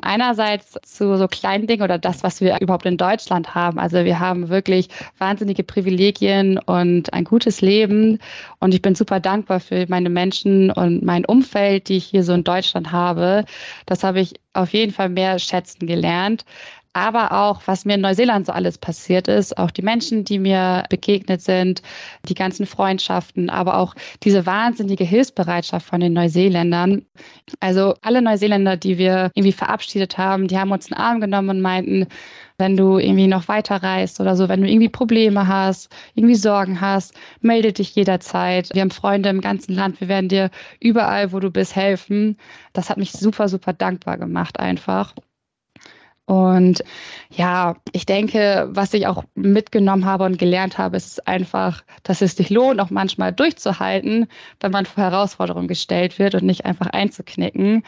Einerseits 0.02 0.78
zu 0.82 1.16
so 1.16 1.28
kleinen 1.28 1.66
Dingen 1.66 1.82
oder 1.82 1.98
das, 1.98 2.22
was 2.22 2.40
wir 2.40 2.60
überhaupt 2.60 2.86
in 2.86 2.96
Deutschland 2.96 3.54
haben. 3.54 3.78
Also 3.78 4.04
wir 4.04 4.20
haben 4.20 4.48
wirklich 4.48 4.88
wahnsinnige 5.18 5.64
Privilegien 5.64 6.58
und 6.58 7.12
ein 7.12 7.24
gutes 7.24 7.60
Leben. 7.60 8.18
Und 8.60 8.74
ich 8.74 8.82
bin 8.82 8.94
super 8.94 9.20
dankbar 9.20 9.60
für 9.60 9.86
meine 9.88 10.10
Menschen 10.10 10.70
und 10.70 11.02
mein 11.02 11.24
Umfeld, 11.24 11.88
die 11.88 11.96
ich 11.96 12.06
hier 12.06 12.24
so 12.24 12.32
in 12.32 12.44
Deutschland 12.44 12.92
habe. 12.92 13.44
Das 13.86 14.04
habe 14.04 14.20
ich 14.20 14.34
auf 14.52 14.72
jeden 14.72 14.92
Fall 14.92 15.08
mehr 15.08 15.38
schätzen 15.38 15.86
gelernt 15.86 16.44
aber 16.98 17.32
auch, 17.32 17.62
was 17.66 17.84
mir 17.84 17.94
in 17.94 18.00
Neuseeland 18.00 18.46
so 18.46 18.52
alles 18.52 18.78
passiert 18.78 19.28
ist, 19.28 19.56
auch 19.58 19.70
die 19.70 19.82
Menschen, 19.82 20.24
die 20.24 20.38
mir 20.38 20.84
begegnet 20.90 21.42
sind, 21.42 21.82
die 22.28 22.34
ganzen 22.34 22.66
Freundschaften, 22.66 23.50
aber 23.50 23.78
auch 23.78 23.94
diese 24.22 24.46
wahnsinnige 24.46 25.04
Hilfsbereitschaft 25.04 25.86
von 25.86 26.00
den 26.00 26.12
Neuseeländern. 26.12 27.04
Also 27.60 27.94
alle 28.02 28.22
Neuseeländer, 28.22 28.76
die 28.76 28.98
wir 28.98 29.30
irgendwie 29.34 29.52
verabschiedet 29.52 30.18
haben, 30.18 30.48
die 30.48 30.58
haben 30.58 30.72
uns 30.72 30.90
einen 30.90 31.00
Arm 31.00 31.20
genommen 31.20 31.50
und 31.50 31.60
meinten, 31.60 32.06
wenn 32.58 32.76
du 32.76 32.98
irgendwie 32.98 33.28
noch 33.28 33.46
weiter 33.48 33.76
reist 33.76 34.20
oder 34.20 34.36
so, 34.36 34.48
wenn 34.48 34.60
du 34.60 34.68
irgendwie 34.68 34.88
Probleme 34.88 35.46
hast, 35.46 35.94
irgendwie 36.14 36.34
Sorgen 36.34 36.80
hast, 36.80 37.14
melde 37.40 37.72
dich 37.72 37.94
jederzeit. 37.94 38.70
Wir 38.74 38.82
haben 38.82 38.90
Freunde 38.90 39.28
im 39.28 39.40
ganzen 39.40 39.74
Land, 39.74 40.00
wir 40.00 40.08
werden 40.08 40.28
dir 40.28 40.50
überall, 40.80 41.32
wo 41.32 41.38
du 41.40 41.50
bist, 41.50 41.76
helfen. 41.76 42.36
Das 42.72 42.90
hat 42.90 42.98
mich 42.98 43.12
super, 43.12 43.48
super 43.48 43.72
dankbar 43.72 44.18
gemacht 44.18 44.58
einfach. 44.58 45.14
Und 46.28 46.84
ja, 47.30 47.76
ich 47.92 48.04
denke, 48.04 48.68
was 48.70 48.92
ich 48.92 49.06
auch 49.06 49.24
mitgenommen 49.34 50.04
habe 50.04 50.24
und 50.24 50.38
gelernt 50.38 50.76
habe, 50.76 50.98
ist 50.98 51.26
einfach, 51.26 51.82
dass 52.02 52.20
es 52.20 52.36
sich 52.36 52.50
lohnt, 52.50 52.80
auch 52.80 52.90
manchmal 52.90 53.32
durchzuhalten, 53.32 54.26
wenn 54.60 54.70
man 54.70 54.84
vor 54.84 55.04
Herausforderungen 55.04 55.68
gestellt 55.68 56.18
wird 56.18 56.34
und 56.34 56.44
nicht 56.44 56.66
einfach 56.66 56.88
einzuknicken. 56.88 57.82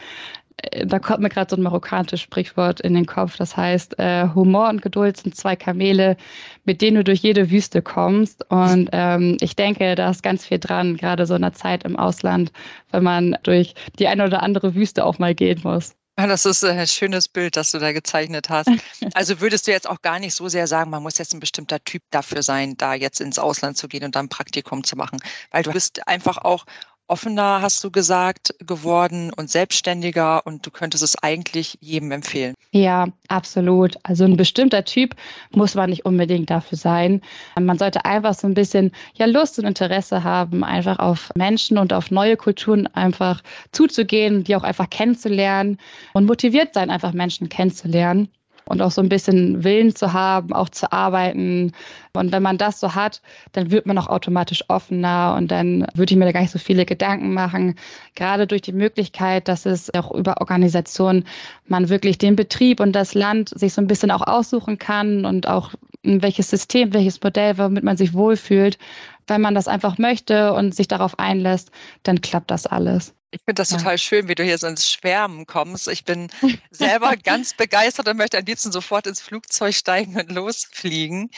Äh, 0.57 0.87
da 0.87 0.97
kommt 0.97 1.19
mir 1.19 1.29
gerade 1.29 1.51
so 1.51 1.55
ein 1.55 1.61
marokkanisches 1.61 2.19
Sprichwort 2.21 2.81
in 2.81 2.95
den 2.95 3.05
Kopf. 3.05 3.37
Das 3.37 3.55
heißt, 3.55 3.99
äh, 3.99 4.27
Humor 4.33 4.69
und 4.69 4.81
Geduld 4.81 5.17
sind 5.17 5.35
zwei 5.35 5.55
Kamele, 5.55 6.17
mit 6.65 6.81
denen 6.81 6.97
du 6.97 7.03
durch 7.03 7.19
jede 7.19 7.51
Wüste 7.51 7.83
kommst. 7.83 8.43
Und 8.49 8.89
ähm, 8.91 9.37
ich 9.41 9.55
denke, 9.55 9.93
da 9.93 10.09
ist 10.09 10.23
ganz 10.23 10.47
viel 10.47 10.57
dran, 10.57 10.97
gerade 10.97 11.27
so 11.27 11.35
in 11.35 11.43
der 11.43 11.53
Zeit 11.53 11.83
im 11.83 11.95
Ausland, 11.95 12.51
wenn 12.91 13.03
man 13.03 13.37
durch 13.43 13.75
die 13.99 14.07
eine 14.07 14.25
oder 14.25 14.41
andere 14.41 14.73
Wüste 14.73 15.05
auch 15.05 15.19
mal 15.19 15.35
gehen 15.35 15.61
muss. 15.63 15.93
Das 16.15 16.45
ist 16.45 16.63
ein 16.63 16.85
schönes 16.87 17.27
Bild, 17.27 17.55
das 17.55 17.71
du 17.71 17.79
da 17.79 17.91
gezeichnet 17.93 18.49
hast. 18.49 18.69
Also 19.13 19.41
würdest 19.41 19.67
du 19.67 19.71
jetzt 19.71 19.89
auch 19.89 20.01
gar 20.01 20.19
nicht 20.19 20.35
so 20.35 20.47
sehr 20.47 20.67
sagen, 20.67 20.89
man 20.89 21.03
muss 21.03 21.17
jetzt 21.17 21.33
ein 21.33 21.39
bestimmter 21.39 21.83
Typ 21.83 22.03
dafür 22.11 22.43
sein, 22.43 22.77
da 22.77 22.93
jetzt 22.93 23.19
ins 23.19 23.39
Ausland 23.39 23.77
zu 23.77 23.87
gehen 23.87 24.03
und 24.05 24.15
dann 24.15 24.29
Praktikum 24.29 24.83
zu 24.83 24.95
machen, 24.95 25.19
weil 25.51 25.63
du 25.63 25.71
bist 25.71 26.07
einfach 26.07 26.37
auch 26.37 26.65
offener, 27.11 27.61
hast 27.61 27.83
du 27.83 27.91
gesagt, 27.91 28.55
geworden 28.65 29.31
und 29.35 29.49
selbstständiger 29.49 30.45
und 30.45 30.65
du 30.65 30.71
könntest 30.71 31.03
es 31.03 31.21
eigentlich 31.21 31.77
jedem 31.81 32.11
empfehlen. 32.11 32.55
Ja, 32.71 33.07
absolut. 33.27 33.97
Also 34.03 34.23
ein 34.23 34.37
bestimmter 34.37 34.85
Typ 34.85 35.15
muss 35.51 35.75
man 35.75 35.89
nicht 35.89 36.05
unbedingt 36.05 36.49
dafür 36.49 36.77
sein. 36.77 37.21
Man 37.59 37.77
sollte 37.77 38.05
einfach 38.05 38.33
so 38.33 38.47
ein 38.47 38.53
bisschen 38.53 38.91
ja 39.13 39.25
Lust 39.25 39.59
und 39.59 39.65
Interesse 39.65 40.23
haben, 40.23 40.63
einfach 40.63 40.99
auf 40.99 41.31
Menschen 41.35 41.77
und 41.77 41.91
auf 41.91 42.11
neue 42.11 42.37
Kulturen 42.37 42.87
einfach 42.87 43.43
zuzugehen, 43.73 44.45
die 44.45 44.55
auch 44.55 44.63
einfach 44.63 44.89
kennenzulernen 44.89 45.77
und 46.13 46.25
motiviert 46.25 46.73
sein, 46.73 46.89
einfach 46.89 47.11
Menschen 47.11 47.49
kennenzulernen 47.49 48.29
und 48.71 48.81
auch 48.81 48.91
so 48.91 49.01
ein 49.01 49.09
bisschen 49.09 49.63
Willen 49.63 49.95
zu 49.95 50.13
haben, 50.13 50.53
auch 50.53 50.69
zu 50.69 50.91
arbeiten. 50.91 51.73
Und 52.13 52.31
wenn 52.31 52.41
man 52.41 52.57
das 52.57 52.79
so 52.79 52.95
hat, 52.95 53.21
dann 53.51 53.69
wird 53.69 53.85
man 53.85 53.97
auch 53.97 54.07
automatisch 54.07 54.63
offener 54.69 55.35
und 55.37 55.51
dann 55.51 55.85
würde 55.93 56.13
ich 56.13 56.17
mir 56.17 56.25
da 56.25 56.31
gar 56.31 56.41
nicht 56.41 56.51
so 56.51 56.59
viele 56.59 56.85
Gedanken 56.85 57.33
machen. 57.33 57.75
Gerade 58.15 58.47
durch 58.47 58.61
die 58.61 58.71
Möglichkeit, 58.71 59.47
dass 59.47 59.65
es 59.65 59.93
auch 59.93 60.11
über 60.11 60.39
Organisationen 60.39 61.25
man 61.67 61.89
wirklich 61.89 62.17
den 62.17 62.35
Betrieb 62.35 62.79
und 62.79 62.93
das 62.93 63.13
Land 63.13 63.49
sich 63.49 63.73
so 63.73 63.81
ein 63.81 63.87
bisschen 63.87 64.11
auch 64.11 64.25
aussuchen 64.25 64.77
kann 64.77 65.25
und 65.25 65.47
auch 65.47 65.71
welches 66.03 66.49
System, 66.49 66.93
welches 66.93 67.21
Modell, 67.21 67.57
womit 67.57 67.83
man 67.83 67.97
sich 67.97 68.13
wohlfühlt. 68.13 68.77
Wenn 69.27 69.41
man 69.41 69.53
das 69.53 69.67
einfach 69.67 69.97
möchte 69.97 70.53
und 70.53 70.73
sich 70.73 70.87
darauf 70.87 71.19
einlässt, 71.19 71.71
dann 72.03 72.21
klappt 72.21 72.51
das 72.51 72.65
alles. 72.65 73.13
Ich 73.31 73.41
finde 73.45 73.61
das 73.61 73.69
ja. 73.71 73.77
total 73.77 73.97
schön, 73.97 74.27
wie 74.27 74.35
du 74.35 74.43
hier 74.43 74.57
so 74.57 74.67
ins 74.67 74.91
Schwärmen 74.91 75.45
kommst. 75.45 75.87
Ich 75.87 76.03
bin 76.03 76.29
selber 76.71 77.15
ganz 77.15 77.53
begeistert 77.53 78.07
und 78.07 78.17
möchte 78.17 78.37
am 78.37 78.45
liebsten 78.45 78.71
sofort 78.71 79.07
ins 79.07 79.21
Flugzeug 79.21 79.73
steigen 79.73 80.19
und 80.19 80.31
losfliegen. 80.31 81.31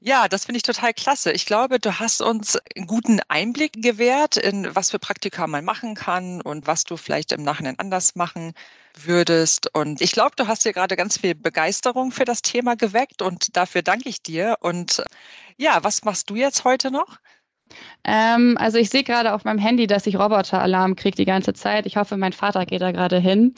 Ja, 0.00 0.28
das 0.28 0.44
finde 0.44 0.58
ich 0.58 0.62
total 0.62 0.94
klasse. 0.94 1.32
Ich 1.32 1.44
glaube, 1.44 1.80
du 1.80 1.98
hast 1.98 2.22
uns 2.22 2.56
einen 2.76 2.86
guten 2.86 3.20
Einblick 3.28 3.82
gewährt, 3.82 4.36
in 4.36 4.74
was 4.74 4.90
für 4.90 4.98
Praktika 4.98 5.46
man 5.46 5.64
machen 5.64 5.94
kann 5.94 6.40
und 6.40 6.66
was 6.66 6.84
du 6.84 6.96
vielleicht 6.96 7.32
im 7.32 7.42
Nachhinein 7.42 7.78
anders 7.78 8.14
machen 8.14 8.54
würdest. 8.94 9.74
Und 9.74 10.00
ich 10.00 10.12
glaube, 10.12 10.36
du 10.36 10.46
hast 10.46 10.62
hier 10.62 10.72
gerade 10.72 10.96
ganz 10.96 11.18
viel 11.18 11.34
Begeisterung 11.34 12.12
für 12.12 12.24
das 12.24 12.42
Thema 12.42 12.76
geweckt 12.76 13.22
und 13.22 13.56
dafür 13.56 13.82
danke 13.82 14.08
ich 14.08 14.22
dir. 14.22 14.56
Und 14.60 15.02
ja, 15.56 15.82
was 15.82 16.04
machst 16.04 16.30
du 16.30 16.36
jetzt 16.36 16.64
heute 16.64 16.90
noch? 16.92 17.18
Ähm, 18.04 18.56
also 18.58 18.78
ich 18.78 18.90
sehe 18.90 19.04
gerade 19.04 19.34
auf 19.34 19.44
meinem 19.44 19.58
Handy, 19.58 19.86
dass 19.86 20.06
ich 20.06 20.18
Roboteralarm 20.18 20.96
kriege 20.96 21.16
die 21.16 21.24
ganze 21.24 21.52
Zeit. 21.52 21.86
Ich 21.86 21.96
hoffe, 21.96 22.16
mein 22.16 22.32
Vater 22.32 22.66
geht 22.66 22.82
da 22.82 22.92
gerade 22.92 23.18
hin. 23.18 23.54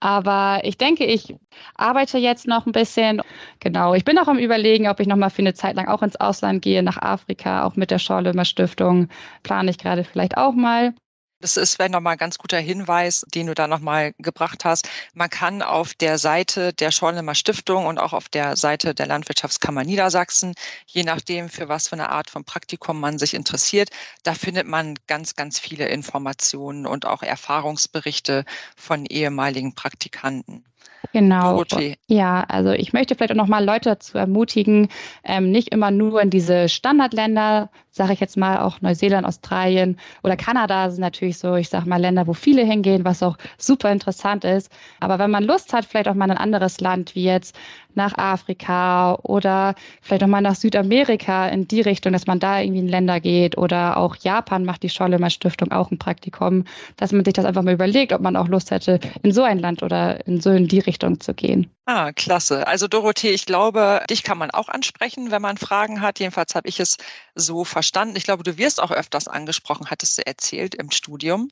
Aber 0.00 0.60
ich 0.64 0.78
denke, 0.78 1.04
ich 1.04 1.34
arbeite 1.76 2.18
jetzt 2.18 2.46
noch 2.46 2.66
ein 2.66 2.72
bisschen. 2.72 3.22
Genau, 3.60 3.94
ich 3.94 4.04
bin 4.04 4.18
auch 4.18 4.28
am 4.28 4.38
Überlegen, 4.38 4.88
ob 4.88 5.00
ich 5.00 5.06
noch 5.08 5.16
mal 5.16 5.30
für 5.30 5.42
eine 5.42 5.54
Zeit 5.54 5.76
lang 5.76 5.88
auch 5.88 6.02
ins 6.02 6.16
Ausland 6.16 6.62
gehe, 6.62 6.82
nach 6.82 6.98
Afrika, 6.98 7.64
auch 7.64 7.76
mit 7.76 7.90
der 7.90 7.98
Schorlömer 7.98 8.44
Stiftung. 8.44 9.08
Plane 9.42 9.70
ich 9.70 9.78
gerade 9.78 10.04
vielleicht 10.04 10.36
auch 10.36 10.54
mal. 10.54 10.94
Das 11.40 11.56
ist 11.56 11.74
vielleicht 11.74 11.92
nochmal 11.92 12.14
ein 12.14 12.18
ganz 12.18 12.36
guter 12.36 12.58
Hinweis, 12.58 13.24
den 13.32 13.46
du 13.46 13.54
da 13.54 13.68
nochmal 13.68 14.12
gebracht 14.18 14.64
hast. 14.64 14.88
Man 15.14 15.30
kann 15.30 15.62
auf 15.62 15.94
der 15.94 16.18
Seite 16.18 16.72
der 16.72 16.90
Schorlemer 16.90 17.36
Stiftung 17.36 17.86
und 17.86 17.98
auch 17.98 18.12
auf 18.12 18.28
der 18.28 18.56
Seite 18.56 18.92
der 18.92 19.06
Landwirtschaftskammer 19.06 19.84
Niedersachsen, 19.84 20.54
je 20.86 21.04
nachdem, 21.04 21.48
für 21.48 21.68
was 21.68 21.88
für 21.88 21.94
eine 21.94 22.10
Art 22.10 22.28
von 22.30 22.44
Praktikum 22.44 22.98
man 22.98 23.18
sich 23.20 23.34
interessiert, 23.34 23.90
da 24.24 24.34
findet 24.34 24.66
man 24.66 24.96
ganz, 25.06 25.36
ganz 25.36 25.60
viele 25.60 25.86
Informationen 25.88 26.86
und 26.86 27.06
auch 27.06 27.22
Erfahrungsberichte 27.22 28.44
von 28.76 29.06
ehemaligen 29.06 29.74
Praktikanten. 29.76 30.67
Genau. 31.12 31.52
Dorothee. 31.52 31.96
Ja, 32.06 32.44
also 32.48 32.70
ich 32.70 32.92
möchte 32.92 33.14
vielleicht 33.14 33.32
auch 33.32 33.36
nochmal 33.36 33.64
Leute 33.64 33.90
dazu 33.90 34.18
ermutigen, 34.18 34.88
ähm, 35.24 35.50
nicht 35.50 35.68
immer 35.68 35.90
nur 35.90 36.20
in 36.20 36.30
diese 36.30 36.68
Standardländer, 36.68 37.70
sage 37.90 38.12
ich 38.12 38.20
jetzt 38.20 38.36
mal 38.36 38.58
auch 38.58 38.80
Neuseeland, 38.80 39.26
Australien 39.26 39.98
oder 40.22 40.36
Kanada 40.36 40.90
sind 40.90 41.00
natürlich 41.00 41.38
so, 41.38 41.54
ich 41.54 41.68
sage 41.68 41.88
mal 41.88 42.00
Länder, 42.00 42.26
wo 42.26 42.34
viele 42.34 42.62
hingehen, 42.62 43.04
was 43.04 43.22
auch 43.22 43.36
super 43.56 43.90
interessant 43.90 44.44
ist. 44.44 44.70
Aber 45.00 45.18
wenn 45.18 45.30
man 45.30 45.44
Lust 45.44 45.72
hat, 45.72 45.84
vielleicht 45.84 46.08
auch 46.08 46.14
mal 46.14 46.26
in 46.26 46.32
ein 46.32 46.38
anderes 46.38 46.80
Land 46.80 47.14
wie 47.14 47.24
jetzt 47.24 47.56
nach 47.94 48.16
Afrika 48.16 49.14
oder 49.22 49.74
vielleicht 50.00 50.22
auch 50.22 50.28
mal 50.28 50.40
nach 50.40 50.54
Südamerika 50.54 51.48
in 51.48 51.66
die 51.66 51.80
Richtung, 51.80 52.12
dass 52.12 52.26
man 52.28 52.38
da 52.38 52.60
irgendwie 52.60 52.80
in 52.80 52.88
Länder 52.88 53.18
geht 53.18 53.58
oder 53.58 53.96
auch 53.96 54.14
Japan 54.16 54.64
macht 54.64 54.84
die 54.84 54.88
Schollemer 54.88 55.30
Stiftung 55.30 55.72
auch 55.72 55.90
ein 55.90 55.98
Praktikum, 55.98 56.64
dass 56.96 57.10
man 57.10 57.24
sich 57.24 57.34
das 57.34 57.44
einfach 57.44 57.62
mal 57.62 57.74
überlegt, 57.74 58.12
ob 58.12 58.20
man 58.20 58.36
auch 58.36 58.46
Lust 58.46 58.70
hätte, 58.70 59.00
in 59.22 59.32
so 59.32 59.42
ein 59.42 59.58
Land 59.58 59.82
oder 59.82 60.24
in 60.28 60.40
so 60.40 60.50
in 60.50 60.68
die 60.68 60.78
Richtung 60.78 60.87
zu 61.20 61.34
gehen. 61.34 61.70
Ah, 61.86 62.12
klasse. 62.12 62.66
Also 62.66 62.88
Dorothee, 62.88 63.30
ich 63.30 63.46
glaube, 63.46 64.02
dich 64.10 64.22
kann 64.22 64.38
man 64.38 64.50
auch 64.50 64.68
ansprechen, 64.68 65.30
wenn 65.30 65.42
man 65.42 65.56
Fragen 65.56 66.00
hat. 66.00 66.18
Jedenfalls 66.18 66.54
habe 66.54 66.68
ich 66.68 66.80
es 66.80 66.96
so 67.34 67.64
verstanden. 67.64 68.16
Ich 68.16 68.24
glaube, 68.24 68.42
du 68.42 68.58
wirst 68.58 68.82
auch 68.82 68.90
öfters 68.90 69.28
angesprochen, 69.28 69.90
hattest 69.90 70.18
du 70.18 70.26
erzählt 70.26 70.74
im 70.74 70.90
Studium. 70.90 71.50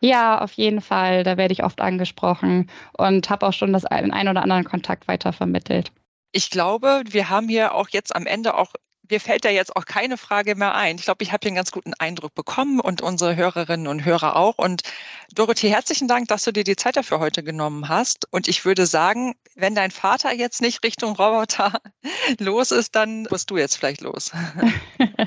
Ja, 0.00 0.40
auf 0.40 0.52
jeden 0.52 0.80
Fall. 0.80 1.24
Da 1.24 1.36
werde 1.36 1.52
ich 1.52 1.64
oft 1.64 1.80
angesprochen 1.80 2.70
und 2.96 3.30
habe 3.30 3.46
auch 3.46 3.52
schon 3.52 3.72
das 3.72 3.84
ein, 3.84 4.12
ein 4.12 4.28
oder 4.28 4.42
anderen 4.42 4.64
Kontakt 4.64 5.08
weitervermittelt. 5.08 5.92
Ich 6.32 6.50
glaube, 6.50 7.02
wir 7.06 7.30
haben 7.30 7.48
hier 7.48 7.74
auch 7.74 7.88
jetzt 7.88 8.14
am 8.14 8.26
Ende 8.26 8.54
auch 8.54 8.74
mir 9.10 9.20
fällt 9.20 9.44
da 9.44 9.50
jetzt 9.50 9.74
auch 9.76 9.84
keine 9.84 10.16
Frage 10.16 10.54
mehr 10.54 10.74
ein. 10.74 10.96
Ich 10.96 11.04
glaube, 11.04 11.22
ich 11.22 11.32
habe 11.32 11.40
hier 11.42 11.50
einen 11.50 11.56
ganz 11.56 11.70
guten 11.70 11.94
Eindruck 11.94 12.34
bekommen 12.34 12.80
und 12.80 13.02
unsere 13.02 13.36
Hörerinnen 13.36 13.86
und 13.86 14.04
Hörer 14.04 14.36
auch. 14.36 14.58
Und 14.58 14.82
Dorothee, 15.34 15.70
herzlichen 15.70 16.08
Dank, 16.08 16.28
dass 16.28 16.44
du 16.44 16.52
dir 16.52 16.64
die 16.64 16.76
Zeit 16.76 16.96
dafür 16.96 17.18
heute 17.18 17.42
genommen 17.42 17.88
hast. 17.88 18.26
Und 18.32 18.48
ich 18.48 18.64
würde 18.64 18.86
sagen, 18.86 19.34
wenn 19.54 19.74
dein 19.74 19.90
Vater 19.90 20.34
jetzt 20.34 20.60
nicht 20.60 20.82
Richtung 20.84 21.16
Roboter 21.16 21.80
los 22.38 22.70
ist, 22.70 22.94
dann 22.94 23.26
musst 23.30 23.50
du 23.50 23.56
jetzt 23.56 23.76
vielleicht 23.76 24.00
los. 24.00 24.32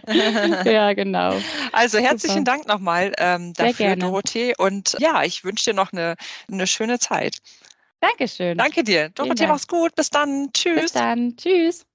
ja, 0.66 0.94
genau. 0.94 1.36
Also 1.72 2.00
herzlichen 2.00 2.40
Super. 2.40 2.58
Dank 2.58 2.68
nochmal 2.68 3.14
ähm, 3.18 3.54
dafür, 3.54 3.96
Dorothee. 3.96 4.54
Und 4.58 4.96
ja, 5.00 5.24
ich 5.24 5.44
wünsche 5.44 5.72
dir 5.72 5.76
noch 5.76 5.92
eine, 5.94 6.16
eine 6.52 6.68
schöne 6.68 7.00
Zeit. 7.00 7.38
Dankeschön. 8.00 8.58
Danke 8.58 8.84
dir. 8.84 9.10
Dorothee, 9.10 9.48
mach's 9.48 9.68
gut. 9.68 9.96
Bis 9.96 10.10
dann. 10.10 10.50
Tschüss. 10.54 10.82
Bis 10.82 10.92
dann. 10.94 11.36
Tschüss. 11.38 11.86